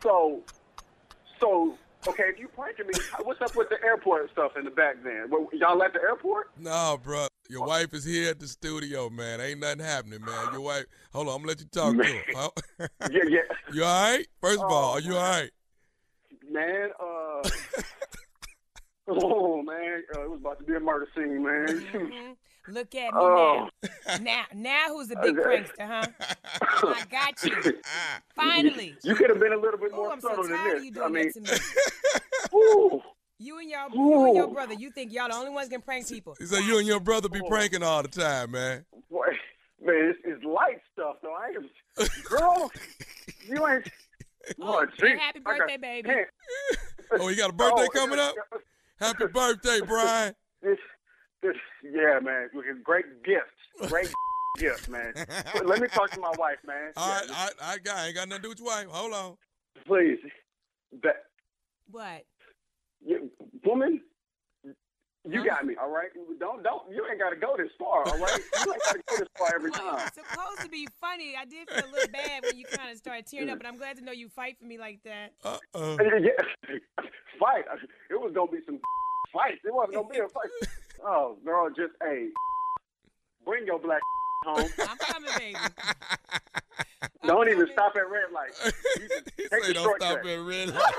[0.02, 0.40] So,
[1.40, 1.74] so
[2.08, 5.30] okay, if you pranking me, what's up with the airport stuff in the back then?
[5.52, 6.50] Y'all at the airport?
[6.58, 7.28] No, bro.
[7.48, 9.40] Your wife is here at the studio, man.
[9.40, 10.52] Ain't nothing happening, man.
[10.52, 10.84] Your wife.
[11.12, 12.88] Hold on, I'm gonna let you talk to her.
[13.10, 13.38] Yeah, yeah.
[13.72, 14.26] You all right?
[14.40, 15.50] First of all, Oh, are you all right?
[16.58, 17.48] Man, uh,
[19.08, 21.66] oh man, uh, it was about to be a murder scene, man.
[21.92, 22.36] Mhm.
[22.66, 23.68] Look at me Oh.
[24.06, 24.18] now.
[24.20, 26.08] Now, now who's the big prankster, huh?
[26.82, 27.74] I got you.
[28.34, 28.96] Finally.
[29.04, 30.84] You could have been a little bit more I'm so subtle than this.
[30.84, 31.40] you I mean, that to
[32.52, 32.58] me.
[32.58, 33.00] ooh,
[33.38, 36.08] You and y'all, you and your brother, you think y'all the only ones can prank
[36.08, 36.34] people.
[36.40, 38.84] He said you and your brother be pranking all the time, man.
[39.10, 39.28] boy,
[39.80, 41.34] man, it's, it's light stuff though.
[41.34, 42.70] I ain't, girl,
[43.48, 43.88] you ain't.
[44.58, 46.08] Lord, Say gee, happy I got birthday, baby.
[46.08, 46.30] pants.
[47.12, 48.34] Oh, you got a birthday Oh, coming up?
[49.00, 50.34] Happy birthday, Brian.
[50.62, 50.78] This,
[51.42, 52.50] this, yeah, man.
[52.54, 54.12] We can- Great gifts, great
[54.58, 55.14] gifts, man.
[55.64, 56.92] Let me talk to my wife, man.
[56.96, 58.86] All right, I, I got, I ain't got nothing to do with your wife.
[58.90, 59.36] Hold on.
[59.86, 60.18] Please,
[61.02, 61.24] that
[61.90, 62.24] What?
[63.04, 63.30] you,
[63.64, 64.00] woman,
[65.30, 65.74] you got me.
[65.80, 66.08] All right,
[66.40, 66.82] don't, don't.
[66.90, 68.02] You ain't got to go this far.
[68.06, 70.06] All right, you ain't got to go this far every Well, time.
[70.08, 71.34] it's supposed to be funny.
[71.38, 73.76] I did feel a little bad when you kind of started tearing up, but I'm
[73.78, 75.32] glad to know you fight for me like that.
[75.44, 75.96] Uh-uh.
[76.20, 76.76] Yeah,
[77.38, 77.64] fight.
[78.10, 78.80] It was gonna be some
[79.32, 79.60] fights.
[79.64, 80.50] It wasn't gonna be a fight.
[81.04, 82.28] Oh, girl, just hey,
[83.44, 84.00] bring your black
[84.48, 84.70] home.
[84.88, 85.56] I'm coming, baby.
[87.26, 88.52] Don't even stop at red light.
[88.98, 90.26] You He take say the don't short stop cut.
[90.26, 90.94] at red light.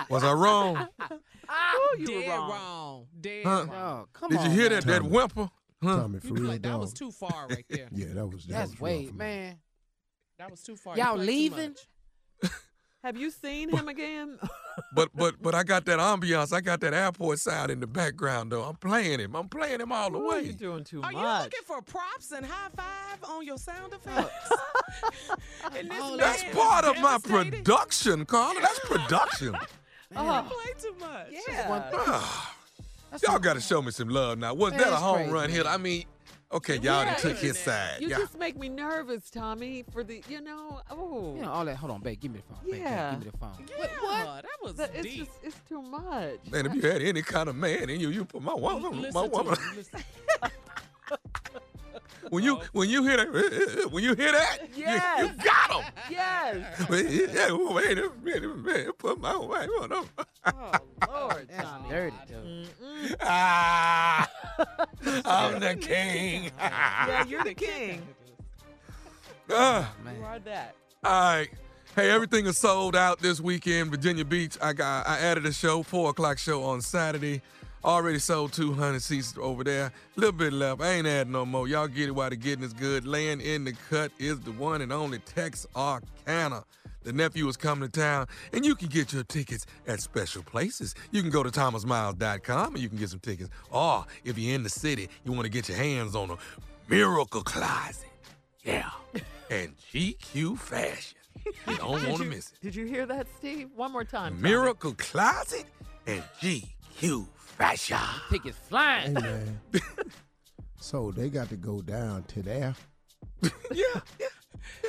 [0.10, 0.88] Was I wrong?
[1.48, 2.50] Oh, you Dead were wrong.
[2.50, 3.06] wrong.
[3.20, 3.66] Dead Huh?
[3.70, 4.00] wrong.
[4.04, 4.44] Oh, come Did on.
[4.46, 4.80] you hear man.
[4.80, 4.86] that?
[4.86, 5.48] That whimper?
[5.82, 5.96] Huh?
[5.96, 7.88] Tommy, for You real, like, that was too far right there.
[7.92, 9.56] Yeah, that was that That's was way, man.
[10.38, 10.96] That was too far.
[10.96, 11.74] You Y'all played too leaving?
[13.02, 13.08] Much.
[13.14, 14.38] Have you seen him again?
[14.94, 16.54] But but but I got that ambiance.
[16.54, 18.62] I got that airport sound in the background though.
[18.62, 19.36] I'm playing him.
[19.36, 20.42] I'm playing him all the Ooh, way.
[20.42, 24.52] You're doing too Are you looking for props and high five on your sound effects?
[25.92, 28.60] Oh, That's part of my production, Carla.
[28.62, 29.54] That's production.
[29.54, 31.26] You Oh, play too much.
[31.48, 31.90] yeah.
[31.94, 32.54] Ah,
[33.10, 34.54] That's y'all got to show me some love now.
[34.54, 35.66] Was that a home crazy, run hit?
[35.66, 36.04] I mean,
[36.52, 37.64] okay, y'all Yeah, done took his man.
[37.64, 38.00] side.
[38.00, 38.18] You Yeah.
[38.18, 41.34] just make me nervous, Tommy, for the, you know, oh.
[41.36, 41.76] You know, all that.
[41.76, 42.20] Hold on, babe.
[42.20, 42.64] Give me the phone.
[42.64, 43.10] Babe, babe, Yeah.
[43.12, 43.66] give me the phone.
[43.78, 45.18] Yeah, that was That- it's deep.
[45.26, 46.38] just, it's too much.
[46.50, 49.20] Man, if you had any kind of man in you, you put my woman, Listen
[49.20, 49.54] my to woman.
[49.56, 50.00] him, listen.
[52.28, 55.20] When you when you hear that, when you hear that, you- Yes.
[55.38, 55.92] you, got him.
[56.10, 56.86] Yes.
[57.34, 58.92] Yeah, wait a minute, man.
[58.98, 60.04] Put my wife on him.
[60.46, 60.72] Oh,
[61.08, 61.88] Lord, That's Tommy.
[61.88, 62.34] dirty, too.
[62.84, 63.16] Mm-mm.
[63.22, 64.30] Ah,
[65.24, 66.50] I'm the king.
[66.60, 68.02] Yeah, you're the king.
[69.50, 70.22] Ah, You Man.
[70.22, 70.74] are that.
[71.04, 71.48] all right.
[71.96, 73.90] Hey, everything is sold out this weekend.
[73.90, 74.56] Virginia Beach.
[74.62, 77.42] I got I added a show, four o'clock show on Saturday.
[77.84, 79.86] Already sold 200 seats over there.
[79.86, 80.82] A little bit left.
[80.82, 81.66] I ain't adding no more.
[81.66, 83.06] Y'all get it while the getting is good.
[83.06, 86.64] Laying in the cut is the one and only Texarkana.
[87.02, 90.94] The nephew is coming to town, and you can get your tickets at special places.
[91.10, 93.48] You can go to thomasmiles.com and you can get some tickets.
[93.70, 96.36] Or if you're in the city, you want to get your hands on a
[96.88, 98.08] Miracle Closet.
[98.62, 98.90] Yeah.
[99.50, 101.18] And GQ Fashion.
[101.44, 102.60] You don't want to miss it.
[102.62, 103.70] Did you hear that, Steve?
[103.74, 104.34] One more time.
[104.34, 104.48] Tommy.
[104.48, 105.64] Miracle Closet
[106.06, 107.26] and GQ
[107.60, 107.98] Fashion.
[108.30, 109.12] Tickets Hey flying.
[109.20, 109.60] man.
[110.80, 112.74] so they got to go down to there.
[113.72, 114.26] Yeah, yeah.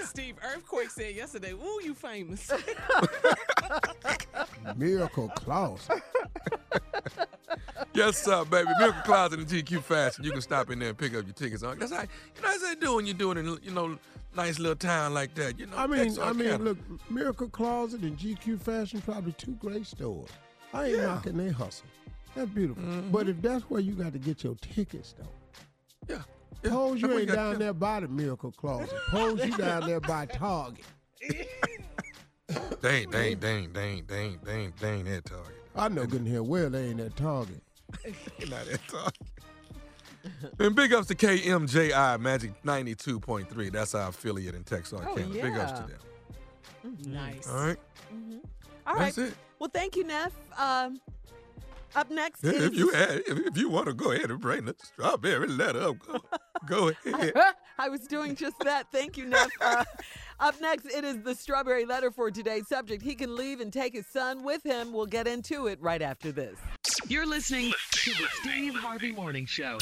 [0.05, 2.51] Steve Earthquake said yesterday, "Ooh, you famous."
[4.75, 6.01] Miracle Closet.
[7.93, 8.69] Yes, sir, baby.
[8.79, 10.23] Miracle Closet and GQ Fashion.
[10.23, 11.61] You can stop in there and pick up your tickets.
[11.63, 11.75] huh?
[11.77, 12.07] That's how you
[12.41, 13.97] know that's how they do when you're doing it in you know
[14.35, 15.59] nice little town like that.
[15.59, 15.77] You know.
[15.77, 16.63] I mean, I mean, Arcana.
[16.63, 16.77] look,
[17.11, 20.29] Miracle Closet and GQ Fashion probably two great stores.
[20.73, 21.85] I ain't knocking their hustle.
[22.35, 22.83] That's beautiful.
[22.83, 23.11] Mm-hmm.
[23.11, 25.27] But if that's where you got to get your tickets, though.
[26.07, 26.21] Yeah.
[26.63, 26.69] yeah.
[26.69, 27.57] Suppose you ain't got- down yeah.
[27.57, 28.89] there by the Miracle Closet.
[29.09, 30.85] Pose you down there by Target.
[32.81, 35.25] dang, dang, dang, dang, dang, dang, dang, ain't, they ain't, they ain't, they ain't at
[35.25, 35.55] Target.
[35.75, 37.61] I know good and here well they ain't at Target.
[38.49, 39.17] Not at Target.
[40.59, 43.71] And big ups to KMJI Magic 92.3.
[43.71, 45.27] That's our affiliate in Texarkana.
[45.27, 46.83] Big ups to yeah.
[46.83, 46.97] them.
[47.07, 47.49] nice.
[47.49, 47.77] All right.
[48.85, 49.15] All right.
[49.15, 49.33] That's it.
[49.59, 50.31] Well, thank you, Neff.
[50.57, 50.99] Um,
[51.95, 54.65] up next is if you had, if, if you want to go ahead and bring
[54.65, 56.19] the strawberry letter up, go,
[56.65, 57.33] go ahead.
[57.77, 58.91] I was doing just that.
[58.91, 59.49] Thank you, Neff.
[59.59, 59.83] Uh,
[60.39, 63.01] up next, it is the strawberry letter for today's subject.
[63.01, 64.93] He can leave and take his son with him.
[64.93, 66.57] We'll get into it right after this.
[67.07, 69.77] You're listening to the Steve Harvey Morning Show.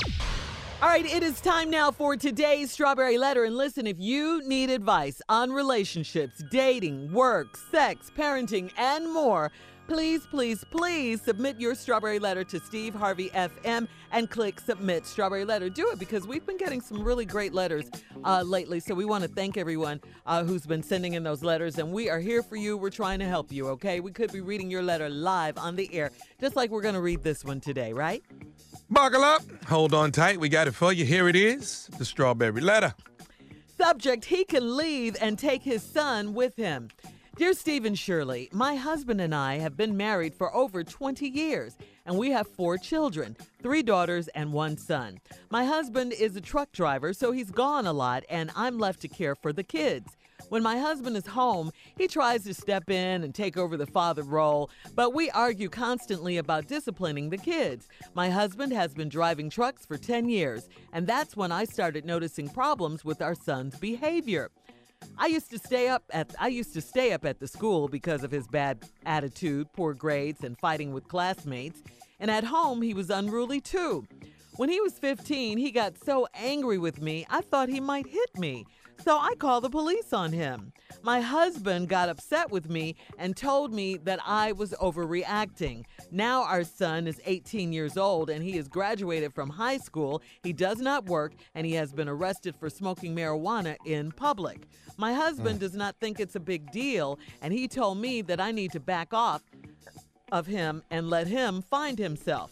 [0.82, 3.44] All right, it is time now for today's strawberry letter.
[3.44, 9.52] And listen, if you need advice on relationships, dating, work, sex, parenting, and more,
[9.90, 15.46] Please, please, please submit your strawberry letter to Steve Harvey FM and click submit strawberry
[15.46, 15.68] letter.
[15.68, 17.90] Do it because we've been getting some really great letters
[18.24, 18.80] uh, lately.
[18.82, 21.80] So we want to thank everyone uh, who's been sending in those letters.
[21.80, 22.78] And we are here for you.
[22.78, 24.00] We're trying to help you, okay?
[24.00, 27.02] We could be reading your letter live on the air, just like we're going to
[27.02, 28.24] read this one today, right?
[28.92, 29.42] Buckle up.
[29.66, 30.40] Hold on tight.
[30.40, 31.04] We got it for you.
[31.04, 32.94] Here it is the strawberry letter.
[33.76, 36.90] Subject He can leave and take his son with him.
[37.40, 42.18] Dear Stephen Shirley, my husband and I have been married for over 20 years, and
[42.18, 45.22] we have four children three daughters and one son.
[45.50, 49.08] My husband is a truck driver, so he's gone a lot, and I'm left to
[49.08, 50.18] care for the kids.
[50.50, 54.24] When my husband is home, he tries to step in and take over the father
[54.24, 57.88] role, but we argue constantly about disciplining the kids.
[58.14, 62.50] My husband has been driving trucks for 10 years, and that's when I started noticing
[62.50, 64.52] problems with our son's behavior.
[65.22, 68.24] I used to stay up at I used to stay up at the school because
[68.24, 71.84] of his bad attitude, poor grades, and fighting with classmates.
[72.22, 74.08] And at home, he was unruly too.
[74.56, 78.38] When he was 15, he got so angry with me, I thought he might hit
[78.38, 78.66] me.
[79.04, 80.74] So I called the police on him.
[81.02, 85.86] My husband got upset with me and told me that I was overreacting.
[86.12, 90.22] Now our son is 18 years old and he has graduated from high school.
[90.44, 94.68] He does not work and he has been arrested for smoking marijuana in public.
[95.00, 95.60] My husband mm.
[95.62, 98.82] does not think it's a big deal and he told me that I need to
[98.82, 99.42] back off
[100.30, 102.52] of him and let him find himself.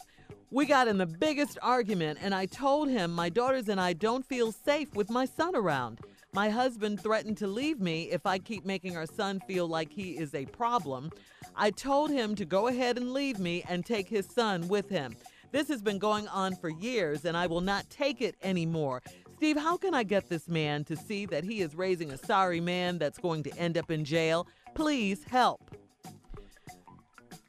[0.50, 4.26] We got in the biggest argument, and I told him my daughters and I don't
[4.26, 6.00] feel safe with my son around.
[6.32, 10.12] My husband threatened to leave me if I keep making our son feel like he
[10.12, 11.12] is a problem.
[11.54, 15.18] I told him to go ahead and leave me and take his son with him.
[15.52, 19.02] This has been going on for years, and I will not take it anymore.
[19.38, 22.60] Steve, how can I get this man to see that he is raising a sorry
[22.60, 24.48] man that's going to end up in jail?
[24.74, 25.70] Please help.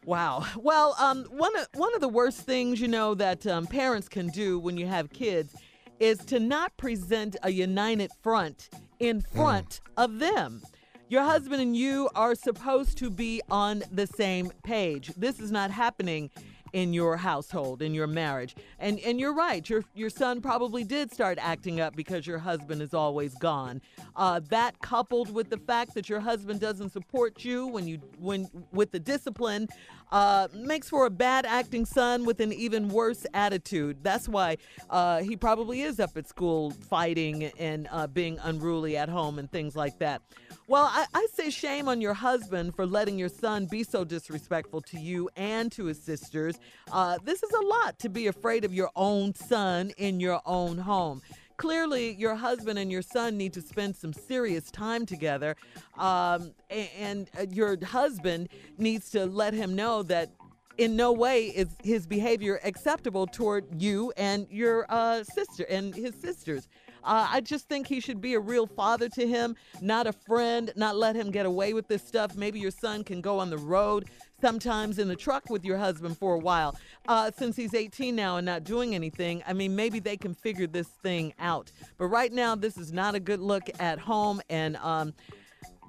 [0.04, 0.44] Wow.
[0.56, 4.28] Well, um, one of one of the worst things you know that um, parents can
[4.28, 5.56] do when you have kids
[5.98, 8.68] is to not present a united front
[8.98, 10.62] in front of them.
[11.08, 15.10] Your husband and you are supposed to be on the same page.
[15.16, 16.30] This is not happening
[16.72, 18.54] in your household, in your marriage.
[18.78, 19.68] And and you're right.
[19.68, 23.80] Your your son probably did start acting up because your husband is always gone.
[24.16, 28.48] Uh, that coupled with the fact that your husband doesn't support you when you when
[28.72, 29.68] with the discipline
[30.10, 33.98] uh, makes for a bad acting son with an even worse attitude.
[34.02, 34.58] That's why
[34.90, 39.50] uh, he probably is up at school fighting and uh, being unruly at home and
[39.50, 40.22] things like that.
[40.66, 44.82] Well, I, I say shame on your husband for letting your son be so disrespectful
[44.82, 46.58] to you and to his sisters.
[46.92, 50.78] Uh, this is a lot to be afraid of your own son in your own
[50.78, 51.22] home.
[51.58, 55.56] Clearly, your husband and your son need to spend some serious time together.
[55.98, 58.48] Um, and uh, your husband
[58.78, 60.30] needs to let him know that
[60.78, 66.14] in no way is his behavior acceptable toward you and your uh, sister and his
[66.14, 66.68] sisters.
[67.02, 70.72] Uh, I just think he should be a real father to him, not a friend,
[70.76, 72.36] not let him get away with this stuff.
[72.36, 74.08] Maybe your son can go on the road
[74.40, 76.76] sometimes in the truck with your husband for a while.
[77.06, 80.66] Uh, since he's 18 now and not doing anything, I mean, maybe they can figure
[80.66, 81.70] this thing out.
[81.96, 84.40] But right now, this is not a good look at home.
[84.48, 85.14] And, um,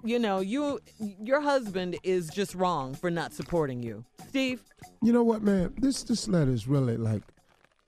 [0.04, 4.06] you know, you your husband is just wrong for not supporting you.
[4.30, 4.62] Steve?
[5.02, 5.74] You know what, man?
[5.78, 7.24] This this letter is really like,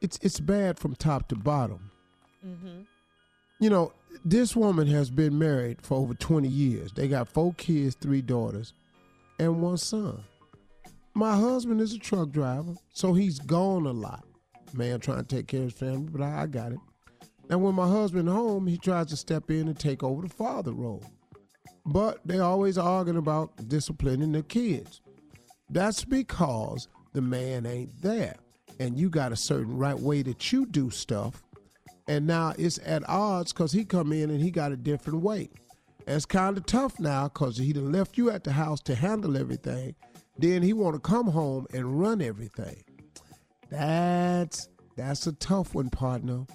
[0.01, 1.91] it's it's bad from top to bottom.
[2.45, 2.81] Mm-hmm.
[3.59, 3.93] You know,
[4.25, 6.91] this woman has been married for over 20 years.
[6.91, 8.73] They got four kids, three daughters,
[9.39, 10.23] and one son.
[11.13, 14.25] My husband is a truck driver, so he's gone a lot.
[14.73, 16.79] Man trying to take care of his family, but I, I got it.
[17.49, 20.71] And when my husband home, he tries to step in and take over the father
[20.71, 21.03] role.
[21.85, 25.01] But they always arguing about disciplining the kids.
[25.69, 28.35] That's because the man ain't there.
[28.79, 31.43] And you got a certain right way that you do stuff.
[32.07, 35.49] And now it's at odds because he come in and he got a different way.
[36.07, 38.95] And it's kind of tough now because he done left you at the house to
[38.95, 39.95] handle everything.
[40.37, 42.83] Then he want to come home and run everything.
[43.69, 46.45] That's that's a tough one, partner.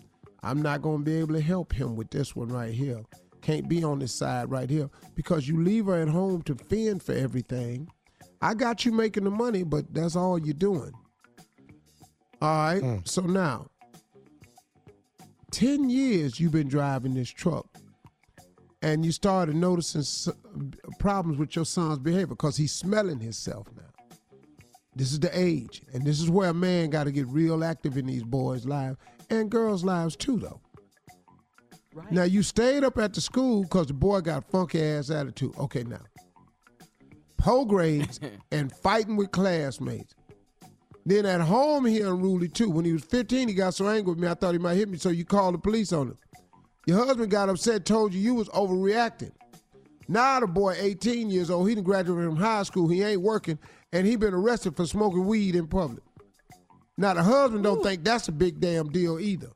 [0.42, 3.02] I'm not gonna be able to help him with this one right here.
[3.42, 7.02] Can't be on this side right here because you leave her at home to fend
[7.02, 7.88] for everything.
[8.42, 10.92] I got you making the money, but that's all you're doing.
[12.42, 12.82] All right.
[12.82, 13.08] Mm.
[13.08, 13.66] So now,
[15.52, 17.66] 10 years you've been driving this truck
[18.86, 20.32] and you started noticing
[21.00, 23.82] problems with your son's behavior because he's smelling himself now.
[24.94, 27.96] This is the age, and this is where a man got to get real active
[27.96, 28.96] in these boys' lives
[29.28, 30.60] and girls' lives too, though.
[31.94, 32.12] Right.
[32.12, 35.54] Now you stayed up at the school because the boy got funky ass attitude.
[35.58, 36.02] Okay, now
[37.38, 38.20] poor grades,
[38.52, 40.14] and fighting with classmates.
[41.04, 42.70] Then at home he unruly too.
[42.70, 44.88] When he was 15, he got so angry with me, I thought he might hit
[44.88, 46.18] me, so you called the police on him.
[46.86, 49.32] Your husband got upset, told you you was overreacting.
[50.08, 53.58] Now the boy, 18 years old, he done graduated from high school, he ain't working,
[53.92, 56.02] and he been arrested for smoking weed in public.
[56.96, 59.50] Now the husband don't think that's a big damn deal either.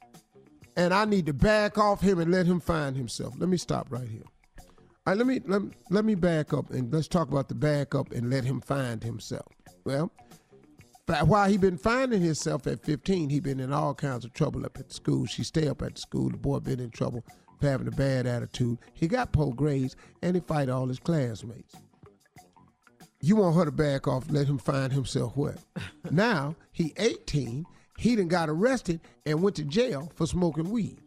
[0.76, 3.34] And I need to back off him and let him find himself.
[3.38, 4.24] Let me stop right here.
[4.58, 7.94] All right, let me let, let me back up and let's talk about the back
[7.94, 9.46] up and let him find himself.
[9.84, 10.12] Well,
[11.10, 14.64] but while he been finding himself at 15, he been in all kinds of trouble
[14.64, 15.26] up at the school.
[15.26, 16.30] She stay up at the school.
[16.30, 17.24] The boy been in trouble
[17.58, 18.78] for having a bad attitude.
[18.94, 21.74] He got poor grades and he fight all his classmates.
[23.20, 25.56] You want her to back off, let him find himself what?
[26.12, 27.66] now he 18.
[27.98, 31.00] He done got arrested and went to jail for smoking weed.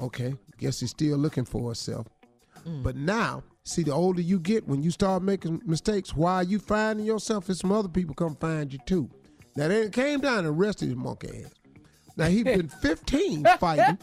[0.00, 2.06] Okay, guess he's still looking for himself.
[2.66, 2.82] Mm.
[2.82, 7.06] But now, see, the older you get, when you start making mistakes, while you finding
[7.06, 9.10] yourself, and some other people come find you too.
[9.56, 11.52] Now they came down and arrested his monkey ass.
[12.16, 13.98] Now he been 15 fighting,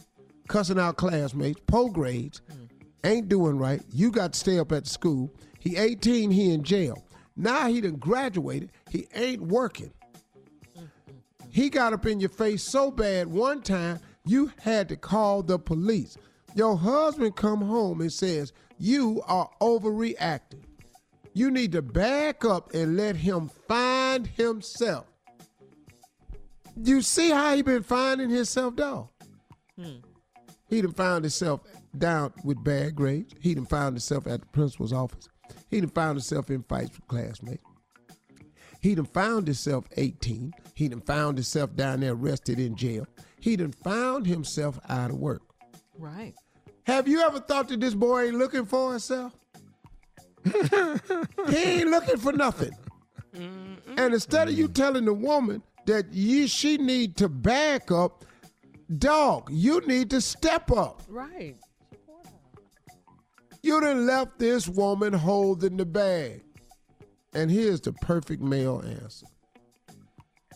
[0.47, 2.65] cussing out classmates, poor grades, hmm.
[3.03, 3.81] ain't doing right.
[3.91, 5.33] You got to stay up at the school.
[5.59, 7.03] He 18, he in jail.
[7.37, 8.71] Now he done graduated.
[8.89, 9.91] He ain't working.
[10.75, 11.11] Mm-hmm.
[11.51, 15.59] He got up in your face so bad one time you had to call the
[15.59, 16.17] police.
[16.55, 20.63] Your husband come home and says you are overreacting.
[21.33, 25.05] You need to back up and let him find himself.
[26.75, 29.09] You see how he been finding himself, dog?
[29.79, 29.97] Hmm.
[30.69, 31.61] He done found himself
[31.97, 33.33] down with bad grades.
[33.39, 35.29] He done found himself at the principal's office.
[35.69, 37.63] He done found himself in fights with classmates.
[38.81, 40.53] He done found himself 18.
[40.75, 43.07] He done found himself down there arrested in jail.
[43.39, 45.41] He done found himself out of work.
[45.97, 46.33] Right.
[46.87, 49.33] Have you ever thought that this boy ain't looking for himself?
[50.45, 52.71] he ain't looking for nothing.
[53.33, 58.23] And instead of you telling the woman that you, she need to back up,
[58.99, 61.03] dog, you need to step up.
[61.09, 61.57] Right.
[63.61, 66.41] You done left this woman holding the bag.
[67.33, 69.25] And here's the perfect male answer.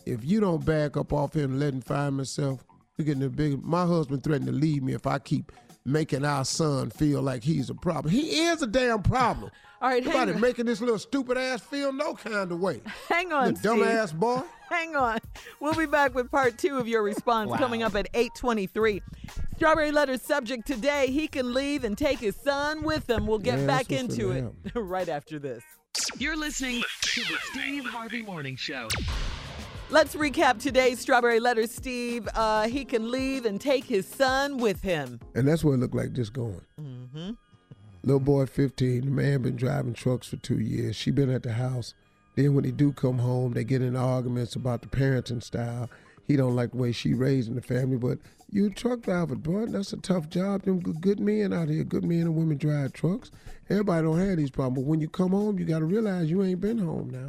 [0.06, 2.64] If you don't back up off him and let him find himself,
[2.96, 3.62] you're getting a big.
[3.62, 5.52] My husband threatened to leave me if I keep
[5.84, 8.12] making our son feel like he's a problem.
[8.12, 9.50] He is a damn problem.
[9.82, 10.40] All right, hang Nobody on.
[10.40, 12.80] making this little stupid ass feel no kind of way.
[13.08, 14.40] Hang on, The dumb ass boy.
[14.70, 15.18] Hang on.
[15.58, 17.56] We'll be back with part two of your response Wow.
[17.56, 19.02] coming up at 823.
[19.56, 23.26] Strawberry letter subject today, he can leave and take his son with him.
[23.26, 24.44] We'll get Yeah, back into it
[24.76, 25.64] right after this.
[26.16, 28.86] You're listening to the Steve Harvey Morning Show.
[29.92, 32.26] Let's recap today's Strawberry letter, Steve.
[32.34, 35.20] Uh, he can leave and take his son with him.
[35.34, 36.62] And that's what it looked like just going.
[36.80, 37.32] Mm-hmm.
[38.02, 39.02] Little boy, 15.
[39.02, 40.96] The man been driving trucks for two years.
[40.96, 41.92] She been at the house.
[42.36, 45.90] Then when he do come home, they get in arguments about the parenting style.
[46.26, 47.98] He don't like the way she raising the family.
[47.98, 48.18] But
[48.50, 49.66] you a truck driver, boy.
[49.66, 50.62] That's a tough job.
[50.62, 53.30] Them good, good men out here, good men and women drive trucks.
[53.68, 54.86] Everybody don't have these problems.
[54.86, 57.28] But when you come home, you got to realize you ain't been home now.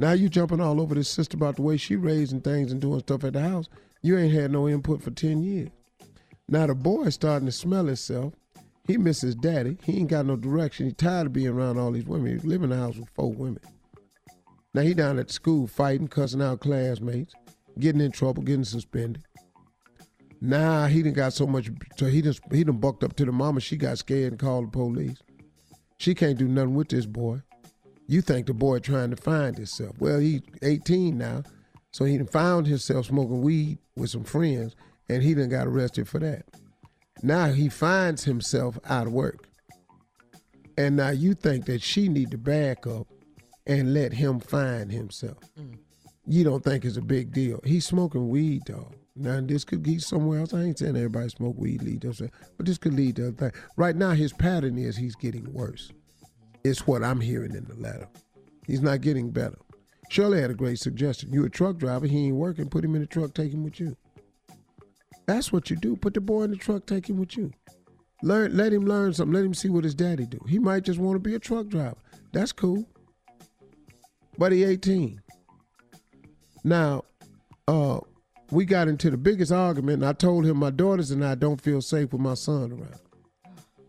[0.00, 3.00] Now you jumping all over this sister about the way she raising things and doing
[3.00, 3.68] stuff at the house.
[4.00, 5.68] You ain't had no input for 10 years.
[6.48, 8.32] Now the boy starting to smell himself.
[8.86, 9.76] He misses daddy.
[9.84, 10.86] He ain't got no direction.
[10.86, 12.40] He tired of being around all these women.
[12.40, 13.60] He living in a house with four women.
[14.72, 17.34] Now he down at the school fighting, cussing out classmates,
[17.78, 19.22] getting in trouble, getting suspended.
[20.40, 23.32] Now he done got so much, so he just he done bucked up to the
[23.32, 23.60] mama.
[23.60, 25.18] She got scared and called the police.
[25.98, 27.42] She can't do nothing with this boy.
[28.10, 29.94] You think the boy trying to find himself.
[30.00, 31.44] Well, he's 18 now,
[31.92, 34.74] so he done found himself smoking weed with some friends,
[35.08, 36.44] and he done got arrested for that.
[37.22, 39.46] Now he finds himself out of work.
[40.76, 43.06] And now you think that she need to back up
[43.64, 45.38] and let him find himself.
[45.56, 45.78] Mm.
[46.26, 47.60] You don't think it's a big deal.
[47.64, 48.92] He's smoking weed, dog.
[49.14, 50.52] Now this could lead somewhere else.
[50.52, 53.52] I ain't saying everybody smoke weed lead to but this could lead to other thing.
[53.76, 55.92] Right now, his pattern is he's getting worse.
[56.64, 58.08] It's what I'm hearing in the letter.
[58.66, 59.58] He's not getting better.
[60.10, 61.32] Shirley had a great suggestion.
[61.32, 63.80] You a truck driver, he ain't working, put him in the truck, take him with
[63.80, 63.96] you.
[65.26, 65.96] That's what you do.
[65.96, 67.52] Put the boy in the truck, take him with you.
[68.22, 69.32] Learn let him learn something.
[69.32, 70.40] Let him see what his daddy do.
[70.48, 71.96] He might just want to be a truck driver.
[72.32, 72.84] That's cool.
[74.36, 75.22] But he 18.
[76.64, 77.04] Now,
[77.68, 78.00] uh,
[78.50, 81.60] we got into the biggest argument, and I told him my daughters and I don't
[81.60, 83.00] feel safe with my son around.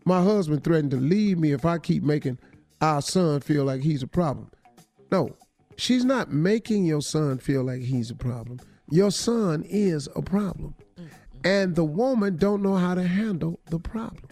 [0.04, 2.38] My husband threatened to leave me if I keep making
[2.82, 4.50] our son feel like he's a problem.
[5.10, 5.30] No,
[5.76, 8.60] she's not making your son feel like he's a problem.
[8.90, 10.74] Your son is a problem.
[11.44, 14.28] And the woman don't know how to handle the problem.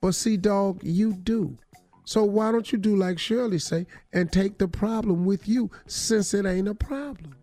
[0.00, 1.58] But see, dog, you do.
[2.04, 6.34] So why don't you do like Shirley say and take the problem with you since
[6.34, 7.36] it ain't a problem?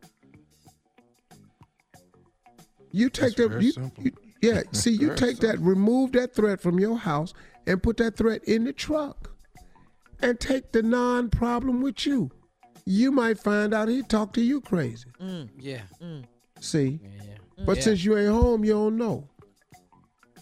[2.92, 4.12] You take That's the you, you-
[4.42, 4.62] yeah.
[4.72, 7.34] See, you take that, remove that threat from your house
[7.68, 9.32] and put that threat in the truck,
[10.22, 12.30] and take the non-problem with you.
[12.86, 15.10] You might find out he talked to you crazy.
[15.22, 15.82] Mm, yeah.
[16.02, 16.24] Mm.
[16.60, 17.10] See, Yeah.
[17.60, 17.66] Mm.
[17.66, 17.84] but Yeah.
[17.84, 19.28] since you ain't home, you don't know.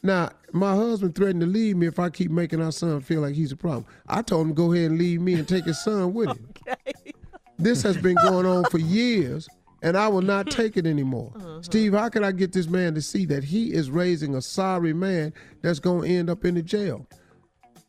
[0.03, 3.35] Now, my husband threatened to leave me if I keep making our son feel like
[3.35, 3.85] he's a problem.
[4.07, 6.49] I told him to go ahead and leave me and take his son with him.
[6.67, 6.75] okay.
[7.59, 9.47] This has been going on for years,
[9.81, 11.33] and I will not take it anymore.
[11.37, 11.61] Uh-huh.
[11.63, 14.93] Steve, how can I get this man to see that he is raising a sorry
[14.93, 17.07] man that's going to end up in the jail?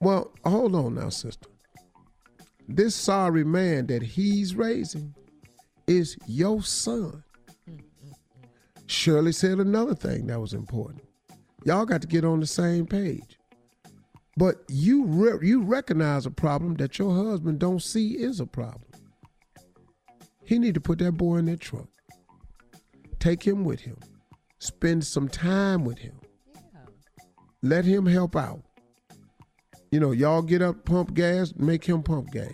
[0.01, 1.48] Well, hold on now, sister.
[2.69, 5.15] This sorry man that he's raising
[5.87, 7.25] is your son.
[8.87, 11.03] Shirley said another thing that was important.
[11.65, 13.39] Y'all got to get on the same page.
[14.37, 18.85] But you re- you recognize a problem that your husband don't see is a problem.
[20.45, 21.89] He need to put that boy in that truck.
[23.19, 23.97] Take him with him.
[24.61, 26.21] Spend some time with him.
[27.63, 28.63] Let him help out.
[29.91, 32.53] You know, y'all get up, pump gas, make him pump gas.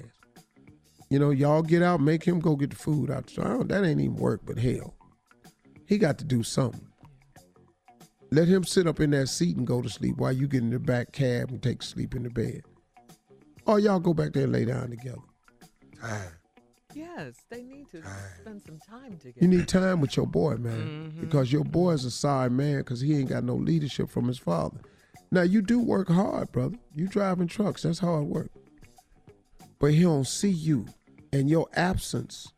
[1.11, 3.31] You know, y'all get out, make him go get the food out.
[3.31, 4.95] So I don't- that ain't even work, but hell.
[5.87, 6.87] He got to do something.
[8.31, 10.71] Let him sit up in that seat and go to sleep while you get in
[10.71, 12.63] the back cab and take sleep in the bed.
[13.67, 15.23] Or y'all go back there and lay down together.
[16.95, 18.03] Yes, they need to
[18.41, 19.39] spend some time together.
[19.41, 21.21] You need time with your boy, man, mm-hmm.
[21.21, 24.39] because your boy is a sorry man because he ain't got no leadership from his
[24.39, 24.81] father.
[25.35, 26.77] Now you do work hard, brother.
[26.95, 28.53] You driving trucks, that's hard work.
[29.81, 30.87] But he don't see you
[31.33, 32.53] and your absence.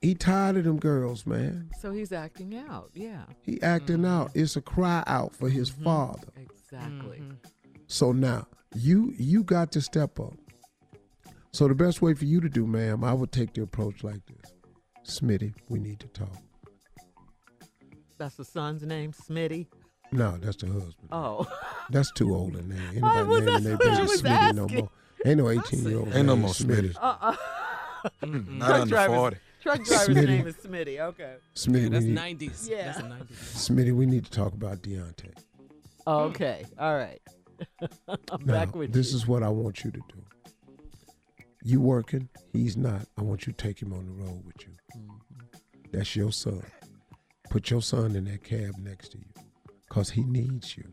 [0.00, 1.70] He tired of them girls, man.
[1.80, 2.90] So he's acting out.
[2.94, 3.24] Yeah.
[3.42, 4.06] He acting mm-hmm.
[4.06, 4.30] out.
[4.34, 5.82] It's a cry out for his mm-hmm.
[5.82, 6.28] father.
[6.36, 7.18] Exactly.
[7.18, 7.48] Mm-hmm.
[7.88, 8.46] So now
[8.76, 10.34] you you got to step up.
[11.50, 14.20] So the best way for you to do, ma'am, I would take the approach like
[14.26, 15.18] this.
[15.20, 16.38] Smitty, we need to talk.
[18.16, 19.66] That's the son's name, Smitty.
[20.14, 21.08] No, that's the husband.
[21.10, 21.46] Oh.
[21.90, 22.80] That's too old a name.
[22.94, 24.90] Ain't I was- naming their that's what I baby was Smitty no more.
[25.26, 26.14] Ain't no 18 year old.
[26.14, 26.96] Ain't no more Smitty.
[27.00, 27.36] Uh-uh.
[28.22, 29.36] Not Truck under driver's- 40.
[29.62, 30.26] Truck driver's Smitty.
[30.26, 31.00] name is Smitty.
[31.00, 31.34] Okay.
[31.54, 32.68] Smitty, Yeah, that's need, 90s.
[32.70, 32.84] Yeah.
[32.84, 33.36] That's the 90s.
[33.54, 35.32] Smitty, we need to talk about Deontay.
[36.06, 36.64] Okay.
[36.78, 37.20] All right.
[38.08, 39.16] I'm Now, back with this you.
[39.16, 40.22] is what I want you to do.
[41.62, 42.28] You working?
[42.52, 43.06] He's not.
[43.16, 44.72] I want you to take him on the road with you.
[44.96, 45.58] Mm-hmm.
[45.92, 46.62] That's your son.
[47.50, 49.24] Put your son in that cab next to you,
[49.88, 50.90] cause he needs you,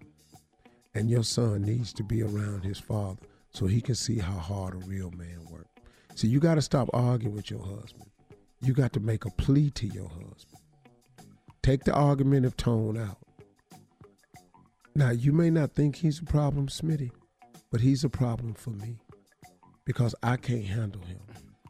[0.94, 3.22] and your son needs to be around his father
[3.52, 5.68] so he can see how hard a real man works.
[6.16, 8.10] See, you got to stop arguing with your husband.
[8.62, 10.60] You got to make a plea to your husband.
[11.64, 13.18] Take the argumentative tone out.
[14.96, 17.12] Now, you may not think he's a problem, Smitty,
[17.72, 18.98] but he's a problem for me
[19.86, 21.20] because I can't handle him.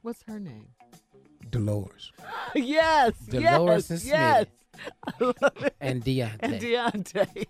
[0.01, 0.69] What's her name?
[1.49, 2.11] Dolores.
[2.55, 3.13] yes.
[3.29, 4.01] Dolores yes.
[4.01, 4.45] and yes.
[5.07, 5.75] I love it.
[5.81, 6.37] And Deontay.
[6.39, 7.45] And Deontay.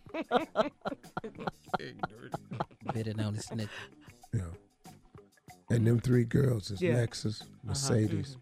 [2.93, 3.69] Better known as Snitch.
[4.33, 4.41] Yeah.
[5.69, 6.93] And them three girls is Yeah.
[6.93, 7.01] Uh-huh.
[7.07, 8.37] Lexus, Mercedes.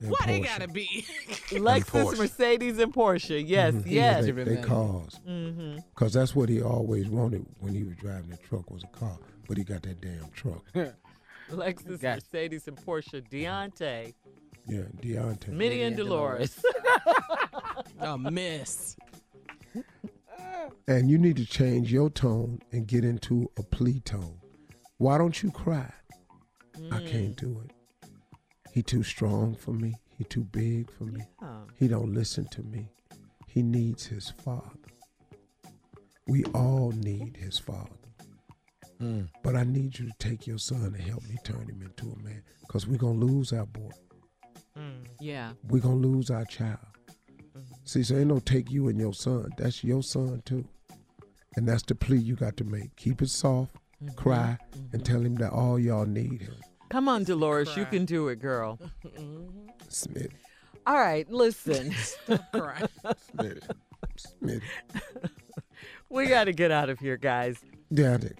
[0.00, 1.04] and Why they gotta be?
[1.50, 2.18] Lexus, Porsche.
[2.18, 3.42] Mercedes, and Porsche.
[3.46, 3.74] Yes.
[3.74, 3.82] Mhm.
[3.86, 4.24] Yes.
[4.26, 5.18] They, they cars.
[5.26, 5.78] Mm-hmm.
[5.94, 9.16] Because that's what he always wanted when he was driving the truck was a car.
[9.48, 10.64] But he got that damn truck.
[11.50, 13.20] Lexus, Mercedes, and Porsche.
[13.28, 14.14] Deontay,
[14.66, 15.48] Yeah, Deontay.
[15.48, 16.64] Minnie, and and Dolores.
[18.00, 18.96] A miss.
[20.86, 24.38] And you need to change your tone and get into a plea tone.
[24.98, 25.92] Why don't you cry?
[26.90, 27.08] I Mm.
[27.10, 28.08] can't do it.
[28.72, 29.96] He too strong for me.
[30.16, 31.22] He too big for me.
[31.40, 31.60] Yeah.
[31.78, 32.88] He don't listen to me.
[33.48, 34.70] He needs his father.
[36.26, 37.90] We all need his father.
[39.00, 39.28] Mm.
[39.42, 42.18] But I need you to take your son and help me turn him into a
[42.22, 42.42] man.
[42.60, 43.90] Because we're going to lose our boy.
[45.20, 45.52] Yeah.
[45.68, 46.78] We're going to lose our child.
[47.84, 49.50] See, so ain't no take you and your son.
[49.58, 50.64] That's your son too.
[51.56, 52.96] And that's the plea you got to make.
[52.96, 53.76] Keep it soft,
[54.16, 54.56] cry,
[54.92, 56.54] and tell him that all y'all need him.
[56.88, 57.76] Come on, Dolores.
[57.76, 58.78] You can do it, girl.
[59.88, 60.32] Smith.
[60.86, 61.30] All right.
[61.30, 61.94] Listen.
[62.52, 62.82] Cry.
[63.04, 63.62] Smitty.
[64.16, 64.62] Smith.
[66.08, 67.58] we got to get out of here, guys.
[67.90, 68.38] Yeah, I think.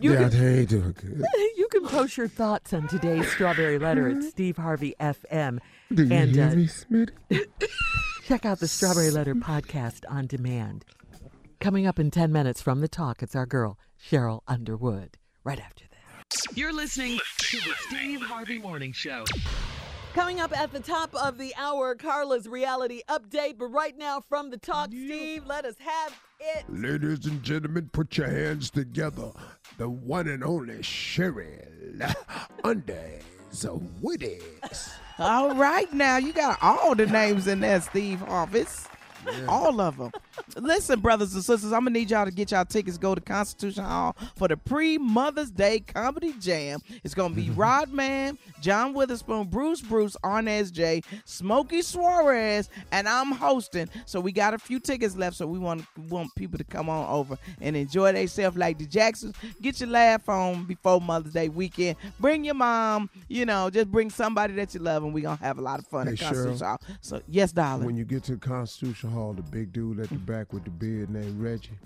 [0.00, 1.24] You yeah, can- they ain't doing good.
[1.56, 5.58] You can post your thoughts on today's Strawberry Letter at Steve Harvey FM.
[5.92, 7.10] Do you and hear uh, me, Smith?
[8.26, 10.84] check out the Strawberry Letter podcast on demand.
[11.60, 15.18] Coming up in 10 minutes from the talk, it's our girl, Sheryl Underwood.
[15.44, 15.84] Right after
[16.30, 16.42] this.
[16.56, 19.24] You're listening to the Steve Harvey Morning Show.
[20.18, 23.56] Coming up at the top of the hour, Carla's reality update.
[23.56, 26.64] But right now, from the talk, Steve, let us have it.
[26.68, 29.30] Ladies and gentlemen, put your hands together.
[29.76, 32.16] The one and only Sheryl
[32.64, 33.22] Undays
[34.02, 34.90] Witties.
[35.20, 38.88] All right, now you got all the names in there, Steve Harvest.
[39.48, 40.10] All of them.
[40.56, 42.98] Listen, brothers and sisters, I'm gonna need y'all to get y'all tickets.
[42.98, 46.80] Go to Constitution Hall for the pre Mother's Day Comedy Jam.
[47.04, 47.60] It's gonna be mm-hmm.
[47.60, 53.88] Rodman, John Witherspoon, Bruce Bruce, Arnez J, Smokey Suarez, and I'm hosting.
[54.06, 55.36] So we got a few tickets left.
[55.36, 59.36] So we want want people to come on over and enjoy themselves like the Jacksons.
[59.60, 61.96] Get your laugh on before Mother's Day weekend.
[62.20, 63.10] Bring your mom.
[63.28, 65.86] You know, just bring somebody that you love, and we gonna have a lot of
[65.86, 66.66] fun Hey, at Constitution Sheryl.
[66.66, 66.80] Hall.
[67.00, 67.86] So yes, darling.
[67.86, 71.10] When you get to Constitution Hall, the big dude at the back with the beard
[71.10, 71.78] named Reggie,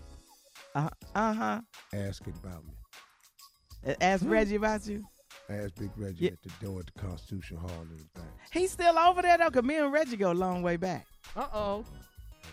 [0.75, 1.61] Uh huh.
[1.95, 3.95] ask it about me.
[4.01, 5.05] Ask Reggie about you.
[5.51, 8.29] Ask Big Reggie at the door at the Constitution Hall in the back.
[8.53, 11.07] He's still over there though, cause me and Reggie go a long way back.
[11.35, 11.85] Uh oh.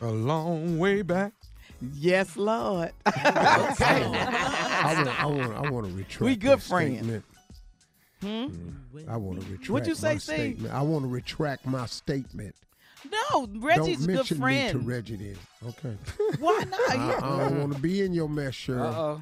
[0.01, 1.33] A long way back.
[1.93, 2.91] Yes, Lord.
[3.05, 6.21] I want, I want, I want to retract.
[6.21, 6.97] We good friends.
[6.97, 7.25] statement.
[8.21, 8.47] Hmm?
[9.07, 9.69] I want to retract.
[9.69, 10.35] What'd you say, my Steve?
[10.35, 10.73] statement.
[10.73, 12.55] I want to retract my statement.
[13.31, 14.77] No, Reggie's don't a mention good friend.
[14.79, 15.37] me to Reggie then.
[15.67, 15.95] Okay.
[16.39, 16.79] Why not?
[16.89, 17.19] I, I
[17.49, 18.81] don't want to be in your mess, Sheryl.
[18.93, 19.21] Uh-oh.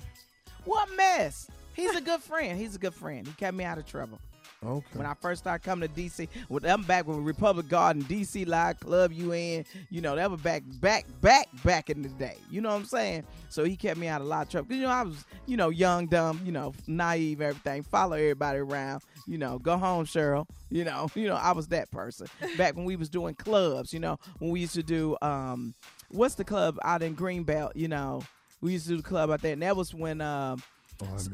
[0.66, 1.50] What mess?
[1.74, 2.58] He's a good friend.
[2.60, 3.28] He's a good friend.
[3.28, 4.20] He kept me out of trouble.
[4.66, 4.86] Okay.
[4.94, 8.80] When I first started coming to DC, with I'm back when Republic Garden, DC Live
[8.80, 12.38] Club UN, you know, that was back, back, back, back in the day.
[12.50, 13.24] You know what I'm saying?
[13.50, 14.68] So he kept me out of a lot of trouble.
[14.70, 17.84] 'Cause, you know, I was, you know, young, dumb, you know, naive, everything.
[17.84, 19.04] Follow everybody around.
[19.28, 20.48] You know, go home, Sheryl.
[20.70, 22.28] You know, you know, I was that person
[22.58, 23.94] back when we was doing clubs.
[23.94, 25.76] You know, when we used to do, um,
[26.10, 27.74] what's the club out in Greenbelt?
[27.76, 28.24] You know,
[28.62, 30.64] we used to do the club out there, and that was when, um,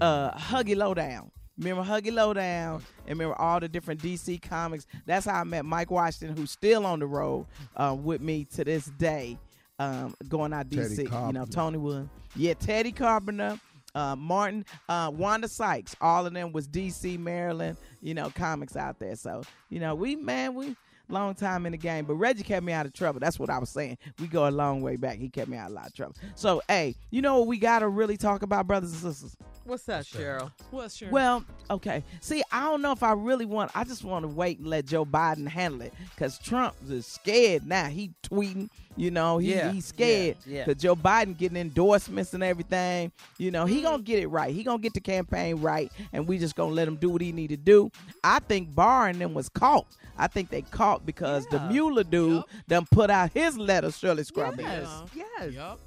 [0.01, 1.31] uh, Huggy Lowdown.
[1.57, 4.87] Remember Huggy Lowdown and remember all the different DC comics.
[5.05, 8.63] That's how I met Mike Washington, who's still on the road uh, with me to
[8.63, 9.37] this day,
[9.77, 11.27] um, going out Teddy DC.
[11.27, 12.09] You know, Tony Wood.
[12.35, 13.59] Yeah, Teddy Carpenter,
[13.93, 15.95] uh, Martin, uh, Wanda Sykes.
[16.01, 19.15] All of them was DC, Maryland, you know, comics out there.
[19.15, 20.75] So, you know, we, man, we
[21.09, 22.05] long time in the game.
[22.05, 23.19] But Reggie kept me out of trouble.
[23.19, 23.97] That's what I was saying.
[24.19, 25.17] We go a long way back.
[25.17, 26.15] He kept me out of a lot of trouble.
[26.35, 29.35] So, hey, you know what we got to really talk about, brothers and sisters?
[29.65, 30.51] What's that, Sheryl?
[30.71, 32.03] What's your Well, okay.
[32.19, 33.71] See, I don't know if I really want.
[33.75, 37.65] I just want to wait and let Joe Biden handle it because Trump is scared
[37.65, 37.85] now.
[37.85, 40.65] He tweeting, you know, he, Yeah, he's scared yeah, yeah.
[40.65, 43.11] because Joe Biden getting endorsements and everything.
[43.37, 43.83] You know, he mm.
[43.83, 44.53] gonna get it right.
[44.53, 47.31] He gonna get the campaign right, and we just gonna let him do what he
[47.31, 47.91] need to do.
[48.23, 49.87] I think Barr and them was caught.
[50.17, 54.63] I think they caught because the Mueller dude done put out his letter, Shirley Scrubby.
[54.63, 54.87] Yes.
[55.15, 55.53] Yes.
[55.53, 55.79] Yup.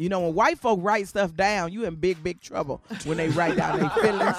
[0.00, 3.28] You know, when white folk write stuff down, you in big, big trouble when they
[3.28, 4.34] write down their feelings.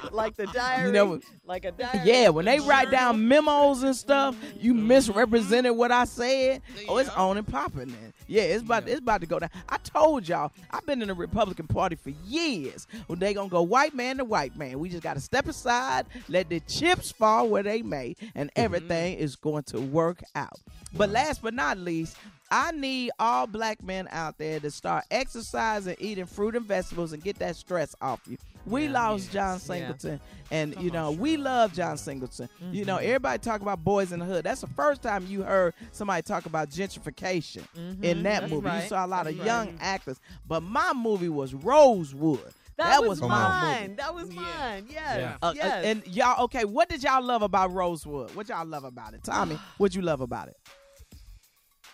[0.12, 0.86] like the diary.
[0.86, 1.98] You know, like a diary.
[2.04, 4.86] Yeah, when they write down memos and stuff, you mm-hmm.
[4.86, 6.62] misrepresented what I said.
[6.88, 8.12] Oh, it's on and popping then.
[8.28, 9.50] Yeah, it's about it's about to go down.
[9.68, 12.86] I told y'all, I've been in the Republican Party for years.
[13.08, 14.78] When they gonna go white man to white man.
[14.78, 18.62] We just gotta step aside, let the chips fall where they may, and mm-hmm.
[18.64, 20.60] everything is going to work out.
[20.96, 22.16] But last but not least,
[22.50, 27.22] I need all black men out there to start exercising, eating fruit and vegetables, and
[27.22, 28.36] get that stress off you.
[28.66, 30.20] We lost John Singleton,
[30.50, 32.48] and you know we love John Singleton.
[32.72, 34.44] You know everybody talk about boys in the hood.
[34.44, 38.68] That's the first time you heard somebody talk about gentrification in Mhm, that that's movie.
[38.68, 39.80] You saw a lot of that's young right.
[39.80, 42.52] acters, but my movie was Rosewood.
[42.76, 43.82] That, was, my mine.
[43.82, 43.94] movie.
[43.96, 44.86] That was mine.
[44.90, 45.36] Yes.
[45.42, 45.84] Uh, uh, yes.
[45.84, 48.34] and y'all, okay, what did y'all love about Rosewood?
[48.34, 49.22] What y'all love about it?
[49.22, 50.56] Tommy, what you love about it?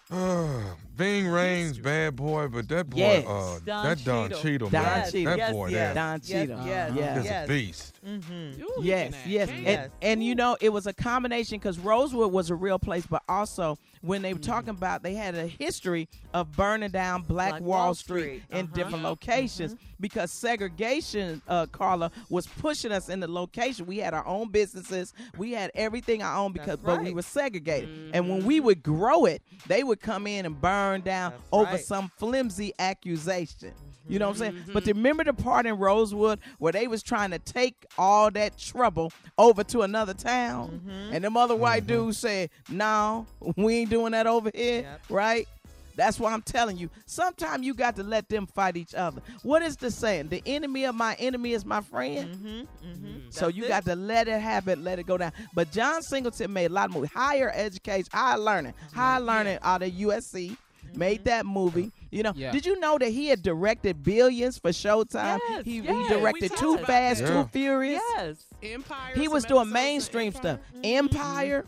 [0.10, 0.60] Uh,
[0.94, 3.26] Ving Rhames, bad boy, but that boy, Yes.
[3.26, 4.40] uh, Don that Don Cheadle.
[4.40, 5.24] Cheadle, Don man, Cheadle.
[5.24, 5.74] that Yes, boy yes.
[5.74, 6.66] there, Don Yes, Cheadle.
[6.66, 7.18] yes, Yeah.
[7.18, 7.44] is yes.
[7.44, 7.95] a beast.
[8.06, 8.62] Mm-hmm.
[8.82, 12.78] Yes, yes, and, and you know it was a combination because Rosewood was a real
[12.78, 17.22] place, but also when they were talking about they had a history of burning down
[17.22, 18.74] Black, Black Wall, Wall Street, Street, in uh-huh.
[18.74, 23.86] different locations because segregation, uh, Carla, was pushing us in the location.
[23.86, 28.10] We had our own businesses, we had everything our own because, but we were segregated.
[28.14, 31.80] And when we would grow it, they would come in and burn down over right.
[31.84, 33.72] some flimsy accusation.
[34.08, 34.64] You know what I'm saying?
[34.72, 39.12] But remember the part in Rosewood where they was trying to take all that trouble
[39.38, 42.04] over to another town, and them other white mm-hmm.
[42.04, 43.26] dudes said, "No,
[43.56, 45.48] we ain't doing that over here." Right?
[45.96, 46.90] That's why I'm telling you.
[47.06, 49.22] Sometimes you got to let them fight each other.
[49.42, 50.28] What is the saying?
[50.28, 52.36] The enemy of my enemy is my friend.
[52.36, 52.88] Mm-hmm.
[52.88, 53.30] mm-hmm.
[53.30, 55.32] So you got to let it happen, let it go down.
[55.54, 57.10] But John Singleton made a lot of movies.
[57.12, 60.56] Higher education, higher learning, higher learning out of USC.
[60.96, 61.92] Made that movie.
[62.10, 62.52] You know, Yeah.
[62.52, 65.38] did you know that he had directed Billions for Showtime?
[65.50, 67.28] Yes, he, yes, he directed Too Fast, that.
[67.28, 68.00] Too Furious.
[68.16, 68.44] Yes.
[68.62, 69.14] Empire.
[69.14, 70.40] He was doing episodes of mainstream Empire.
[70.42, 70.60] stuff.
[70.84, 71.66] Empire.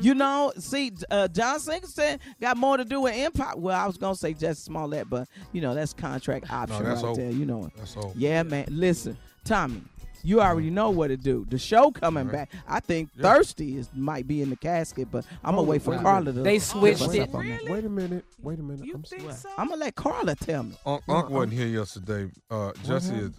[0.00, 3.54] You know, see, uh, John Singleton got more to do with Empire.
[3.56, 7.10] Well, I was gonna say Jussie Smollett, but you know that's contract option that's right
[7.10, 7.20] over.
[7.20, 7.30] there.
[7.30, 8.12] You know, That's over.
[8.16, 8.66] yeah, man.
[8.70, 9.82] Listen, Tommy,
[10.22, 11.46] you already know what to do.
[11.48, 12.32] The show coming Right.
[12.50, 12.52] back.
[12.66, 13.22] I think Yeah.
[13.34, 16.32] Thirsty is might be in the casket, but I'm gonna Hold wait for wait Carla
[16.32, 16.42] to.
[16.42, 17.20] They give switched us it.
[17.20, 17.64] up on that.
[17.64, 18.24] Wait a minute.
[18.42, 18.84] Wait a minute.
[18.86, 19.48] You I'm think so?
[19.56, 20.76] I'm gonna let Carla tell me.
[20.86, 22.30] Unc, No, Unc wasn't here yesterday.
[22.50, 23.30] Uh, Jesse, is,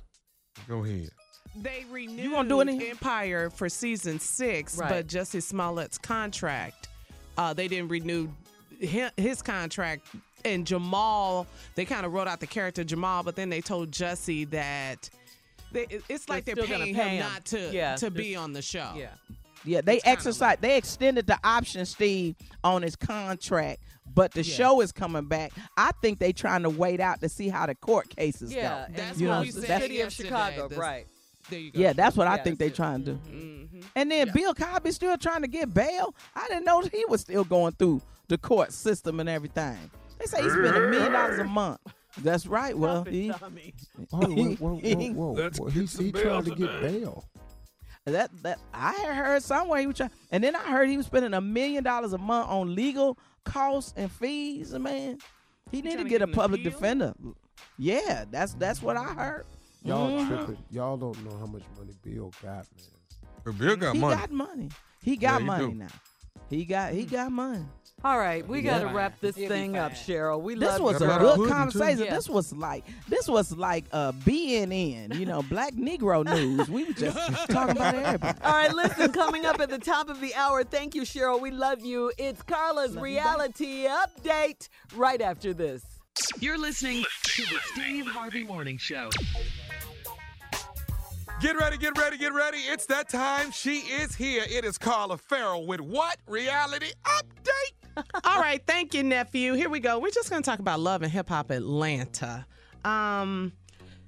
[0.67, 1.09] go ahead.
[1.55, 2.89] They renewed you gonna do anything?
[2.91, 4.89] Empire for season six, Right.
[4.89, 6.87] but Jussie Smollett's contract,
[7.37, 8.29] uh, they didn't renew
[8.79, 10.05] his contract.
[10.45, 14.49] And Jamal, they kind of wrote out the character Jamal, but then they told Jussie
[14.51, 15.09] that
[15.71, 17.31] they, it's like They're they're, paying pay him him.
[17.31, 18.93] not to Yeah, to be on the show.
[18.95, 19.09] Yeah.
[19.65, 20.57] Yeah, they It's kinda exercise.
[20.61, 23.81] They extended the option, Steve, on his contract,
[24.15, 24.55] but the Yeah.
[24.55, 25.51] show is coming back.
[25.75, 28.69] I think they trying to wait out to see how the court cases Yeah.
[28.69, 28.85] go.
[28.85, 31.07] and That's You what know, we said that's- City of Chicago, this- right?
[31.49, 31.79] There you go.
[31.79, 33.19] Yeah, that's what I think they it- trying to do.
[33.29, 33.83] Mhm.
[33.95, 34.33] And then Yeah.
[34.33, 36.15] Bill Cosby still trying to get bail.
[36.35, 39.77] I didn't know he was still going through the court system and everything.
[40.19, 41.81] They say he spent a million dollars a month.
[42.23, 42.77] That's right.
[42.77, 43.73] Well, he, Tommy.
[44.09, 45.31] whoa, whoa, whoa, whoa, whoa.
[45.33, 46.99] Let's well, he, some he bail trying to get today.
[46.99, 47.25] bail.
[48.05, 51.05] that that I had heard somewhere he was trying, and then I heard he was
[51.05, 54.73] spending a million dollars a month on legal costs and fees.
[54.73, 55.17] Man,
[55.71, 56.71] he need to trying to get get a public appeal?
[56.71, 57.13] defender.
[57.77, 59.45] Yeah, that's that's what I heard.
[59.83, 60.27] Y'all Mhm.
[60.27, 60.63] tripping.
[60.71, 62.85] Y'all don't know how much money Bill got, man.
[63.45, 64.15] But Bill got he money.
[64.17, 64.69] got money.
[65.01, 65.75] He got he money do.
[65.75, 65.87] now.
[66.49, 67.65] He got he got money.
[68.03, 68.79] All right, we Yeah.
[68.79, 69.91] got to wrap this He'll thing up.
[69.91, 70.41] Sheryl.
[70.41, 71.05] We This love was you.
[71.05, 71.99] a Got good pudding, conversation.
[72.05, 72.13] Yes.
[72.13, 76.69] This was like this was like uh BNN, you know, Black Negro news.
[76.69, 77.17] We were just
[77.49, 78.39] talking about everybody.
[78.43, 81.41] All right, listen, coming up at the top of the hour, thank you, Sheryl.
[81.41, 82.11] We love you.
[82.17, 85.83] It's Carla's reality update right after this.
[86.39, 89.09] You're listening to the Steve Harvey Morning Show.
[91.41, 92.57] Get ready, get ready, get ready.
[92.57, 93.51] It's that time.
[93.51, 94.43] She is here.
[94.49, 96.17] It is Carla Ferrell with what?
[96.27, 97.78] Reality update.
[98.23, 99.53] All right, thank you, nephew.
[99.53, 99.99] Here we go.
[99.99, 102.45] We're just gonna talk about love and hip hop Atlanta.
[102.85, 103.53] Um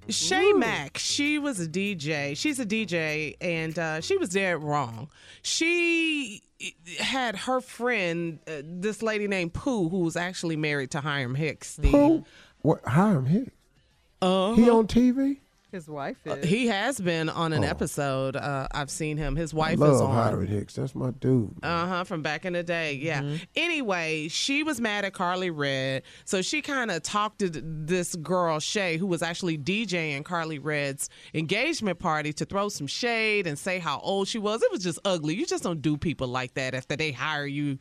[0.09, 2.35] Shay Mack, she was a DJ.
[2.35, 5.09] She's a DJ, and uh, she was dead wrong.
[5.43, 6.41] She
[6.99, 11.77] had her friend, uh, this lady named Pooh, who was actually married to Hiram Hicks.
[11.81, 12.25] Who?
[12.61, 12.83] What?
[12.85, 13.51] Hiram Hicks.
[14.21, 14.53] Uh-huh.
[14.55, 15.37] He on TV?
[15.71, 17.67] His wife Uh, he has been on an Oh.
[17.67, 18.35] episode.
[18.35, 19.35] Uh, I've seen him.
[19.37, 20.13] His I wife love is on.
[20.13, 20.73] Hiram Hicks.
[20.75, 21.55] That's my dude.
[21.63, 22.03] Uh huh.
[22.03, 23.37] From back in the day, yeah.
[23.55, 28.59] Anyway, she was mad at Karlie Redd, so she kind of talked to this girl
[28.59, 33.79] Shay, who was actually DJing Karlie Redd's engagement party, to throw some shade and say
[33.79, 34.61] how old she was.
[34.61, 35.35] It was just ugly.
[35.35, 37.77] You just don't do people like that after they hire you.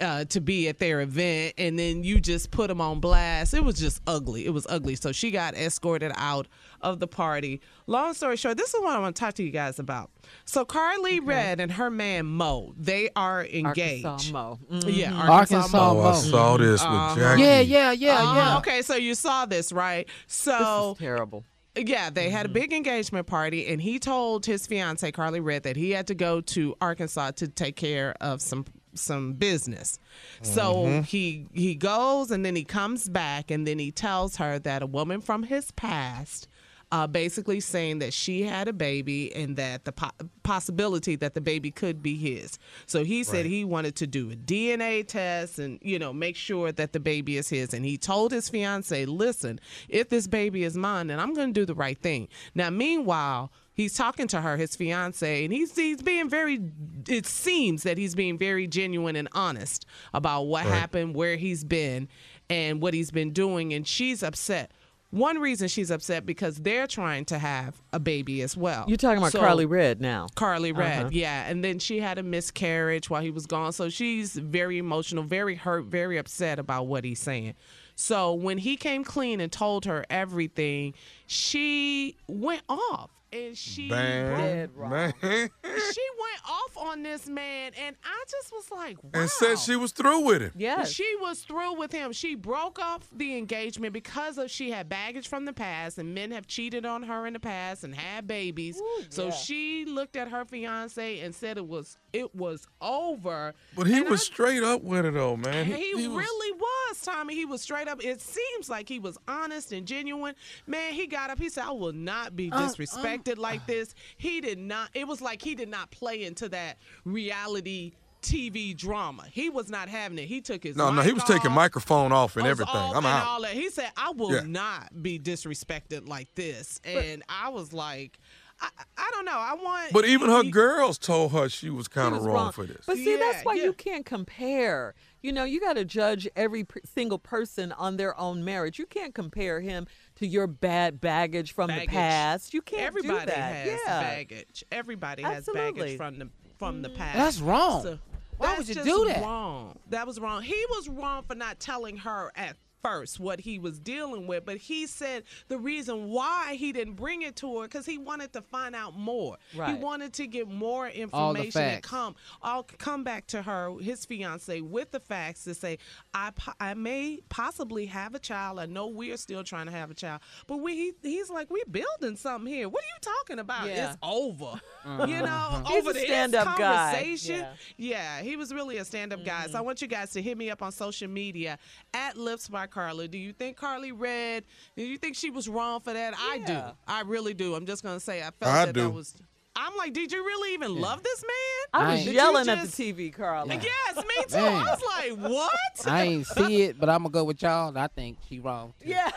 [0.00, 3.52] Uh, to be at their event and then you just put them on blast.
[3.52, 4.46] It was just ugly.
[4.46, 4.94] It was ugly.
[4.96, 6.48] So she got escorted out
[6.80, 7.60] of the party.
[7.86, 10.10] Long story short, this is what I want to talk to you guys about.
[10.46, 14.06] So Karlie Redd and her man Mo, they are engaged.
[14.06, 14.58] Arkansas Mo.
[14.70, 15.18] Yeah, Mhm.
[15.18, 16.00] Arkansas, Arkansas Mo.
[16.00, 17.16] Oh, I saw this with Uh-huh.
[17.16, 17.42] Jackie.
[17.42, 18.34] Yeah, yeah, yeah, Uh-huh.
[18.36, 18.56] yeah.
[18.58, 20.06] Okay, so you saw this, right?
[20.26, 21.44] This So is terrible.
[21.76, 25.76] yeah, they had a big engagement party, and he told his fiance Karlie Redd that
[25.76, 28.64] he had to go to Arkansas to take care of some
[28.94, 29.98] some business.
[30.42, 34.82] So he he goes, and then he comes back, and then he tells her that
[34.82, 36.48] a woman from his past.
[36.92, 40.10] Uh, basically saying that she had a baby and that the po-
[40.42, 42.58] possibility that the baby could be his.
[42.86, 46.72] So he said he wanted to do a DNA test and you know make sure
[46.72, 47.72] that the baby is his.
[47.72, 51.60] And he told his fiance, "Listen, if this baby is mine, then I'm going to
[51.60, 52.26] do the right thing."
[52.56, 56.60] Now, meanwhile, he's talking to her, his fiance, and he's he's being very.
[57.08, 62.08] It seems that he's being very genuine and honest about what happened, where he's been,
[62.48, 64.72] and what he's been doing, and she's upset.
[65.12, 68.84] One reason she's upset because they're trying to have a baby as well.
[68.86, 70.28] You're talking about So- Karlie Redd now.
[70.36, 71.10] Karlie Redd, Uh-huh.
[71.12, 71.48] yeah.
[71.50, 73.72] And then she had a miscarriage while he was gone.
[73.72, 77.54] So she's very emotional, very hurt, very upset about what he's saying.
[77.96, 80.94] So when he came clean and told her everything,
[81.26, 83.10] she went off.
[83.32, 85.12] And she Bang, Dead man.
[85.22, 89.10] she went off on this man, and I just was like, wow.
[89.14, 90.50] and said she was through with him.
[90.56, 92.10] Yeah, She was through with him.
[92.12, 96.32] She broke off the engagement because of she had baggage from the past, and men
[96.32, 98.80] have cheated on her in the past and had babies.
[99.10, 99.30] so yeah.
[99.30, 103.54] she looked at her fiance and said it was it was over.
[103.76, 105.66] But he And was I- straight up with it, though, man.
[105.66, 107.36] he, was- really was, Tommy.
[107.36, 108.02] He was straight up.
[108.04, 110.34] It seems like he was honest and genuine.
[110.66, 111.38] Man, he got up.
[111.38, 113.94] He said, I will not be disrespected like this.
[114.16, 114.90] He did not.
[114.94, 117.92] It was like he did not play into that reality
[118.22, 119.24] TV drama.
[119.32, 120.26] He was not having it.
[120.26, 122.74] He took his No, no, he was taking microphone off and everything.
[122.76, 123.26] off I'm and out.
[123.26, 123.52] all that.
[123.52, 124.42] He said, "I will Yeah.
[124.46, 128.18] not be disrespected like this," and I was like,
[128.60, 128.68] I,
[128.98, 129.38] I don't know.
[129.38, 129.92] I want.
[129.94, 132.52] But even her he- girls told her she was kind of wrong, wrong.
[132.52, 132.84] for this.
[132.86, 133.64] But see, that's why yeah.
[133.64, 134.94] you can't compare.
[135.22, 138.78] You know, you got to judge every single person on their own marriage.
[138.78, 139.86] You can't compare him
[140.20, 141.88] to your bad baggage from Baggage.
[141.88, 142.54] the past.
[142.54, 143.36] You can't Everybody do that.
[143.36, 144.00] has yeah.
[144.02, 144.64] baggage.
[144.70, 146.28] Everybody has baggage from the
[146.58, 146.96] from the mm.
[146.96, 147.16] past.
[147.16, 147.82] That's wrong.
[147.82, 147.98] So
[148.36, 149.14] Why that's would you just do that?
[149.14, 149.78] That was wrong.
[149.88, 150.42] That was wrong.
[150.42, 154.56] He was wrong for not telling her at first what he was dealing with, but
[154.56, 158.42] he said the reason why he didn't bring it to her because he wanted to
[158.42, 159.36] find out more.
[159.54, 159.76] Right.
[159.76, 164.04] He wanted to get more the information and come, I'll come back to her, his
[164.04, 165.78] fiance, with the facts to say,
[166.14, 168.58] I, po- I may possibly have a child.
[168.58, 171.50] I know we are still trying to have a child, but we he, he's like,
[171.50, 172.68] we're building something here.
[172.68, 173.66] What are you talking about?
[173.68, 173.88] Yeah.
[173.90, 174.60] It's over.
[174.84, 175.04] Uh-huh.
[175.06, 176.92] You know, He's over a this stand-up guy.
[176.92, 177.46] conversation.
[177.76, 177.90] Yeah.
[177.90, 179.46] Yeah, he was really a stand-up guy.
[179.48, 181.58] So I want you guys to hit me up on social media
[181.92, 183.08] at Lips by Carla.
[183.08, 184.44] Do you think Karlie Redd?
[184.76, 186.14] Do you think she was wrong for that?
[186.18, 186.58] I do.
[186.86, 187.54] I really do.
[187.54, 188.82] I'm just gonna say I felt I that do.
[188.82, 189.14] that was.
[189.56, 191.84] I'm like, did you really even love this man?
[191.84, 193.52] I I was Did you yelling at just- the TV, Carla.
[193.52, 194.36] Yes, me too.
[194.36, 194.54] Man.
[194.66, 194.82] I was
[195.20, 195.86] like, what?
[195.86, 197.76] I ain't see it, but I'm gonna go with y'all.
[197.76, 198.72] I think she wrong.
[198.80, 198.88] too.
[198.90, 199.10] Yeah.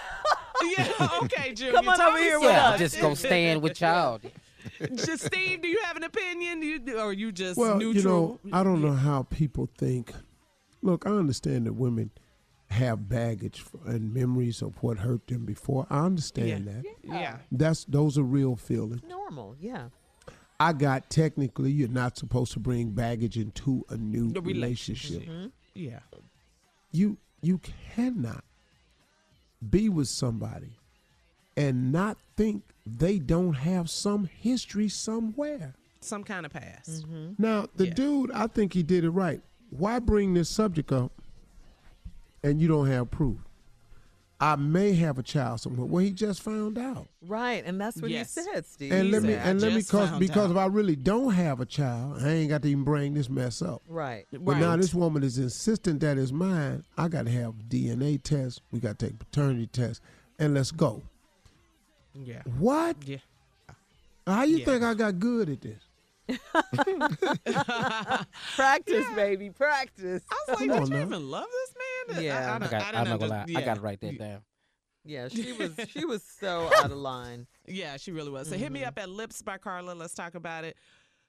[0.78, 1.08] yeah.
[1.24, 1.74] Okay, Junior.
[1.74, 2.74] Come on tell over me here with Yeah, us.
[2.74, 4.20] I'm just gonna stand with y'all.
[4.96, 6.62] Just Steve, do you have an opinion?
[6.64, 8.40] You, or you just Well, neutral?
[8.44, 10.14] you know, I don't know how people think.
[10.82, 12.12] Look, I understand that women
[12.74, 15.88] have baggage f- and memories of what hurt them before.
[15.90, 16.84] I understand that.
[17.04, 17.14] Yeah.
[17.20, 17.38] yeah.
[17.52, 19.02] That's those are real feelings.
[19.08, 19.86] Normal, yeah.
[20.60, 25.22] I got technically you're not supposed to bring baggage into a new The relationship.
[25.22, 25.36] relationship.
[25.36, 25.48] Mm-hmm.
[25.76, 26.00] Yeah.
[26.92, 27.60] You you
[27.96, 28.44] cannot
[29.70, 30.78] be with somebody
[31.58, 35.74] and not think they don't have some history somewhere.
[36.02, 37.04] Some kind of past.
[37.06, 37.34] Mm-hmm.
[37.38, 37.94] Now, the Yeah.
[37.94, 39.42] dude, I think he did it right.
[39.70, 41.12] Why bring this subject up
[42.44, 43.38] and you don't have proof?
[44.40, 45.86] I may have a child somewhere.
[45.86, 47.08] Well, he just found out.
[47.26, 48.36] Right, and that's what Yes.
[48.36, 48.92] you said, Steve.
[48.92, 51.32] And let me said, "I and let me cause because out." if I really don't
[51.34, 53.82] have a child, I ain't got to even bring this mess up.
[53.88, 54.26] right.
[54.34, 56.84] But now this woman is insistent that it's mine.
[56.98, 58.60] I got to have DNA tests.
[58.72, 60.02] We got to take paternity tests,
[60.38, 61.04] and let's go.
[62.14, 62.42] Yeah.
[62.58, 62.98] What?
[63.08, 63.18] Yeah.
[64.28, 64.66] How you Yeah.
[64.66, 65.82] think I got good at this?
[68.56, 70.24] Practice, baby, practice.
[70.30, 71.02] I was like, Come did on you now.
[71.06, 72.24] even love this man?
[72.24, 72.50] Yeah.
[72.50, 73.42] I, I, I got, I I'm didn't gonna lie.
[73.42, 74.42] under- I gotta write that down.
[75.06, 77.48] Yeah, she was she was so out of line.
[77.68, 78.48] Yeah, she really was.
[78.50, 79.94] So hit me up at Lips by Carla.
[79.94, 80.78] Let's talk about it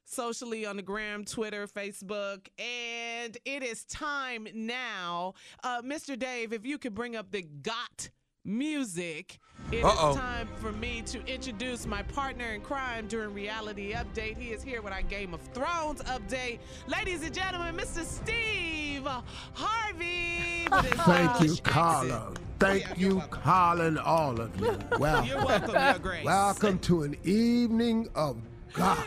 [0.05, 2.47] socially on the gram, Twitter, Facebook.
[2.59, 5.35] And it is time now.
[5.65, 6.16] Uh, Mr.
[6.19, 8.11] Dave, if you could bring up the GOT
[8.45, 9.39] music.
[9.73, 10.15] It is Uh-oh.
[10.16, 14.37] time for me to introduce my partner in crime during Reality Update.
[14.37, 16.59] He is here with our Game of Thrones update.
[16.87, 18.05] Ladies and gentlemen, Mr.
[18.05, 19.07] Steve
[19.55, 20.66] Harvey.
[20.71, 22.15] Thank you, English Carla.
[22.16, 22.39] accent.
[22.59, 23.41] Thank Yeah, you're you, welcome.
[23.43, 24.79] Carla, and all of you.
[24.99, 26.25] Well, You're welcome, Your Grace.
[26.25, 28.37] welcome to an evening of
[28.75, 29.03] God.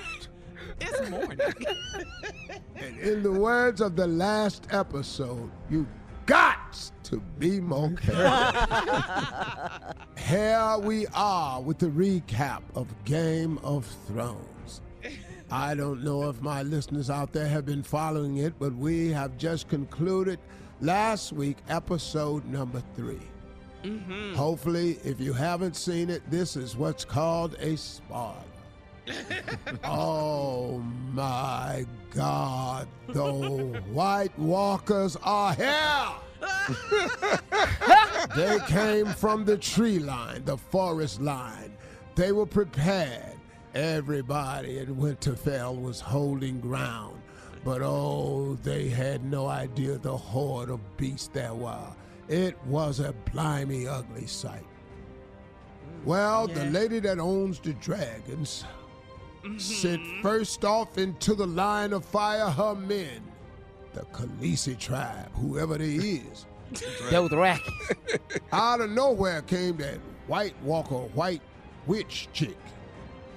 [0.82, 1.40] It's morning.
[2.76, 5.88] And in the words of the last episode, you
[6.28, 8.68] got to be more careful.
[10.18, 14.82] Here we are with the recap of Game of Thrones.
[15.50, 19.38] I don't know if my listeners out there have been following it, but we have
[19.38, 20.40] just concluded
[20.82, 23.18] last week, episode number 3
[23.84, 24.34] mm-hmm.
[24.34, 28.44] Hopefully, if you haven't seen it, this is what's called a spoiler.
[29.84, 30.80] oh
[31.14, 33.32] my God, the
[33.92, 36.08] White Walkers are here!
[38.36, 41.76] they came from the tree line, the forest line.
[42.16, 43.34] They were prepared.
[43.74, 47.22] Everybody in Winterfell was holding ground.
[47.64, 51.94] But oh, they had no idea the horde of beasts there were.
[52.28, 54.66] It was a blimey ugly sight.
[56.06, 58.64] Well, the lady that owns the dragons
[59.58, 60.22] sent mm-hmm.
[60.22, 63.22] first off into the line of fire her men,
[63.94, 66.46] the Khaleesi tribe, whoever they is.
[66.74, 67.62] Dothraki.
[68.52, 71.42] Out of nowhere came that White Walker, White
[71.86, 72.58] Witch chick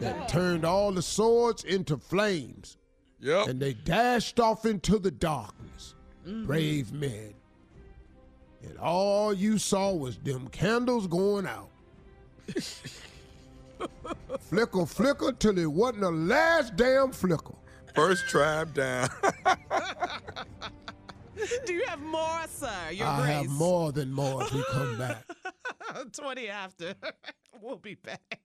[0.01, 2.77] that turned all the swords into flames.
[3.21, 3.49] Yep.
[3.49, 5.95] And they dashed off into the darkness.
[6.27, 6.47] Mm-hmm.
[6.47, 7.35] Brave men.
[8.63, 11.71] And all you saw was them candles going out.
[14.41, 17.55] flicker, flicker till it wasn't the last damn flicker.
[17.95, 19.09] First tribe down.
[21.67, 22.71] Do you have more, sir?
[22.93, 23.31] Your I grace.
[23.33, 25.25] have more than more if we come back.
[26.13, 26.95] 20 after.
[27.63, 28.41] we'll be back.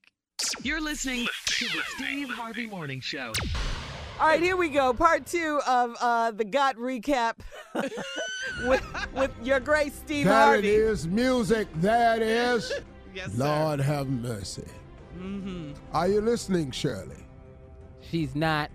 [0.64, 3.34] You're listening to the Steve Harvey Morning Show.
[4.20, 4.94] All right, here we go.
[4.94, 7.34] Part two of uh, the Got recap
[8.66, 8.84] with
[9.14, 10.70] with your great Steve There Harvey.
[10.70, 11.68] it is, music.
[11.76, 12.72] There it is.
[13.14, 13.44] Yes, sir.
[13.44, 14.64] Lord have mercy.
[15.18, 15.74] Mm-hmm.
[15.94, 17.16] Are you listening, Shirley?
[18.02, 18.70] She's not.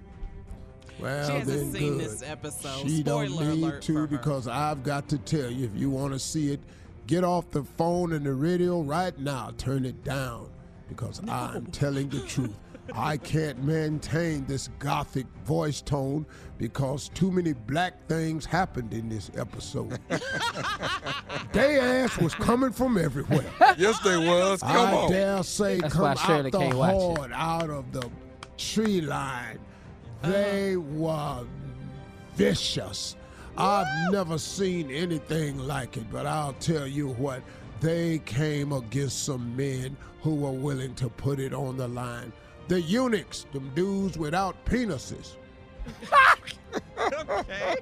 [0.98, 2.00] Well, She hasn't then seen good.
[2.06, 2.86] this episode.
[2.88, 5.64] She don't need alert to because I've got to tell you.
[5.66, 6.60] If you want to see it,
[7.06, 9.52] get off the phone and the radio right now.
[9.56, 10.50] Turn it down
[10.88, 12.54] because I'm telling the truth.
[12.94, 16.26] I can't maintain this gothic voice tone
[16.58, 19.98] because too many black things happened in this episode.
[21.52, 23.50] they ass was coming from everywhere.
[23.78, 24.60] Yes, they was.
[24.60, 25.10] Come I on.
[25.10, 26.94] dare say, That's come out Shirley the can't watch it.
[26.94, 28.10] horde, out of the
[28.56, 29.58] tree line.
[30.22, 30.82] They uh-huh.
[30.92, 31.46] were
[32.34, 33.16] vicious.
[33.56, 37.42] I've never seen anything like it, but I'll tell you what,
[37.80, 42.32] they came against some men who were willing to put it on the line.
[42.70, 45.32] The eunuchs, them dudes without penises.
[47.28, 47.74] okay.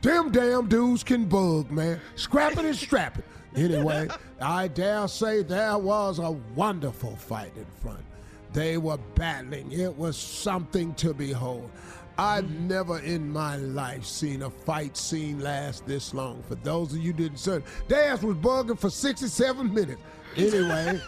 [0.00, 2.00] Them damn dudes can bug, man.
[2.14, 3.24] Scrapping and strapping.
[3.56, 4.06] Anyway,
[4.40, 8.04] I dare say there was a wonderful fight in front.
[8.52, 9.72] They were battling.
[9.72, 11.68] It was something to behold.
[12.16, 12.68] I've mm-hmm.
[12.68, 16.44] never in my life seen a fight scene last this long.
[16.44, 20.00] For those of you didn't serve, ass was bugging for 67 minutes.
[20.36, 21.00] Anyway,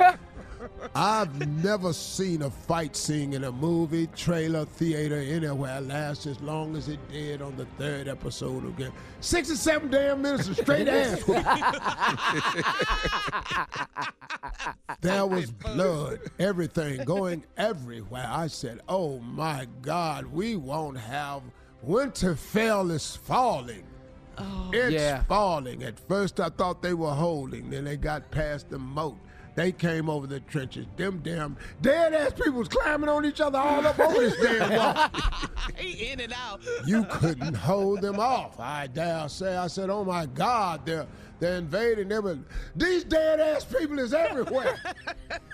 [0.94, 6.76] I've never seen a fight scene in a movie, trailer, theater, anywhere last as long
[6.76, 8.92] as it did on the third episode of Game.
[9.20, 11.20] Six or seven damn minutes of straight ass.
[11.26, 11.44] whooping.
[15.00, 18.26] there was blood, everything going everywhere.
[18.28, 21.42] I said, oh my God, we won't have
[21.86, 23.84] Winterfell is falling.
[24.38, 24.70] Oh.
[24.72, 25.22] It's Yeah.
[25.24, 25.82] falling.
[25.82, 27.70] At first, I thought they were holding.
[27.70, 29.16] Then they got past the moat.
[29.56, 30.86] They came over the trenches.
[30.96, 34.70] Them damn dead ass people was climbing on each other all up over this damn
[34.76, 35.08] wall.
[35.76, 36.60] he in and out.
[36.86, 38.60] You couldn't hold them off.
[38.60, 39.56] I dare say.
[39.56, 41.06] I said, "Oh my God, they're
[41.40, 42.08] they're invading.
[42.08, 42.38] They were
[42.76, 44.76] these dead ass people is everywhere."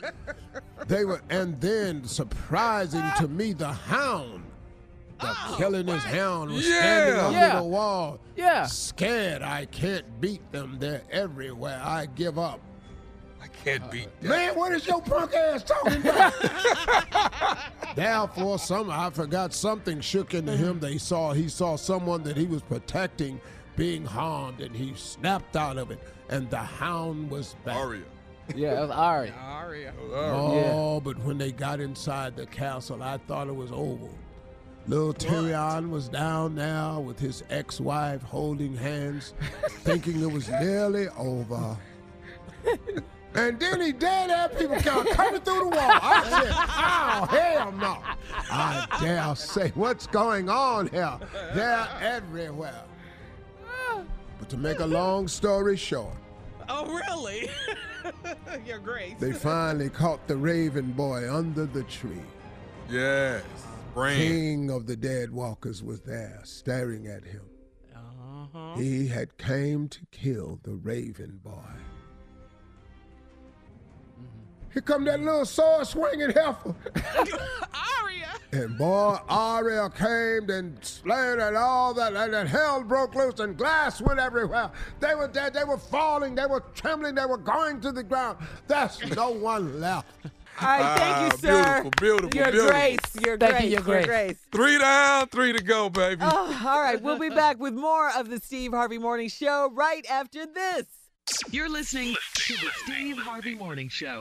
[0.88, 4.42] they were, and then surprising to me, the hound.
[5.20, 7.26] The oh, killing his hound was standing Yeah.
[7.26, 7.56] under Yeah.
[7.60, 8.18] the wall.
[8.34, 8.66] Yeah.
[8.66, 10.78] Scared I can't beat them.
[10.80, 11.80] They're everywhere.
[11.84, 12.58] I give up.
[13.42, 14.28] I can't beat that.
[14.28, 16.32] Man, what is your punk ass talking about?
[17.96, 20.78] Therefore, some I forgot something shook into him.
[20.78, 23.40] They saw he saw someone that he was protecting
[23.76, 25.98] being harmed, and he snapped out of it.
[26.28, 27.76] And the hound was back.
[27.76, 28.02] Arya.
[28.54, 29.32] Yeah, it was Ari.
[29.32, 29.92] Arya.
[30.12, 34.08] Oh, but when they got inside the castle, I thought it was over.
[34.86, 39.34] Little Tyrion was down there with his ex-wife holding hands,
[39.84, 41.76] thinking it was nearly over.
[43.34, 45.78] And then he dead ass people come coming through the wall.
[46.02, 47.98] I said, oh, hell no.
[48.50, 51.18] I dare say, what's going on here?
[51.54, 52.84] They're everywhere.
[54.38, 56.14] But to make a long story short,
[56.68, 57.50] Oh, really?
[58.66, 59.14] Your grace.
[59.18, 62.22] they finally caught the Raven boy under the tree.
[62.90, 63.42] Yes.
[63.94, 64.16] Bran.
[64.16, 67.42] King of the Dead Walkers was there, staring at him.
[67.94, 68.74] Uh-huh.
[68.76, 71.60] He had came to kill the Raven boy.
[74.72, 76.74] Here come that little sword swinging heifer.
[77.74, 78.28] Arya.
[78.52, 83.56] And boy, Arya came and slayed and all that, and then hell broke loose and
[83.56, 84.70] glass went everywhere.
[85.00, 88.38] They were dead, they were falling, they were trembling, they were going to the ground.
[88.66, 90.06] There's no one left.
[90.60, 91.64] All right, thank you, Ah, sir.
[91.82, 92.70] beautiful, beautiful, Your beautiful.
[92.70, 94.06] grace, your Thank you, grace, Your your grace.
[94.06, 94.36] grace.
[94.52, 96.20] Three down, three to go, baby.
[96.22, 100.04] Oh, all right, we'll be back with more of the Steve Harvey Morning Show right
[100.10, 100.84] after this.
[101.50, 104.20] You're listening to the Steve Harvey Morning Show.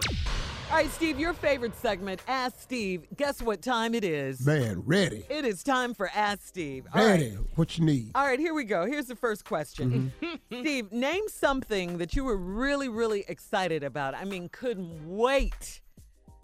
[0.72, 3.06] All right, Steve, your favorite segment, Ask Steve.
[3.18, 4.45] Guess what time it is?
[4.45, 6.88] Man, ready, It is time for Ask Steve.
[6.95, 7.11] All right.
[7.11, 7.31] ready.
[7.56, 8.11] What you need?
[8.15, 8.85] All right, here we go.
[8.85, 10.14] Here's the first question.
[10.48, 14.15] Steve, name something that you were really, really excited about.
[14.15, 15.81] I mean, couldn't wait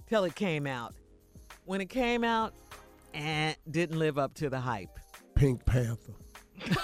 [0.08, 0.94] till it came out.
[1.64, 2.54] When it came out,
[3.14, 5.00] eh, didn't live up to the hype.
[5.36, 6.16] Pink Panther.
[6.66, 6.76] You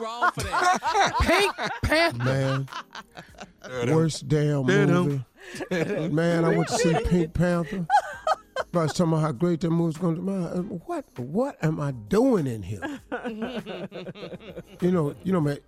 [0.00, 1.12] wrong for that.
[1.20, 2.24] Pink Panther.
[2.24, 2.68] Man,
[3.94, 5.22] worst damn movie.
[5.70, 7.86] Man, I went to see Pink Panther.
[8.74, 10.32] I was talking about how great that movie's going to be.
[10.32, 13.00] Uh, what, what am I doing in here?
[14.80, 15.58] you know, you know, man,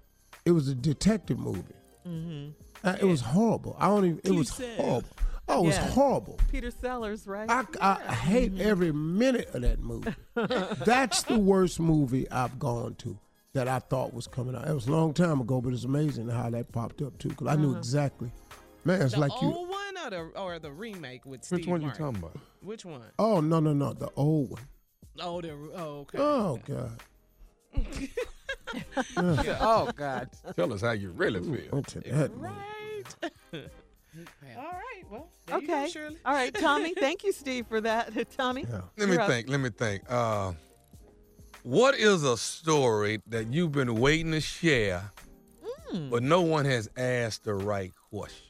[0.44, 1.62] it was a detective movie.
[2.06, 2.50] Mm-hmm.
[2.84, 3.76] Uh, it was horrible.
[3.78, 4.20] I don't even.
[4.24, 5.04] It was horrible.
[5.48, 5.88] Oh, it was Yeah.
[5.90, 6.38] horrible.
[6.50, 7.48] Peter Sellers, right?
[7.50, 8.68] I, I hate mm-hmm.
[8.68, 10.14] every minute of that movie.
[10.84, 13.18] That's the worst movie I've gone to
[13.54, 14.68] that I thought was coming out.
[14.68, 17.46] It was a long time ago, but it's amazing how that popped up too, because
[17.46, 17.78] I knew uh-huh.
[17.78, 18.30] exactly.
[18.88, 19.48] Man, it's the like you.
[19.48, 22.04] old one or the or the remake with Steve Which one you Martin?
[22.06, 22.36] talking about?
[22.62, 23.02] Which one?
[23.18, 24.62] Oh no no no, the old one.
[25.20, 26.18] Oh, they're oh okay.
[26.18, 26.98] Oh God.
[29.60, 30.30] oh God.
[30.56, 31.70] Tell us how you really feel.
[31.70, 32.30] Went to that.
[32.34, 33.04] Right.
[34.56, 35.02] All right.
[35.10, 35.90] Well, there you go, Okay.
[35.90, 36.16] Shirley.
[36.24, 36.94] All right, Tommy.
[36.94, 38.10] Thank you, Steve, for that.
[38.36, 38.64] Tommy.
[38.96, 39.28] Let me you're up.
[39.28, 39.50] think.
[39.50, 40.02] Let me think.
[40.08, 40.52] Uh,
[41.62, 45.12] what is a story that you've been waiting to share,
[45.90, 46.08] Hmm.
[46.08, 48.47] but no one has asked the right question?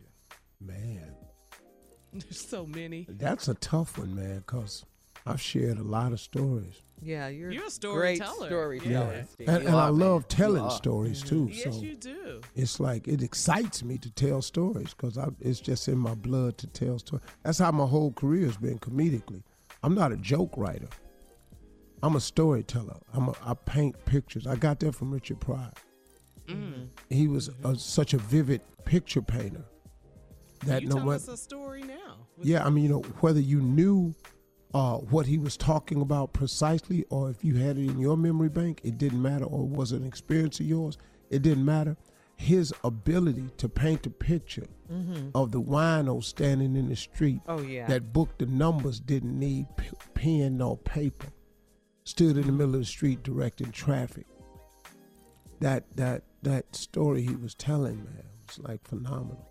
[0.61, 1.15] Man,
[2.13, 3.07] There's so many.
[3.09, 4.85] that's a tough one, man, because
[5.27, 6.75] I've shared a lot of stories.
[7.01, 8.47] Yeah, you're, You're a great storyteller.
[8.49, 9.53] storyteller, Yeah.
[9.55, 10.01] And, and I are, man.
[10.01, 11.49] love telling stories too.
[11.53, 12.41] Yes, so you do.
[12.57, 16.67] it's like it excites me to tell stories because it's just in my blood to
[16.67, 17.23] tell stories.
[17.45, 19.45] That's how my whole career has been comedically.
[19.85, 20.89] I'm not a joke writer.
[22.03, 22.97] I'm a storyteller.
[23.13, 24.49] I'm a, I paint pictures.
[24.49, 25.71] I got that from Richard Pryor.
[26.49, 26.89] Mm.
[27.11, 29.65] He was a, such a vivid picture painter
[30.61, 32.27] that you no tell us a story now.
[32.43, 34.15] yeah, I mean, you know, whether you knew
[34.75, 38.49] uh, what he was talking about precisely, or if you had it in your memory
[38.51, 40.99] bank, it didn't matter, or it was an experience of yours,
[41.31, 41.97] it didn't matter.
[42.37, 45.33] His ability to paint a picture Mhm.
[45.35, 47.87] of the wino standing in the street Oh, yeah.
[47.89, 51.29] that book the numbers didn't need p- pen nor paper,
[52.05, 54.27] stood in the middle of the street directing traffic.
[55.61, 59.48] That that that story he was telling, man, was like phenomenal.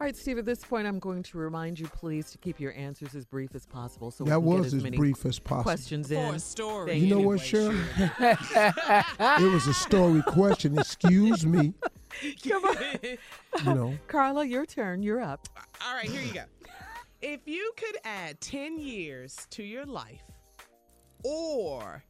[0.00, 2.72] All right, Steve, at this point, I'm going to remind you, please, to keep your
[2.72, 4.10] answers as brief as possible.
[4.10, 5.64] So we That can get was as as many brief as possible.
[5.64, 6.34] Questions For in.
[6.36, 6.96] a story.
[6.96, 7.76] You know what, Shirley?
[7.98, 10.78] it was a story question.
[10.78, 11.74] Excuse me.
[12.48, 12.76] Come on.
[13.62, 13.98] You know.
[14.08, 15.02] Carla, your turn.
[15.02, 15.46] You're up.
[15.86, 16.44] All right, here you go.
[17.20, 20.22] If you could add 10 years to your life
[21.24, 22.02] or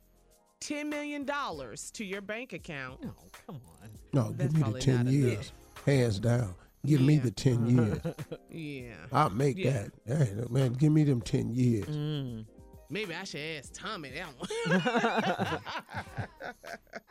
[0.61, 3.03] $10 million to your bank account.
[3.03, 3.15] No,
[3.49, 3.89] come on.
[4.13, 5.51] No, That's give me the ten years.
[5.85, 6.55] Hands down.
[6.87, 7.99] Give me the ten years.
[8.51, 8.95] Yeah.
[9.13, 9.85] I'll make Yeah.
[10.07, 10.19] that.
[10.29, 11.87] Hey, look, man, give me them ten years.
[11.87, 12.47] Mm.
[12.89, 15.61] Maybe I should ask Tommy that one.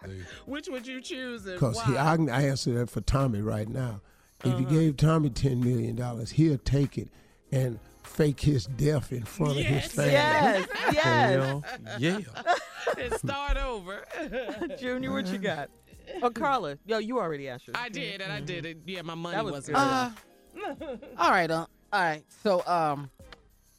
[0.46, 1.96] Which would you choose Because why?
[1.98, 4.02] I can answer that for Tommy right now.
[4.44, 4.60] If Uh-huh.
[4.60, 7.10] you gave Tommy ten million dollars, he'll take it
[7.52, 10.12] and fake his death in front of his family.
[10.14, 11.04] Yes, yes.
[11.04, 11.64] Hell
[12.00, 12.20] yeah.
[12.98, 14.04] and start over.
[14.80, 15.70] Junior, what you got?
[16.24, 16.78] Oh, Carla.
[16.86, 17.78] Yo, you already asked yours.
[17.80, 18.78] I did, and I did it.
[18.86, 19.78] Yeah, my money That was wasn't.
[19.78, 20.88] good.
[20.88, 22.24] Uh, all right, uh, all right.
[22.44, 23.10] So, um,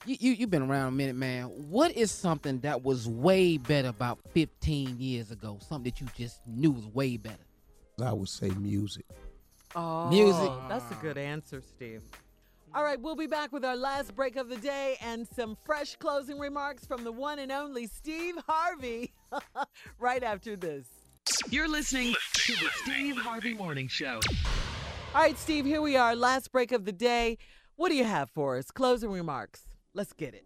[0.06, 1.44] you you you've been around a minute, man.
[1.46, 5.58] What is something that was way better about 15 years ago?
[5.68, 7.36] Something that you just knew was way better.
[8.02, 9.04] I would say music.
[9.76, 10.50] Oh, Music.
[10.68, 12.02] That's a good answer, Steve.
[12.74, 15.96] All right, we'll be back with our last break of the day and some fresh
[15.96, 19.12] closing remarks from the one and only Steve Harvey
[19.98, 20.86] right after this.
[21.50, 24.20] You're listening to the Steve Harvey Morning Show.
[25.14, 26.14] All right, Steve, here we are.
[26.14, 27.38] Last break of the day.
[27.74, 28.70] What do you have for us?
[28.70, 29.66] Closing remarks.
[29.92, 30.44] Let's get it.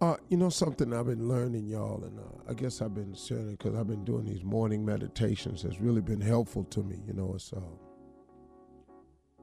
[0.00, 3.56] Uh, you know something I've been learning, y'all, and uh, I guess I've been sharing
[3.56, 5.62] because I've been doing these morning meditations.
[5.62, 6.98] Has really been helpful to me.
[7.08, 7.60] You know, it's uh,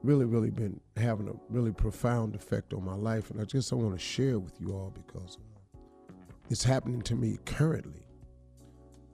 [0.02, 3.76] really, really been having a really profound effect on my life, and I just I
[3.76, 6.18] want to share with you all because uh,
[6.48, 8.03] it's happening to me currently,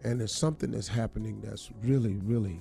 [0.02, 2.60] and it's something that's happening that's really, really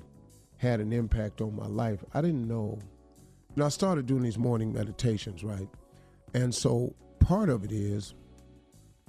[0.57, 2.03] had an impact on my life.
[2.13, 2.79] I didn't know.
[3.55, 5.67] Know, I started doing these morning meditations, right?
[6.33, 8.13] And so part of it is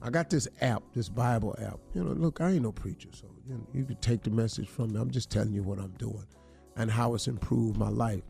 [0.02, 1.78] I got this app, this Bible app.
[1.94, 4.69] You know, look, I ain't no preacher, so you, know, you could take the message
[4.69, 5.01] from me.
[5.01, 6.27] I'm just telling you what I'm doing
[6.77, 8.23] and how it's improved my life.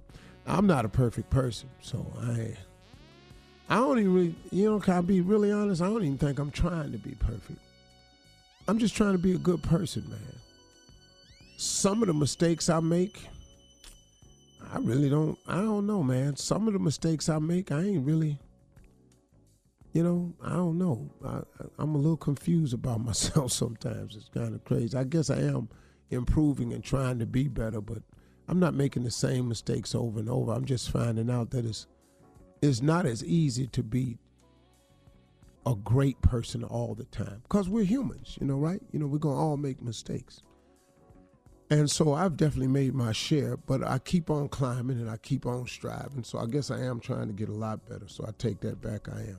[0.46, 2.56] I'm not a perfect person, so I
[3.68, 5.80] I don't even really, you know, can I be really honest?
[5.80, 7.60] I don't even think I'm trying to be perfect.
[8.70, 10.38] I'm just trying to be a good person, man.
[11.56, 13.20] Some of the mistakes I make,
[14.72, 16.36] I really don't, I don't know, man.
[16.36, 18.38] Some of the mistakes I make, I ain't really,
[19.92, 21.10] you know, I don't know.
[21.26, 21.40] I,
[21.80, 24.14] I'm a little confused about myself sometimes.
[24.14, 24.96] It's kind of crazy.
[24.96, 25.68] I guess I am
[26.10, 28.04] improving and trying to be better, but
[28.46, 30.52] I'm not making the same mistakes over and over.
[30.52, 31.88] I'm just finding out that it's
[32.62, 34.18] it's not as easy to be
[35.66, 38.80] a great person all the time because we're humans, you know, right?
[38.92, 40.42] You know, we're gonna all make mistakes.
[41.70, 45.46] And so I've definitely made my share, but I keep on climbing and I keep
[45.46, 46.24] on striving.
[46.24, 48.08] So I guess I am trying to get a lot better.
[48.08, 49.08] So I take that back.
[49.08, 49.38] I am.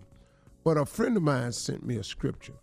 [0.64, 2.54] But a friend of mine sent me a scripture.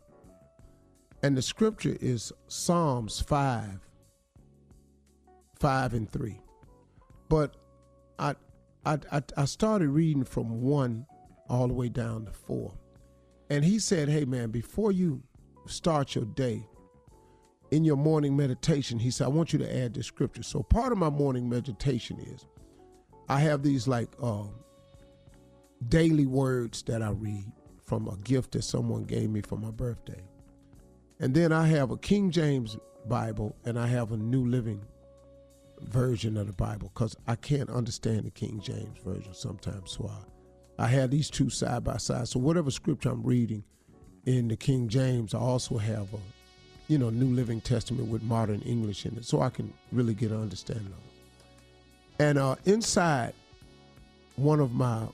[1.23, 3.81] And the scripture is Psalms 5,
[5.59, 6.41] 5 and 3.
[7.29, 7.57] But
[8.19, 8.37] I,
[8.87, 8.99] I,
[9.37, 11.05] I started reading from 1
[11.51, 12.73] all the way down to 4.
[13.51, 15.23] And he said, hey, man, before you
[15.67, 16.67] start your day,
[17.71, 20.43] in your morning meditation, he said, I want you to add this scripture.
[20.43, 22.47] So part of my morning meditation is
[23.29, 24.45] I have these like uh,
[25.89, 27.45] daily words that I read
[27.85, 30.23] from a gift that someone gave me for my birthday.
[31.21, 32.77] And then I have a King James
[33.07, 34.83] Bible and I have a New Living
[35.81, 39.93] version of the Bible because I can't understand the King James version sometimes.
[39.93, 40.25] So I,
[40.79, 42.29] I have these two side by side.
[42.29, 43.65] So whatever scripture I'm reading
[44.27, 46.19] in the King James, I also have a,
[46.87, 50.31] you know, New Living Testament with modern English in it, so I can really get
[50.31, 52.25] an understanding of it.
[52.25, 53.35] And uh, inside
[54.37, 55.07] one of my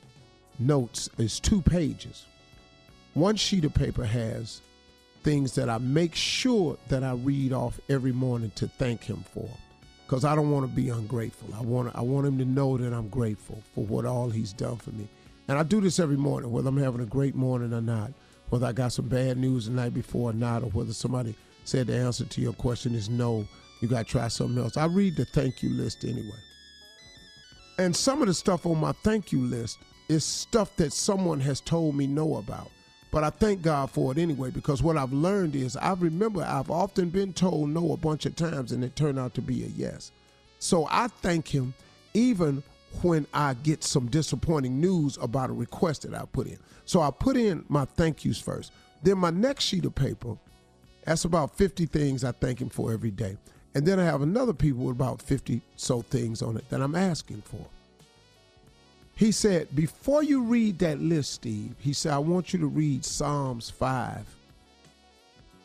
[0.59, 2.27] notes is two pages.
[3.15, 4.61] One sheet of paper has
[5.23, 9.49] things that I make sure that I read off every morning to thank him for.
[10.07, 11.49] Because I don't want to be ungrateful.
[11.55, 14.77] I want I want him to know that I'm grateful for what all he's done
[14.77, 15.09] for me.
[15.49, 18.13] And I do this every morning, whether I'm having a great morning or not,
[18.49, 21.35] whether I got some bad news the night before or not, or whether somebody
[21.65, 23.47] said the answer to your question is no,
[23.81, 24.77] you got to try something else.
[24.77, 26.39] I read the thank you list anyway.
[27.79, 31.61] And some of the stuff on my thank you list is stuff that someone has
[31.61, 32.71] told me no about.
[33.11, 36.71] But I thank God for it anyway because what I've learned is I remember I've
[36.71, 39.69] often been told no a bunch of times and it turned out to be a
[39.69, 40.11] yes.
[40.59, 41.75] So I thank Him
[42.13, 42.63] even
[43.03, 46.59] when I get some disappointing news about a request that I put in.
[46.85, 48.73] So I put in my thank yous first.
[49.03, 50.37] Then my next sheet of paper,
[51.05, 53.37] that's about 50 things I thank Him for every day.
[53.75, 56.95] And then I have another people with about 50 so things on it that I'm
[56.95, 57.67] asking for.
[59.17, 63.05] He said, before you read that list, Steve, he said, I want you to read
[63.05, 64.27] Psalms 5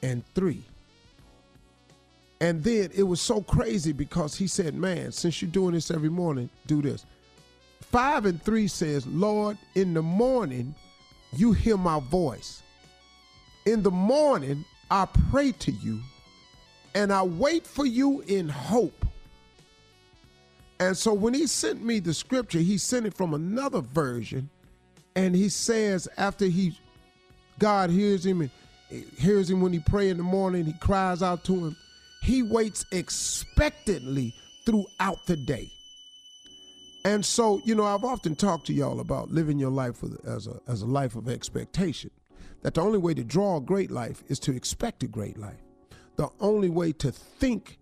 [0.04, 0.62] and 3.
[2.42, 6.10] And then it was so crazy because he said, man, since you're doing this every
[6.10, 7.06] morning, do this.
[7.82, 10.76] 5 and 3 says, Lord, in the morning,
[11.34, 12.62] you hear my voice.
[13.66, 16.00] In the morning, I pray to you,
[16.96, 19.06] and I wait for you in hope.
[20.80, 24.50] And so when he sent me the scripture, he sent it from another version.
[25.16, 26.78] And he says, after he,
[27.58, 28.50] God hears him and
[29.18, 31.76] hears him when he pray in the morning, he cries out to him.
[32.22, 34.34] He waits expectantly
[34.66, 35.70] throughout the day.
[37.06, 40.60] And so, you know, I've often talked to y'all about living your life as, a,
[40.68, 42.12] as a life of expectation.
[42.62, 45.64] That the only way to draw a great life is to expect a great life.
[46.18, 47.80] The only way to think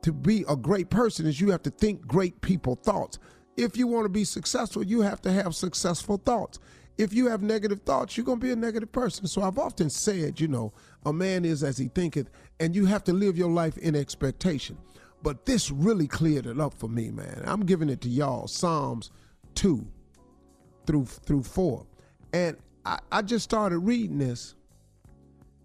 [0.00, 3.18] to be a great person is you have to think great people thoughts.
[3.58, 6.58] If you want to be successful, you have to have successful thoughts.
[6.96, 9.26] If you have negative thoughts, you're going to be a negative person.
[9.26, 10.72] So I've often said, you know,
[11.04, 14.78] a man is as he thinketh, and you have to live your life in expectation.
[15.22, 17.42] But this really cleared it up for me, man.
[17.44, 18.46] I'm giving it to y'all.
[18.46, 19.10] Psalms
[19.54, 19.86] 2
[20.86, 21.86] through through 4.
[22.32, 24.54] And I, I just started reading this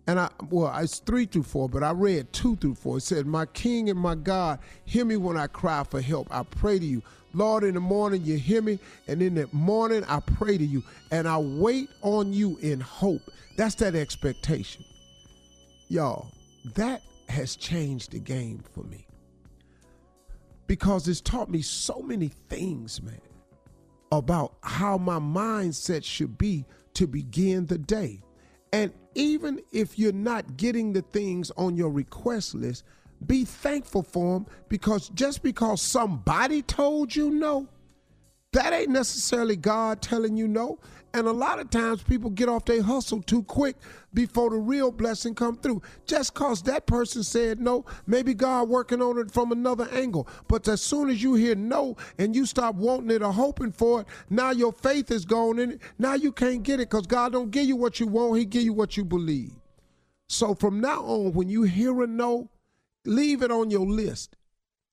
[0.07, 2.97] and I well, it's three through four, but I read two through four.
[2.97, 6.27] It said, My King and my God, hear me when I cry for help.
[6.31, 7.01] I pray to you.
[7.33, 10.83] Lord, in the morning you hear me, and in the morning I pray to you,
[11.11, 13.21] and I wait on you in hope.
[13.55, 14.83] That's that expectation.
[15.87, 16.29] Y'all,
[16.75, 19.05] that has changed the game for me.
[20.71, 23.19] Because it's taught me so many things, man,
[24.09, 28.21] about how my mindset should be to begin the day.
[28.71, 32.85] And even if you're not getting the things on your request list,
[33.27, 37.67] be thankful for them because just because somebody told you no,
[38.53, 40.79] that ain't necessarily God telling you no.
[41.13, 43.75] And a lot of times people get off their hustle too quick
[44.13, 45.81] before the real blessing come through.
[46.05, 50.27] Just cause that person said no, maybe God working on it from another angle.
[50.47, 54.01] But as soon as you hear no and you stop wanting it or hoping for
[54.01, 55.81] it, now your faith is gone in it.
[55.99, 58.63] Now you can't get it because God don't give you what you want, He give
[58.63, 59.51] you what you believe.
[60.29, 62.49] So from now on, when you hear a no,
[63.05, 64.37] leave it on your list.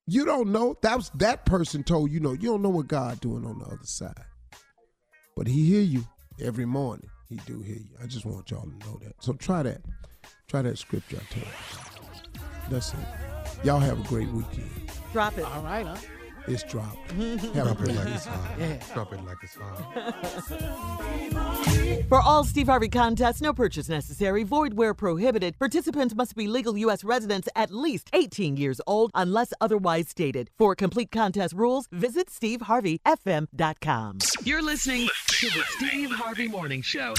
[0.08, 0.76] You don't know.
[0.82, 2.32] That was that person told you no.
[2.32, 4.24] You don't know what God doing on the other side.
[5.38, 6.04] But he hear you
[6.40, 7.08] every morning.
[7.28, 7.90] He do hear you.
[8.02, 9.14] I just want y'all to know that.
[9.20, 9.80] So try that.
[10.48, 12.40] Try that scripture I told you.
[12.68, 12.98] That's it.
[13.62, 14.68] Y'all have a great weekend.
[15.12, 15.44] Drop it.
[15.44, 15.96] All right, huh?
[16.50, 17.08] It's dropped.
[17.54, 18.58] Drop it like it's hot.
[18.58, 18.76] Yeah.
[18.94, 20.14] Drop it like it's hot.
[22.08, 25.58] For all Steve Harvey contests, no purchase necessary, void where prohibited.
[25.58, 27.04] Participants must be legal U.S.
[27.04, 30.50] residents at least 18 years old unless otherwise stated.
[30.56, 34.18] For complete contest rules, visit SteveHarveyFM.com.
[34.44, 37.14] You're listening to the Steve Harvey Morning Show.